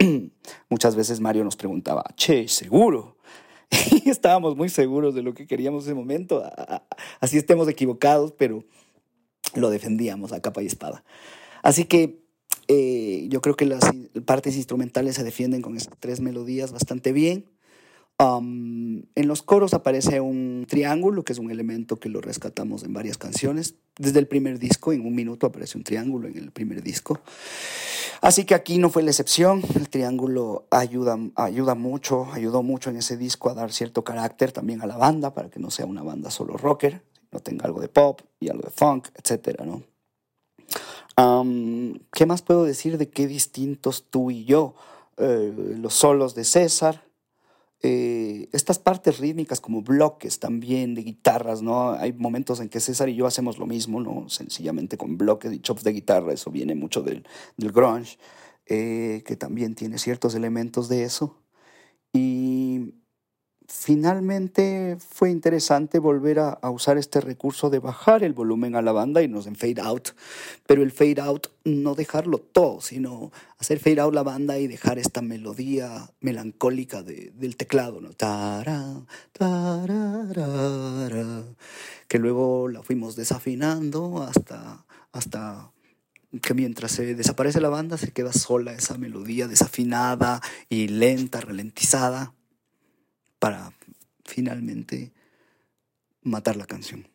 Muchas 0.68 0.96
veces 0.96 1.20
Mario 1.20 1.44
nos 1.44 1.54
preguntaba, 1.54 2.06
che, 2.16 2.48
¿seguro? 2.48 3.18
Y 4.04 4.10
estábamos 4.10 4.56
muy 4.56 4.68
seguros 4.68 5.14
de 5.14 5.22
lo 5.22 5.32
que 5.32 5.46
queríamos 5.46 5.84
en 5.84 5.90
ese 5.90 5.94
momento, 5.94 6.42
así 7.20 7.38
estemos 7.38 7.68
equivocados, 7.68 8.32
pero 8.32 8.64
lo 9.54 9.70
defendíamos 9.70 10.32
a 10.32 10.42
capa 10.42 10.60
y 10.60 10.66
espada. 10.66 11.04
Así 11.62 11.84
que 11.84 12.24
eh, 12.66 13.26
yo 13.28 13.42
creo 13.42 13.54
que 13.54 13.66
las 13.66 13.84
partes 14.26 14.56
instrumentales 14.56 15.14
se 15.14 15.22
defienden 15.22 15.62
con 15.62 15.76
esas 15.76 15.94
tres 16.00 16.18
melodías 16.18 16.72
bastante 16.72 17.12
bien. 17.12 17.44
En 18.20 19.28
los 19.28 19.42
coros 19.42 19.74
aparece 19.74 20.20
un 20.20 20.66
triángulo, 20.68 21.22
que 21.22 21.32
es 21.32 21.38
un 21.38 21.52
elemento 21.52 21.96
que 21.96 22.08
lo 22.08 22.20
rescatamos 22.20 22.82
en 22.82 22.92
varias 22.92 23.16
canciones. 23.16 23.76
Desde 23.96 24.18
el 24.18 24.26
primer 24.26 24.58
disco, 24.58 24.92
en 24.92 25.06
un 25.06 25.14
minuto 25.14 25.46
aparece 25.46 25.78
un 25.78 25.84
triángulo 25.84 26.26
en 26.26 26.36
el 26.36 26.50
primer 26.50 26.82
disco. 26.82 27.20
Así 28.20 28.44
que 28.44 28.54
aquí 28.54 28.78
no 28.78 28.90
fue 28.90 29.04
la 29.04 29.10
excepción. 29.10 29.62
El 29.76 29.88
triángulo 29.88 30.66
ayuda, 30.70 31.16
ayuda 31.36 31.76
mucho, 31.76 32.26
ayudó 32.32 32.64
mucho 32.64 32.90
en 32.90 32.96
ese 32.96 33.16
disco 33.16 33.50
a 33.50 33.54
dar 33.54 33.72
cierto 33.72 34.02
carácter 34.02 34.50
también 34.50 34.82
a 34.82 34.86
la 34.86 34.96
banda, 34.96 35.32
para 35.32 35.48
que 35.48 35.60
no 35.60 35.70
sea 35.70 35.86
una 35.86 36.02
banda 36.02 36.32
solo 36.32 36.56
rocker, 36.56 37.02
no 37.30 37.38
tenga 37.38 37.66
algo 37.66 37.80
de 37.80 37.88
pop 37.88 38.22
y 38.40 38.48
algo 38.48 38.62
de 38.62 38.70
funk, 38.70 39.08
etcétera, 39.14 39.64
¿no? 39.64 39.84
¿Qué 42.12 42.26
más 42.26 42.42
puedo 42.42 42.64
decir 42.64 42.98
de 42.98 43.08
qué 43.08 43.28
distintos 43.28 44.06
tú 44.10 44.32
y 44.32 44.44
yo? 44.44 44.74
Eh, 45.16 45.52
los 45.78 45.94
solos 45.94 46.36
de 46.36 46.44
César, 46.44 47.07
eh, 47.80 48.48
estas 48.52 48.78
partes 48.78 49.18
rítmicas 49.18 49.60
como 49.60 49.82
bloques 49.82 50.40
también 50.40 50.94
de 50.94 51.02
guitarras, 51.02 51.62
¿no? 51.62 51.92
Hay 51.92 52.12
momentos 52.12 52.58
en 52.60 52.68
que 52.68 52.80
César 52.80 53.08
y 53.08 53.14
yo 53.14 53.26
hacemos 53.26 53.58
lo 53.58 53.66
mismo, 53.66 54.00
¿no? 54.00 54.28
Sencillamente 54.28 54.96
con 54.96 55.16
bloques 55.16 55.52
y 55.52 55.60
chops 55.60 55.84
de 55.84 55.92
guitarra, 55.92 56.32
eso 56.32 56.50
viene 56.50 56.74
mucho 56.74 57.02
del, 57.02 57.24
del 57.56 57.70
grunge, 57.70 58.18
eh, 58.66 59.22
que 59.24 59.36
también 59.36 59.74
tiene 59.76 59.98
ciertos 59.98 60.34
elementos 60.34 60.88
de 60.88 61.04
eso. 61.04 61.38
Y 62.12 62.94
finalmente 63.68 64.96
fue 64.98 65.30
interesante 65.30 65.98
volver 65.98 66.38
a, 66.38 66.58
usar 66.70 66.96
este 66.96 67.20
recurso 67.20 67.68
de 67.68 67.78
bajar 67.78 68.24
el 68.24 68.32
volumen 68.32 68.74
a 68.74 68.82
la 68.82 68.92
banda 68.92 69.22
y 69.22 69.28
nos 69.28 69.46
en 69.46 69.56
fade 69.56 69.80
out, 69.82 70.08
pero 70.66 70.82
el 70.82 70.90
fade 70.90 71.20
out 71.20 71.48
no 71.64 71.94
dejarlo 71.94 72.38
todo, 72.38 72.80
sino 72.80 73.30
hacer 73.58 73.78
fade 73.78 74.00
out 74.00 74.14
la 74.14 74.22
banda 74.22 74.58
y 74.58 74.68
dejar 74.68 74.98
esta 74.98 75.20
melodía 75.20 76.10
melancólica 76.20 77.02
de- 77.02 77.30
del 77.34 77.56
teclado, 77.56 78.00
¿no? 78.00 78.10
Que 82.08 82.18
luego 82.18 82.68
la 82.68 82.82
fuimos 82.82 83.16
desafinando 83.16 84.22
hasta, 84.22 84.86
hasta 85.12 85.72
que 86.40 86.54
mientras 86.54 86.92
se 86.92 87.14
desaparece 87.14 87.60
la 87.60 87.68
banda 87.68 87.98
se 87.98 88.12
queda 88.12 88.32
sola 88.32 88.72
esa 88.72 88.96
melodía 88.96 89.46
desafinada 89.46 90.40
y 90.70 90.88
lenta, 90.88 91.42
ralentizada, 91.42 92.34
para 93.38 93.72
finalmente 94.24 95.12
matar 96.22 96.56
la 96.56 96.66
canción. 96.66 97.06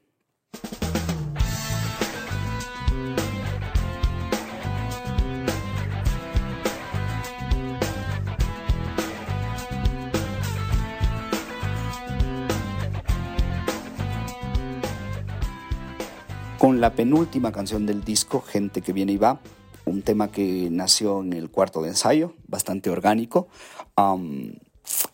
con 16.63 16.79
la 16.79 16.93
penúltima 16.93 17.51
canción 17.51 17.85
del 17.85 18.05
disco, 18.05 18.39
Gente 18.39 18.81
que 18.81 18.93
viene 18.93 19.11
y 19.11 19.17
va, 19.17 19.41
un 19.83 20.01
tema 20.01 20.31
que 20.31 20.69
nació 20.71 21.19
en 21.19 21.33
el 21.33 21.49
cuarto 21.49 21.81
de 21.81 21.89
ensayo, 21.89 22.35
bastante 22.47 22.89
orgánico, 22.89 23.49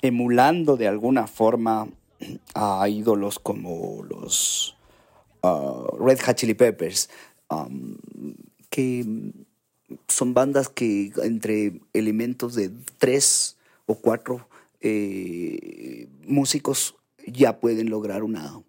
emulando 0.02 0.78
de 0.78 0.88
alguna 0.88 1.28
forma 1.28 1.88
a 2.54 2.88
ídolos 2.89 3.39
como 3.39 4.04
los 4.04 4.76
uh, 5.43 5.97
Red 5.97 6.20
Hot 6.26 6.36
Chili 6.36 6.54
Peppers, 6.54 7.10
que 8.70 9.34
son 10.08 10.34
bandas 10.34 10.70
que 10.70 11.12
entre 11.24 11.82
elementos 11.93 12.56
de 12.56 12.72
tres 12.97 13.58
o 13.86 13.95
cuatro 13.95 14.47
eh, 14.82 16.08
músicos 16.28 16.95
ya 17.26 17.60
pueden 17.60 17.89
lograr 17.89 18.24
una, 18.24 18.62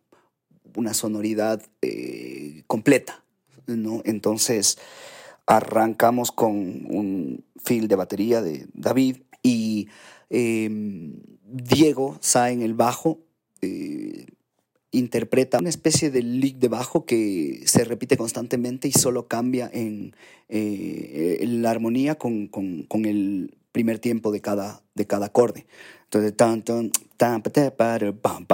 una 0.75 0.95
sonoridad 0.95 1.63
eh, 1.83 2.63
completa, 2.67 3.23
¿no? 3.67 4.03
Entonces 4.05 4.79
arrancamos 5.47 6.33
con 6.33 6.55
un 6.55 7.45
feel 7.63 7.89
de 7.89 7.97
batería 7.97 8.41
de 8.41 8.67
David 8.73 9.19
y 9.43 9.89
em, 10.31 11.15
Diego 11.45 12.17
Sa 12.21 12.51
en 12.51 12.63
el 12.63 12.75
bajo 12.75 13.19
eh, 13.61 14.27
interpreta 14.93 15.59
una 15.59 15.69
especie 15.69 16.11
de 16.11 16.23
lick 16.23 16.59
de 16.59 16.69
bajo 16.69 17.05
que 17.05 17.63
se 17.67 17.85
repite 17.85 18.17
constantemente 18.17 18.89
y 18.89 18.93
solo 18.93 19.29
cambia 19.29 19.71
en, 19.73 20.17
eh, 20.49 21.45
la 21.47 21.71
armonía 21.71 22.17
con, 22.17 22.49
con, 22.49 22.85
con, 22.85 23.05
el 23.05 23.57
primer 23.73 23.99
tiempo 23.99 24.33
de 24.33 24.41
cada, 24.41 24.83
de 24.95 25.07
cada 25.07 25.27
acorde. 25.27 25.67
Entonces, 26.05 26.37
tan, 26.37 26.63
tan, 26.63 26.91
tan, 27.17 27.43
pam, 27.43 27.53
pam, 28.11 28.45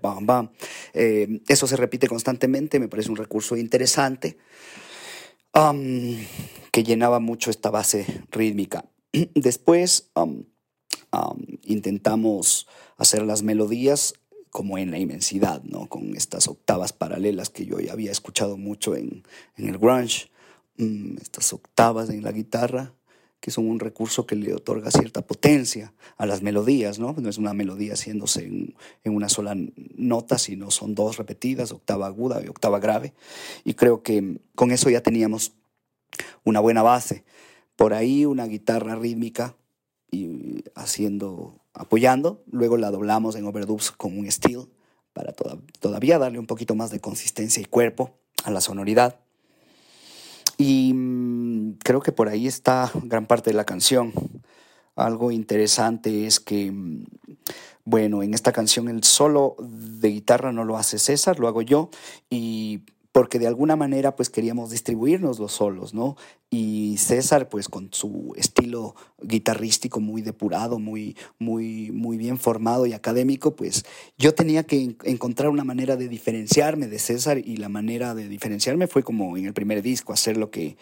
pam, 0.00 0.26
pam, 0.26 0.50
eh, 0.94 1.40
eso 1.48 1.66
se 1.66 1.76
repite 1.76 2.06
constantemente, 2.06 2.78
me 2.78 2.88
parece 2.88 3.10
un 3.10 3.16
recurso 3.16 3.56
interesante 3.56 4.36
um, 5.54 6.16
que 6.72 6.82
llenaba 6.84 7.20
mucho 7.20 7.50
esta 7.50 7.70
base 7.70 8.24
rítmica. 8.30 8.84
Después 9.34 10.10
intentamos 11.62 12.66
hacer 12.96 13.22
las 13.22 13.42
melodías 13.42 14.14
como 14.50 14.78
en 14.78 14.90
la 14.90 14.98
inmensidad, 14.98 15.62
¿no? 15.62 15.88
con 15.88 16.16
estas 16.16 16.48
octavas 16.48 16.92
paralelas 16.92 17.50
que 17.50 17.66
yo 17.66 17.78
ya 17.78 17.92
había 17.92 18.10
escuchado 18.10 18.56
mucho 18.56 18.96
en, 18.96 19.24
en 19.56 19.68
el 19.68 19.78
grunge, 19.78 20.28
mm, 20.76 21.18
estas 21.20 21.52
octavas 21.52 22.10
en 22.10 22.24
la 22.24 22.32
guitarra 22.32 22.94
que 23.40 23.50
son 23.50 23.68
un 23.68 23.80
recurso 23.80 24.26
que 24.26 24.36
le 24.36 24.54
otorga 24.54 24.90
cierta 24.90 25.22
potencia 25.22 25.94
a 26.18 26.26
las 26.26 26.42
melodías, 26.42 26.98
¿no? 26.98 27.14
No 27.18 27.28
es 27.28 27.38
una 27.38 27.54
melodía 27.54 27.94
haciéndose 27.94 28.44
en, 28.44 28.74
una 29.04 29.28
sola 29.28 29.56
nota, 29.96 30.38
sino 30.38 30.70
son 30.70 30.94
dos 30.94 31.16
repetidas, 31.16 31.72
octava 31.72 32.06
aguda 32.06 32.42
y 32.44 32.48
octava 32.48 32.78
grave. 32.78 33.14
Y 33.64 33.74
creo 33.74 34.02
que 34.02 34.40
con 34.54 34.70
eso 34.70 34.90
ya 34.90 35.02
teníamos 35.02 35.52
una 36.44 36.60
buena 36.60 36.82
base. 36.82 37.24
Por 37.76 37.94
ahí 37.94 38.26
una 38.26 38.46
guitarra 38.46 38.94
rítmica 38.94 39.56
y 40.10 40.64
haciendo, 40.74 41.60
apoyando, 41.72 42.42
luego 42.50 42.76
la 42.76 42.90
doblamos 42.90 43.36
en 43.36 43.46
overdubs 43.46 43.90
con 43.90 44.18
un 44.18 44.30
steel 44.30 44.68
para 45.14 45.32
todavía 45.80 46.18
darle 46.18 46.38
un 46.38 46.46
poquito 46.46 46.74
más 46.74 46.90
de 46.90 47.00
consistencia 47.00 47.62
y 47.62 47.64
cuerpo 47.64 48.18
a 48.44 48.50
la 48.50 48.60
sonoridad. 48.60 49.18
Y 50.60 50.92
mm, 50.92 51.78
creo 51.82 52.02
que 52.02 52.12
por 52.12 52.28
ahí 52.28 52.46
está 52.46 52.92
gran 53.04 53.24
parte 53.24 53.48
de 53.48 53.56
la 53.56 53.64
canción. 53.64 54.12
Algo 54.94 55.30
interesante 55.30 56.26
es 56.26 56.38
que, 56.38 56.70
mm, 56.70 57.06
bueno, 57.86 58.22
en 58.22 58.34
esta 58.34 58.52
canción 58.52 58.90
el 58.90 59.02
solo 59.02 59.56
de 59.58 60.10
guitarra 60.10 60.52
no 60.52 60.64
lo 60.64 60.76
hace 60.76 60.98
César, 60.98 61.40
lo 61.40 61.48
hago 61.48 61.62
yo. 61.62 61.88
Y 62.28 62.82
porque 63.12 63.38
de 63.38 63.46
alguna 63.46 63.76
manera 63.76 64.14
pues 64.14 64.30
queríamos 64.30 64.70
distribuirnos 64.70 65.38
los 65.38 65.52
solos, 65.52 65.94
¿no? 65.94 66.16
Y 66.48 66.96
César 66.98 67.48
pues 67.48 67.68
con 67.68 67.88
su 67.92 68.32
estilo 68.36 68.94
guitarrístico 69.20 70.00
muy 70.00 70.22
depurado, 70.22 70.78
muy, 70.78 71.16
muy, 71.38 71.90
muy 71.90 72.16
bien 72.16 72.38
formado 72.38 72.86
y 72.86 72.92
académico, 72.92 73.56
pues 73.56 73.84
yo 74.16 74.34
tenía 74.34 74.62
que 74.62 74.96
encontrar 75.04 75.48
una 75.48 75.64
manera 75.64 75.96
de 75.96 76.08
diferenciarme 76.08 76.86
de 76.86 76.98
César 76.98 77.38
y 77.38 77.56
la 77.56 77.68
manera 77.68 78.14
de 78.14 78.28
diferenciarme 78.28 78.86
fue 78.86 79.02
como 79.02 79.36
en 79.36 79.46
el 79.46 79.54
primer 79.54 79.82
disco, 79.82 80.12
hacer 80.12 80.36
lo 80.36 80.50
que 80.50 80.76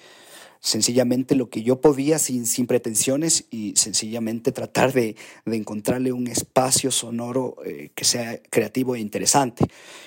sencillamente 0.60 1.34
lo 1.34 1.50
que 1.50 1.62
yo 1.62 1.80
podía 1.80 2.18
sin, 2.18 2.46
sin 2.46 2.66
pretensiones 2.66 3.46
y 3.50 3.74
sencillamente 3.76 4.52
tratar 4.52 4.92
de, 4.92 5.16
de 5.44 5.56
encontrarle 5.56 6.12
un 6.12 6.26
espacio 6.26 6.90
sonoro 6.90 7.56
eh, 7.64 7.90
que 7.94 8.04
sea 8.04 8.40
creativo 8.50 8.96
e 8.96 9.00
interesante. 9.00 9.64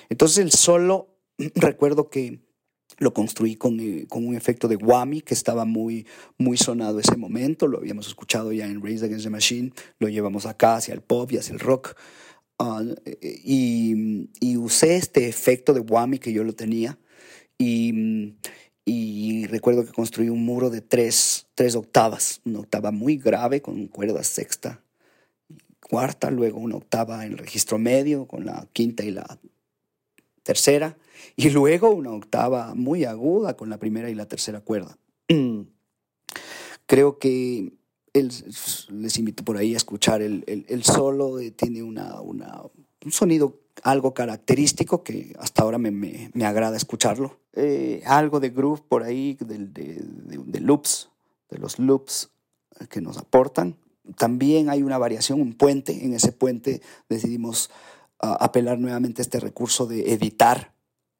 Entonces 0.08 0.38
el 0.38 0.52
solo 0.52 1.11
recuerdo 1.54 2.08
que 2.08 2.40
lo 2.98 3.12
construí 3.12 3.56
con, 3.56 3.80
eh, 3.80 4.06
con, 4.08 4.26
un 4.26 4.34
efecto 4.34 4.68
de 4.68 4.76
whammy 4.76 5.22
que 5.22 5.34
estaba 5.34 5.64
muy, 5.64 6.06
muy 6.38 6.56
sonado 6.56 7.00
ese 7.00 7.16
momento. 7.16 7.66
Lo 7.66 7.78
habíamos 7.78 8.06
escuchado 8.06 8.52
ya 8.52 8.66
en 8.66 8.82
Raise 8.82 9.04
Against 9.04 9.24
the 9.24 9.30
Machine. 9.30 9.72
Lo 9.98 10.08
llevamos 10.08 10.46
acá 10.46 10.76
hacia 10.76 10.94
el 10.94 11.00
pop 11.00 11.30
y 11.32 11.38
hacia 11.38 11.54
el 11.54 11.60
rock. 11.60 11.96
Ah, 12.58 12.82
y, 13.22 14.56
usé 14.56 14.96
este 14.96 15.26
efecto 15.28 15.72
de 15.72 15.80
whammy 15.80 16.18
que 16.18 16.32
yo 16.32 16.44
lo 16.44 16.54
tenía. 16.54 16.98
Y, 17.58 18.36
recuerdo 19.46 19.84
que 19.84 19.92
construí 19.92 20.28
un 20.28 20.44
muro 20.44 20.70
de 20.70 20.80
tres, 20.80 21.46
tres 21.54 21.74
octavas. 21.74 22.40
Una 22.44 22.60
octava 22.60 22.90
muy 22.90 23.16
grave 23.16 23.60
con 23.60 23.86
cuerda 23.88 24.22
sexta, 24.22 24.82
cuarta, 25.88 26.30
luego 26.30 26.58
una 26.60 26.76
octava 26.76 27.26
en 27.26 27.36
registro 27.36 27.78
medio 27.78 28.26
con 28.26 28.46
la 28.46 28.66
quinta 28.72 29.04
y 29.04 29.10
la 29.10 29.38
tercera, 30.42 30.96
y 31.36 31.50
luego 31.50 31.90
una 31.90 32.10
octava 32.10 32.74
muy 32.74 33.04
aguda 33.04 33.56
con 33.56 33.70
la 33.70 33.78
primera 33.78 34.10
y 34.10 34.14
la 34.14 34.26
tercera 34.26 34.60
cuerda. 34.60 34.96
Creo 36.86 37.18
que 37.18 37.72
les 38.12 39.18
invito 39.18 39.44
por 39.44 39.56
ahí 39.56 39.74
a 39.74 39.78
escuchar 39.78 40.20
el, 40.20 40.44
el, 40.46 40.84
solo, 40.84 41.38
tiene 41.56 41.82
una, 41.82 42.20
una, 42.20 42.62
un 43.04 43.12
sonido 43.12 43.60
algo 43.82 44.12
característico 44.12 45.02
que 45.02 45.34
hasta 45.38 45.62
ahora 45.62 45.78
me, 45.78 45.90
me, 45.90 46.30
me 46.34 46.44
agrada 46.44 46.76
escucharlo. 46.76 47.38
Eh, 47.54 48.02
algo 48.06 48.40
de 48.40 48.50
groove 48.50 48.82
por 48.88 49.02
ahí, 49.02 49.36
de, 49.40 49.58
de, 49.58 50.02
de, 50.02 50.60
loops, 50.60 51.10
de 51.50 51.58
los 51.58 51.78
loops 51.78 52.30
que 52.88 53.00
nos 53.00 53.18
aportan. 53.18 53.76
También 54.16 54.68
hay 54.68 54.82
una 54.82 54.98
variación, 54.98 55.40
un 55.40 55.54
puente. 55.54 56.04
En 56.04 56.12
ese 56.14 56.32
puente 56.32 56.82
decidimos 57.08 57.70
apelar 58.18 58.78
nuevamente 58.78 59.20
a 59.20 59.24
este 59.24 59.40
recurso 59.40 59.86
de 59.86 60.12
editar 60.12 60.72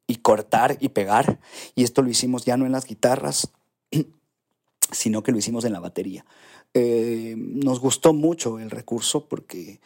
y 0.07 0.17
cortar 0.17 0.77
y 0.79 0.89
pegar. 0.89 1.39
Y 1.75 1.83
esto 1.83 2.01
lo 2.01 2.09
hicimos 2.09 2.45
ya 2.45 2.57
no 2.57 2.65
en 2.65 2.71
las 2.71 2.85
guitarras, 2.85 3.51
sino 4.91 5.23
que 5.23 5.31
lo 5.31 5.37
hicimos 5.37 5.65
en 5.65 5.73
la 5.73 5.79
batería. 5.79 6.25
Eh, 6.73 7.35
nos 7.37 7.79
gustó 7.79 8.13
mucho 8.13 8.59
el 8.59 8.71
recurso 8.71 9.27
porque 9.27 9.79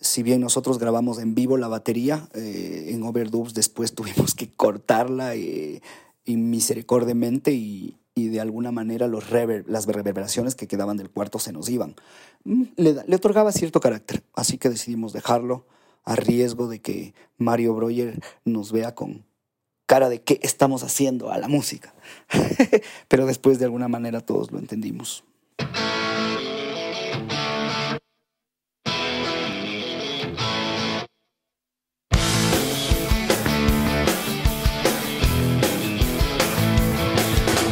si 0.00 0.22
bien 0.22 0.40
nosotros 0.40 0.78
grabamos 0.78 1.18
en 1.18 1.34
vivo 1.34 1.56
la 1.56 1.68
batería, 1.68 2.28
eh, 2.34 2.86
en 2.88 3.02
overdubs 3.02 3.54
después 3.54 3.92
tuvimos 3.94 4.34
que 4.34 4.50
cortarla 4.50 5.34
eh, 5.34 5.82
y 6.24 6.36
misericordiamente 6.36 7.52
y, 7.52 7.96
y, 8.14 8.28
de 8.28 8.40
alguna 8.40 8.72
manera 8.72 9.06
los 9.08 9.30
las 9.30 9.86
reverberaciones 9.86 10.54
que 10.54 10.66
quedaban 10.66 10.96
del 10.96 11.10
cuarto 11.10 11.38
se 11.38 11.52
nos 11.52 11.68
iban. 11.68 11.94
Mm, 12.44 12.64
le, 12.76 12.96
le 13.06 13.16
otorgaba 13.16 13.52
cierto 13.52 13.80
carácter, 13.80 14.22
así 14.34 14.58
que 14.58 14.70
decidimos 14.70 15.12
dejarlo 15.12 15.66
a 16.04 16.16
riesgo 16.16 16.68
de 16.68 16.80
que 16.80 17.14
Mario 17.36 17.74
Breuer 17.74 18.20
nos 18.44 18.72
vea 18.72 18.94
con 18.94 19.24
cara 19.86 20.08
de 20.08 20.20
qué 20.22 20.38
estamos 20.42 20.82
haciendo 20.82 21.30
a 21.32 21.38
la 21.38 21.48
música. 21.48 21.94
Pero 23.08 23.26
después 23.26 23.58
de 23.58 23.64
alguna 23.66 23.88
manera 23.88 24.20
todos 24.20 24.50
lo 24.52 24.58
entendimos. 24.58 25.24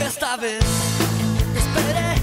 Esta 0.06 0.36
vez 0.36 0.62
esperé 1.56 2.14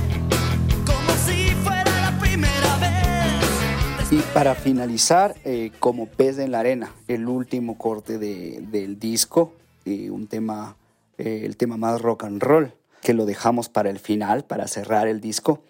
como 0.85 1.11
si 1.25 1.49
fuera 1.63 1.83
la 2.01 2.17
primera 2.19 2.77
vez. 2.77 4.11
Y 4.11 4.17
Para 4.33 4.55
finalizar, 4.55 5.35
eh, 5.45 5.71
como 5.79 6.05
pez 6.07 6.37
en 6.39 6.51
la 6.51 6.59
arena, 6.59 6.91
el 7.07 7.27
último 7.27 7.77
corte 7.77 8.17
de- 8.17 8.61
del 8.71 8.99
disco, 8.99 9.53
eh, 9.85 10.09
un 10.09 10.27
tema, 10.27 10.77
eh, 11.17 11.43
el 11.45 11.57
tema 11.57 11.77
más 11.77 12.01
rock 12.01 12.23
and 12.23 12.41
roll, 12.41 12.73
que 13.01 13.13
lo 13.13 13.25
dejamos 13.25 13.69
para 13.69 13.89
el 13.89 13.99
final, 13.99 14.45
para 14.45 14.67
cerrar 14.67 15.07
el 15.07 15.21
disco. 15.21 15.63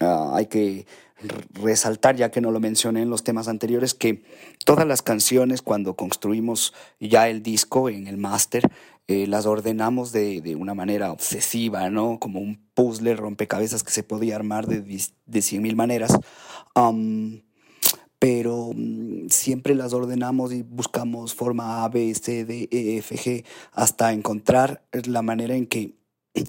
Ah, 0.00 0.32
hay 0.34 0.46
que 0.46 0.86
resaltar, 1.52 2.16
ya 2.16 2.30
que 2.30 2.40
no 2.40 2.50
lo 2.50 2.60
mencioné 2.60 3.02
en 3.02 3.10
los 3.10 3.22
temas 3.22 3.48
anteriores, 3.48 3.94
que 3.94 4.24
todas 4.64 4.86
las 4.86 5.02
canciones 5.02 5.62
cuando 5.62 5.94
construimos 5.94 6.72
ya 6.98 7.28
el 7.28 7.42
disco 7.42 7.88
en 7.88 8.06
el 8.06 8.16
máster, 8.16 8.68
eh, 9.08 9.26
las 9.26 9.46
ordenamos 9.46 10.12
de, 10.12 10.40
de 10.40 10.56
una 10.56 10.74
manera 10.74 11.12
obsesiva, 11.12 11.90
¿no? 11.90 12.18
Como 12.18 12.40
un 12.40 12.60
puzzle 12.74 13.14
rompecabezas 13.14 13.82
que 13.82 13.92
se 13.92 14.02
podía 14.02 14.36
armar 14.36 14.66
de, 14.66 14.80
de 15.26 15.42
cien 15.42 15.62
mil 15.62 15.76
maneras. 15.76 16.18
Am, 16.74 17.42
pero 18.22 18.70
mm, 18.72 19.30
siempre 19.30 19.74
las 19.74 19.92
ordenamos 19.92 20.52
y 20.52 20.62
buscamos 20.62 21.34
forma 21.34 21.82
A, 21.82 21.88
B, 21.88 22.14
C, 22.14 22.44
D, 22.44 22.68
E, 22.70 22.98
F, 22.98 23.16
G, 23.16 23.44
hasta 23.72 24.12
encontrar 24.12 24.84
la 24.92 25.22
manera 25.22 25.56
en 25.56 25.66
que 25.66 25.96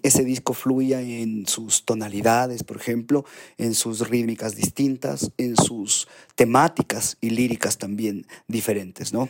ese 0.03 0.23
disco 0.23 0.53
fluya 0.53 1.01
en 1.01 1.47
sus 1.47 1.83
tonalidades, 1.83 2.63
por 2.63 2.77
ejemplo, 2.77 3.25
en 3.57 3.73
sus 3.73 4.07
rítmicas 4.07 4.55
distintas, 4.55 5.31
en 5.37 5.57
sus 5.57 6.07
temáticas 6.35 7.17
y 7.21 7.31
líricas 7.31 7.79
también 7.79 8.27
diferentes, 8.47 9.11
¿no? 9.11 9.29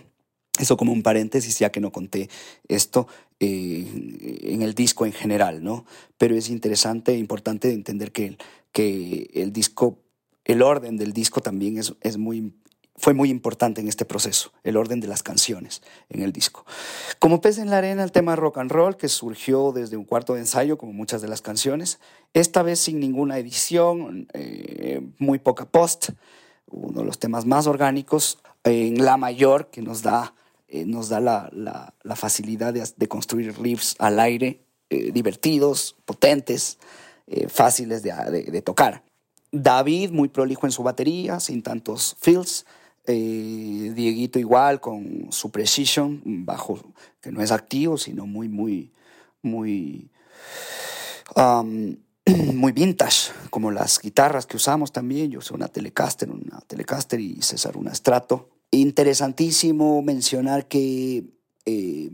Eso 0.59 0.75
como 0.75 0.91
un 0.91 1.01
paréntesis, 1.01 1.57
ya 1.57 1.71
que 1.71 1.79
no 1.79 1.93
conté 1.93 2.29
esto 2.67 3.07
eh, 3.39 4.39
en 4.41 4.63
el 4.63 4.73
disco 4.73 5.05
en 5.05 5.13
general, 5.13 5.63
¿no? 5.63 5.85
Pero 6.17 6.35
es 6.35 6.49
interesante 6.49 7.13
e 7.13 7.17
importante 7.19 7.71
entender 7.71 8.11
que, 8.11 8.37
que 8.73 9.29
el 9.33 9.53
disco, 9.53 10.02
el 10.45 10.61
orden 10.61 10.97
del 10.97 11.13
disco 11.13 11.41
también 11.41 11.77
es, 11.77 11.93
es 12.01 12.17
muy, 12.17 12.53
fue 12.95 13.13
muy 13.13 13.29
importante 13.29 13.81
en 13.81 13.87
este 13.87 14.05
proceso, 14.05 14.51
el 14.63 14.77
orden 14.77 14.99
de 14.99 15.07
las 15.07 15.23
canciones 15.23 15.81
en 16.09 16.21
el 16.21 16.31
disco. 16.31 16.65
Como 17.19 17.41
pez 17.41 17.57
en 17.57 17.69
la 17.69 17.77
arena, 17.79 18.03
el 18.03 18.11
tema 18.11 18.35
rock 18.35 18.57
and 18.59 18.71
roll, 18.71 18.97
que 18.97 19.07
surgió 19.09 19.71
desde 19.71 19.97
un 19.97 20.05
cuarto 20.05 20.33
de 20.33 20.41
ensayo, 20.41 20.77
como 20.77 20.93
muchas 20.93 21.21
de 21.21 21.27
las 21.27 21.41
canciones, 21.41 21.99
esta 22.33 22.61
vez 22.61 22.79
sin 22.79 22.99
ninguna 22.99 23.37
edición, 23.37 24.27
eh, 24.33 25.01
muy 25.17 25.39
poca 25.39 25.65
post, 25.65 26.09
uno 26.69 26.99
de 27.01 27.05
los 27.05 27.19
temas 27.19 27.45
más 27.45 27.65
orgánicos, 27.67 28.39
en 28.63 29.03
la 29.03 29.17
mayor, 29.17 29.69
que 29.69 29.81
nos 29.81 30.01
da, 30.01 30.33
eh, 30.67 30.85
nos 30.85 31.09
da 31.09 31.19
la, 31.19 31.49
la- 31.53 31.93
facilidad 32.15 32.73
de, 32.73 33.07
construir 33.07 33.57
riffs 33.59 33.95
al 33.99 34.19
aire, 34.19 34.61
eh, 34.89 35.11
divertidos, 35.11 35.95
potentes, 36.05 36.77
fáciles 37.47 38.03
de- 38.03 38.43
de 38.51 38.61
tocar. 38.61 39.03
David, 39.53 40.09
muy 40.09 40.29
prolijo 40.29 40.65
en 40.65 40.71
su 40.71 40.81
batería, 40.81 41.39
sin 41.39 41.61
tantos 41.61 42.17
fills. 42.19 42.65
Eh, 43.05 43.91
Dieguito 43.95 44.39
igual, 44.39 44.81
con 44.81 45.27
su 45.31 45.51
precision, 45.51 46.21
bajo, 46.25 46.79
que 47.21 47.31
no 47.31 47.41
es 47.41 47.51
activo, 47.51 47.97
sino 47.97 48.25
muy, 48.25 48.49
muy, 48.49 48.91
muy, 49.43 50.09
um, 51.35 51.95
muy 52.55 52.71
vintage, 52.71 53.31
como 53.51 53.69
las 53.69 53.99
guitarras 53.99 54.47
que 54.47 54.57
usamos 54.57 54.91
también. 54.91 55.29
Yo 55.29 55.39
soy 55.39 55.55
una 55.55 55.67
Telecaster, 55.67 56.31
una 56.31 56.59
Telecaster 56.61 57.19
y 57.19 57.39
César 57.43 57.77
una 57.77 57.93
Strato. 57.93 58.49
Interesantísimo 58.71 60.01
mencionar 60.01 60.67
que 60.67 61.25
eh, 61.65 62.09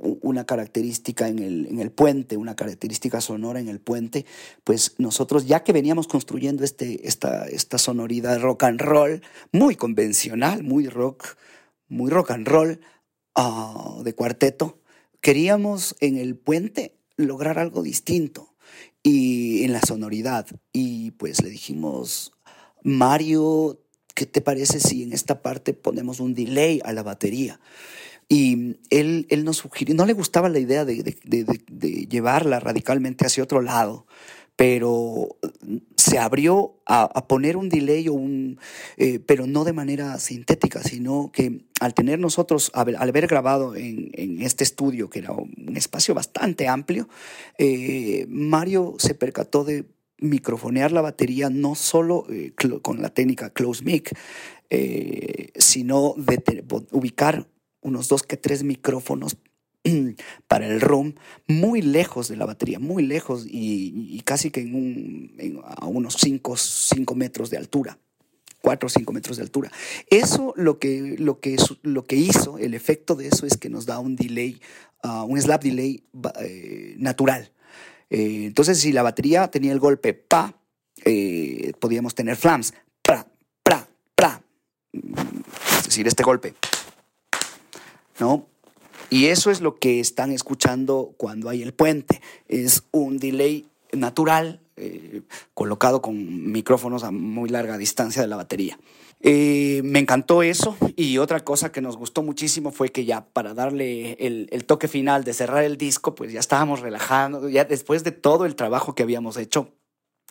una 0.00 0.46
característica 0.46 1.28
en 1.28 1.38
el, 1.38 1.66
en 1.66 1.78
el 1.80 1.90
puente, 1.90 2.36
una 2.36 2.56
característica 2.56 3.20
sonora 3.20 3.60
en 3.60 3.68
el 3.68 3.80
puente, 3.80 4.26
pues 4.64 4.94
nosotros 4.98 5.46
ya 5.46 5.62
que 5.62 5.72
veníamos 5.72 6.08
construyendo 6.08 6.64
este, 6.64 7.06
esta, 7.06 7.46
esta 7.46 7.78
sonoridad 7.78 8.40
rock 8.40 8.64
and 8.64 8.80
roll, 8.80 9.22
muy 9.52 9.76
convencional, 9.76 10.62
muy 10.62 10.88
rock, 10.88 11.36
muy 11.88 12.10
rock 12.10 12.30
and 12.30 12.48
roll 12.48 12.80
ah, 13.34 14.00
de 14.02 14.14
cuarteto, 14.14 14.78
queríamos 15.20 15.96
en 16.00 16.16
el 16.16 16.36
puente 16.36 16.96
lograr 17.16 17.58
algo 17.58 17.82
distinto 17.82 18.54
y 19.02 19.64
en 19.64 19.72
la 19.72 19.80
sonoridad. 19.80 20.46
Y 20.72 21.12
pues 21.12 21.42
le 21.42 21.50
dijimos, 21.50 22.32
Mario, 22.82 23.80
¿qué 24.14 24.26
te 24.26 24.40
parece 24.40 24.80
si 24.80 25.02
en 25.02 25.12
esta 25.12 25.42
parte 25.42 25.74
ponemos 25.74 26.20
un 26.20 26.34
delay 26.34 26.80
a 26.84 26.92
la 26.92 27.02
batería? 27.02 27.60
Y 28.32 28.76
él, 28.90 29.26
él 29.28 29.44
nos 29.44 29.56
sugirió, 29.56 29.92
no 29.96 30.06
le 30.06 30.12
gustaba 30.12 30.48
la 30.48 30.60
idea 30.60 30.84
de, 30.84 31.02
de- 31.02 31.18
de- 31.24 31.60
de- 31.68 32.06
llevarla 32.06 32.60
radicalmente 32.60 33.26
hacia 33.26 33.42
otro 33.42 33.60
lado, 33.60 34.06
pero 34.54 35.36
se 35.96 36.16
abrió 36.20 36.80
a, 36.86 37.26
poner 37.26 37.56
un 37.56 37.68
delay, 37.68 38.06
o 38.06 38.12
un, 38.12 38.60
eh, 38.98 39.18
pero 39.18 39.48
no 39.48 39.64
de 39.64 39.72
manera 39.72 40.16
sintética, 40.20 40.80
sino 40.84 41.32
que 41.32 41.64
al 41.80 41.92
tener 41.92 42.20
nosotros, 42.20 42.70
haber- 42.72 42.96
al 42.98 43.08
haber 43.08 43.26
grabado 43.26 43.74
en, 43.74 44.10
en 44.12 44.40
este 44.42 44.62
estudio, 44.62 45.10
que 45.10 45.18
era 45.18 45.32
un 45.32 45.72
espacio 45.76 46.14
bastante 46.14 46.68
amplio, 46.68 47.08
eh, 47.58 48.26
Mario 48.28 48.94
se 48.98 49.14
percató 49.14 49.64
de 49.64 49.86
microfonear 50.18 50.92
la 50.92 51.00
batería 51.00 51.50
no 51.50 51.74
solo 51.74 52.26
eh, 52.30 52.52
con 52.82 53.02
la 53.02 53.08
técnica 53.08 53.50
close 53.50 53.82
mic, 53.82 54.16
eh, 54.68 55.48
sino 55.56 56.14
de 56.16 56.64
ubicar 56.92 57.48
unos 57.80 58.08
dos 58.08 58.22
que 58.22 58.36
tres 58.36 58.62
micrófonos 58.62 59.36
para 60.48 60.66
el 60.66 60.80
room 60.80 61.14
muy 61.46 61.82
lejos 61.82 62.28
de 62.28 62.36
la 62.36 62.46
batería, 62.46 62.78
muy 62.78 63.02
lejos 63.04 63.46
y, 63.48 64.20
casi 64.24 64.50
que 64.50 64.60
en 64.60 65.60
a 65.64 65.86
unos 65.86 66.16
5 66.16 67.14
metros 67.14 67.50
de 67.50 67.56
altura. 67.56 67.98
4 68.62 68.86
o 68.86 68.90
5 68.90 69.12
metros 69.12 69.36
de 69.36 69.42
altura. 69.42 69.70
Eso 70.10 70.52
lo 70.56 70.78
que, 70.78 71.16
lo, 71.18 71.40
que, 71.40 71.56
lo 71.82 72.06
que 72.06 72.16
hizo, 72.16 72.58
el 72.58 72.74
efecto 72.74 73.14
de 73.14 73.28
eso 73.28 73.46
es 73.46 73.56
que 73.56 73.70
nos 73.70 73.86
da 73.86 73.98
un 73.98 74.16
delay, 74.16 74.60
ah, 75.02 75.24
un 75.24 75.40
slap 75.40 75.62
delay 75.62 76.04
eh, 76.40 76.94
natural. 76.98 77.50
Eh, 78.10 78.44
entonces, 78.46 78.78
si 78.78 78.92
la 78.92 79.02
batería 79.02 79.48
tenía 79.48 79.72
el 79.72 79.78
golpe 79.78 80.14
pa, 80.14 80.54
eh, 81.04 81.72
podíamos 81.78 82.14
tener 82.14 82.36
flams, 82.36 82.74
pra, 83.02 83.26
pra, 83.62 83.88
pra. 84.14 84.42
Es 84.92 85.84
decir, 85.84 86.06
este 86.06 86.22
golpe. 86.22 86.54
¿No? 88.20 88.46
Y 89.08 89.26
eso 89.26 89.50
es 89.50 89.60
lo 89.60 89.78
que 89.78 89.98
están 89.98 90.30
escuchando 90.30 91.14
cuando 91.16 91.48
hay 91.48 91.62
el 91.62 91.72
puente. 91.72 92.20
Es 92.48 92.84
un 92.92 93.18
delay 93.18 93.66
natural 93.92 94.60
eh, 94.76 95.22
colocado 95.54 96.00
con 96.00 96.52
micrófonos 96.52 97.02
a 97.02 97.10
muy 97.10 97.48
larga 97.48 97.78
distancia 97.78 98.22
de 98.22 98.28
la 98.28 98.36
batería. 98.36 98.78
Eh, 99.22 99.82
me 99.84 99.98
encantó 99.98 100.42
eso 100.42 100.76
y 100.96 101.18
otra 101.18 101.40
cosa 101.40 101.72
que 101.72 101.82
nos 101.82 101.96
gustó 101.96 102.22
muchísimo 102.22 102.70
fue 102.70 102.90
que 102.90 103.04
ya 103.04 103.26
para 103.26 103.52
darle 103.52 104.12
el, 104.14 104.48
el 104.50 104.64
toque 104.64 104.88
final 104.88 105.24
de 105.24 105.34
cerrar 105.34 105.64
el 105.64 105.76
disco, 105.76 106.14
pues 106.14 106.32
ya 106.32 106.40
estábamos 106.40 106.80
relajando, 106.80 107.48
ya 107.48 107.64
después 107.64 108.02
de 108.02 108.12
todo 108.12 108.46
el 108.46 108.54
trabajo 108.54 108.94
que 108.94 109.02
habíamos 109.02 109.36
hecho, 109.36 109.74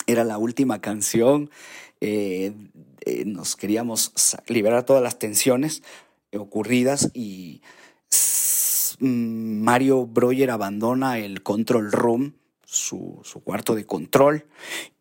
era 0.07 0.23
la 0.23 0.39
última 0.39 0.81
canción, 0.81 1.51
eh, 2.01 2.53
eh, 3.05 3.25
nos 3.25 3.55
queríamos 3.55 4.11
liberar 4.47 4.83
todas 4.85 5.03
las 5.03 5.19
tensiones 5.19 5.83
ocurridas 6.33 7.11
y 7.13 7.61
Mario 8.99 10.05
Breuer 10.05 10.51
abandona 10.51 11.19
el 11.19 11.41
control 11.43 11.91
room, 11.91 12.33
su, 12.65 13.23
cuarto 13.43 13.73
de 13.73 13.85
control, 13.85 14.45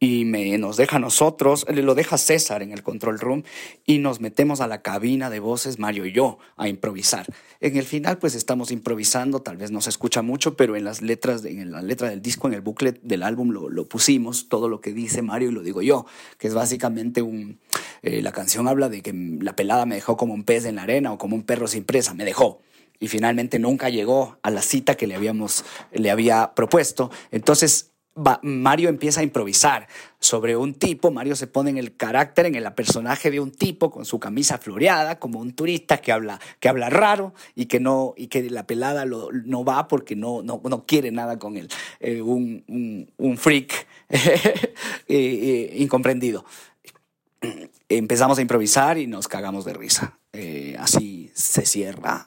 y 0.01 0.25
me, 0.25 0.57
nos 0.57 0.79
deja 0.79 0.97
a 0.97 1.01
nosotros, 1.01 1.67
lo 1.69 1.95
deja 1.95 2.17
César 2.17 2.63
en 2.63 2.73
el 2.73 2.83
control 2.83 3.19
room, 3.19 3.43
y 3.85 3.99
nos 3.99 4.21
metemos 4.21 4.61
a 4.63 4.67
la 4.67 4.81
cabina 4.81 5.29
de 5.29 5.41
voces, 5.41 5.79
Mario 5.79 6.07
y 6.07 6.13
yo, 6.13 6.39
a 6.57 6.69
improvisar. 6.69 7.27
En 7.61 7.77
el 7.77 7.85
final, 7.85 8.19
pues 8.19 8.35
estamos 8.35 8.71
improvisando, 8.71 9.41
tal 9.41 9.59
vez 9.59 9.71
no 9.71 9.83
se 9.83 9.91
escucha 9.91 10.23
mucho, 10.23 10.57
pero 10.57 10.77
en 10.77 10.85
las 10.85 11.03
letras, 11.03 11.45
en 11.45 11.71
la 11.71 11.83
letra 11.83 12.09
del 12.09 12.23
disco, 12.23 12.49
en 12.49 12.55
el 12.55 12.63
booklet 12.63 13.03
del 13.03 13.23
álbum, 13.23 13.51
lo, 13.51 13.69
lo 13.69 13.87
pusimos, 13.87 14.49
todo 14.49 14.69
lo 14.69 14.81
que 14.81 14.93
dice 14.93 15.21
Mario 15.21 15.51
y 15.51 15.53
lo 15.53 15.63
digo 15.63 15.83
yo, 15.83 16.07
que 16.39 16.49
es 16.49 16.55
básicamente 16.55 17.21
un... 17.21 17.59
eh, 18.03 18.23
la 18.23 18.33
canción 18.33 18.67
habla 18.67 18.89
de 18.89 19.03
que 19.03 19.13
la 19.13 19.57
pelada 19.57 19.85
me 19.85 19.97
dejó 19.97 20.17
como 20.17 20.33
un 20.33 20.45
pez 20.45 20.65
en 20.65 20.77
la 20.77 20.85
arena 20.85 21.13
o 21.13 21.19
como 21.19 21.37
un 21.37 21.43
perro 21.43 21.67
sin 21.67 21.85
presa, 21.85 22.15
me 22.15 22.25
dejó 22.25 22.63
y 23.01 23.09
finalmente 23.09 23.59
nunca 23.59 23.89
llegó 23.89 24.39
a 24.43 24.51
la 24.51 24.63
cita 24.63 24.97
que 24.97 25.07
le 25.07 25.15
habíamos 25.15 25.65
le 25.93 26.11
había 26.11 26.55
propuesto. 26.55 27.11
Entonces 27.31 27.93
Mario 28.43 28.89
empieza 28.89 29.21
a 29.21 29.23
improvisar 29.23 29.87
sobre 30.19 30.57
un 30.57 30.75
tipo, 30.75 31.11
Mario 31.11 31.37
se 31.37 31.47
pone 31.47 31.71
en 31.71 31.79
el 31.79 31.97
carácter, 31.97 32.47
en 32.47 32.57
el 32.57 32.73
personaje 32.73 33.31
de 33.31 33.39
un 33.39 33.53
tipo 33.53 33.91
con 33.91 34.05
su 34.05 34.19
camisa 34.19 34.59
floreada, 34.59 35.19
como 35.21 35.39
un 35.39 35.53
turista 35.53 35.99
que 35.99 36.11
habla, 36.11 36.41
que 36.59 36.69
habla 36.69 36.91
raro 36.91 37.33
y 37.55 37.67
que 37.67 37.79
no 37.79 38.15
y 38.17 38.27
que 38.27 38.51
la 38.51 38.67
pelada 38.67 39.05
no 39.05 39.65
va 39.65 39.87
porque 39.87 40.17
no, 40.17 40.43
no, 40.43 40.61
no 40.65 40.85
quiere 40.85 41.13
nada 41.13 41.39
con 41.39 41.57
él, 41.57 41.69
Eh, 42.01 42.21
un, 42.21 42.65
un- 43.19 43.37
freak 43.37 43.87
eh, 44.09 44.67
eh, 45.09 45.75
incomprendido 45.77 46.45
empezamos 47.89 48.39
a 48.39 48.43
improvisar 48.43 48.99
y 48.99 49.07
nos 49.07 49.29
cagamos 49.29 49.65
de 49.65 49.73
risa. 49.73 50.19
Así 50.79 51.31
se 51.35 51.65
cierra 51.65 52.27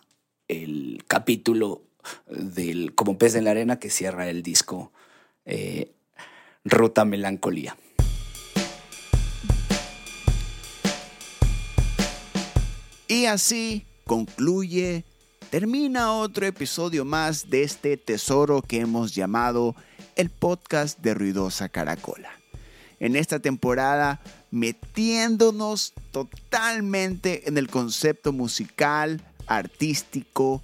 el 0.52 1.04
capítulo 1.08 1.82
del 2.28 2.94
Como 2.94 3.18
pez 3.18 3.36
en 3.36 3.46
la 3.46 3.52
arena 3.52 3.80
que 3.80 3.90
cierra 3.90 4.30
el 4.30 4.44
disco 4.44 4.92
eh, 5.46 5.92
Ruta 6.66 7.06
Melancolía. 7.06 7.78
Y 13.08 13.26
así 13.26 13.86
concluye, 14.06 15.06
termina 15.50 16.14
otro 16.14 16.46
episodio 16.46 17.06
más 17.06 17.50
de 17.50 17.64
este 17.64 17.96
tesoro 17.96 18.62
que 18.62 18.80
hemos 18.80 19.16
llamado 19.16 19.76
el 20.16 20.30
podcast 20.30 21.00
de 21.00 21.14
Ruidosa 21.14 21.70
Caracola. 21.70 22.32
En 23.00 23.16
esta 23.16 23.40
temporada 23.40 24.22
metiéndonos 24.52 25.94
totalmente 26.12 27.48
en 27.48 27.58
el 27.58 27.70
concepto 27.70 28.34
musical, 28.34 29.22
artístico, 29.48 30.62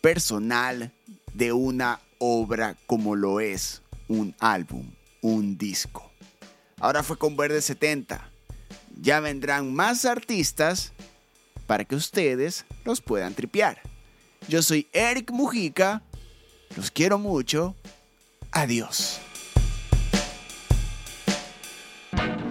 personal 0.00 0.92
de 1.34 1.52
una 1.52 2.00
obra 2.18 2.76
como 2.86 3.16
lo 3.16 3.40
es 3.40 3.82
un 4.08 4.34
álbum, 4.38 4.90
un 5.20 5.58
disco. 5.58 6.10
Ahora 6.78 7.02
fue 7.02 7.18
con 7.18 7.36
Verde 7.36 7.60
70. 7.60 8.30
Ya 9.00 9.20
vendrán 9.20 9.74
más 9.74 10.04
artistas 10.04 10.92
para 11.66 11.84
que 11.84 11.96
ustedes 11.96 12.64
los 12.84 13.00
puedan 13.00 13.34
tripear. 13.34 13.80
Yo 14.48 14.62
soy 14.62 14.88
Eric 14.92 15.30
Mujica. 15.30 16.02
Los 16.76 16.90
quiero 16.90 17.18
mucho. 17.18 17.74
Adiós. 18.52 19.20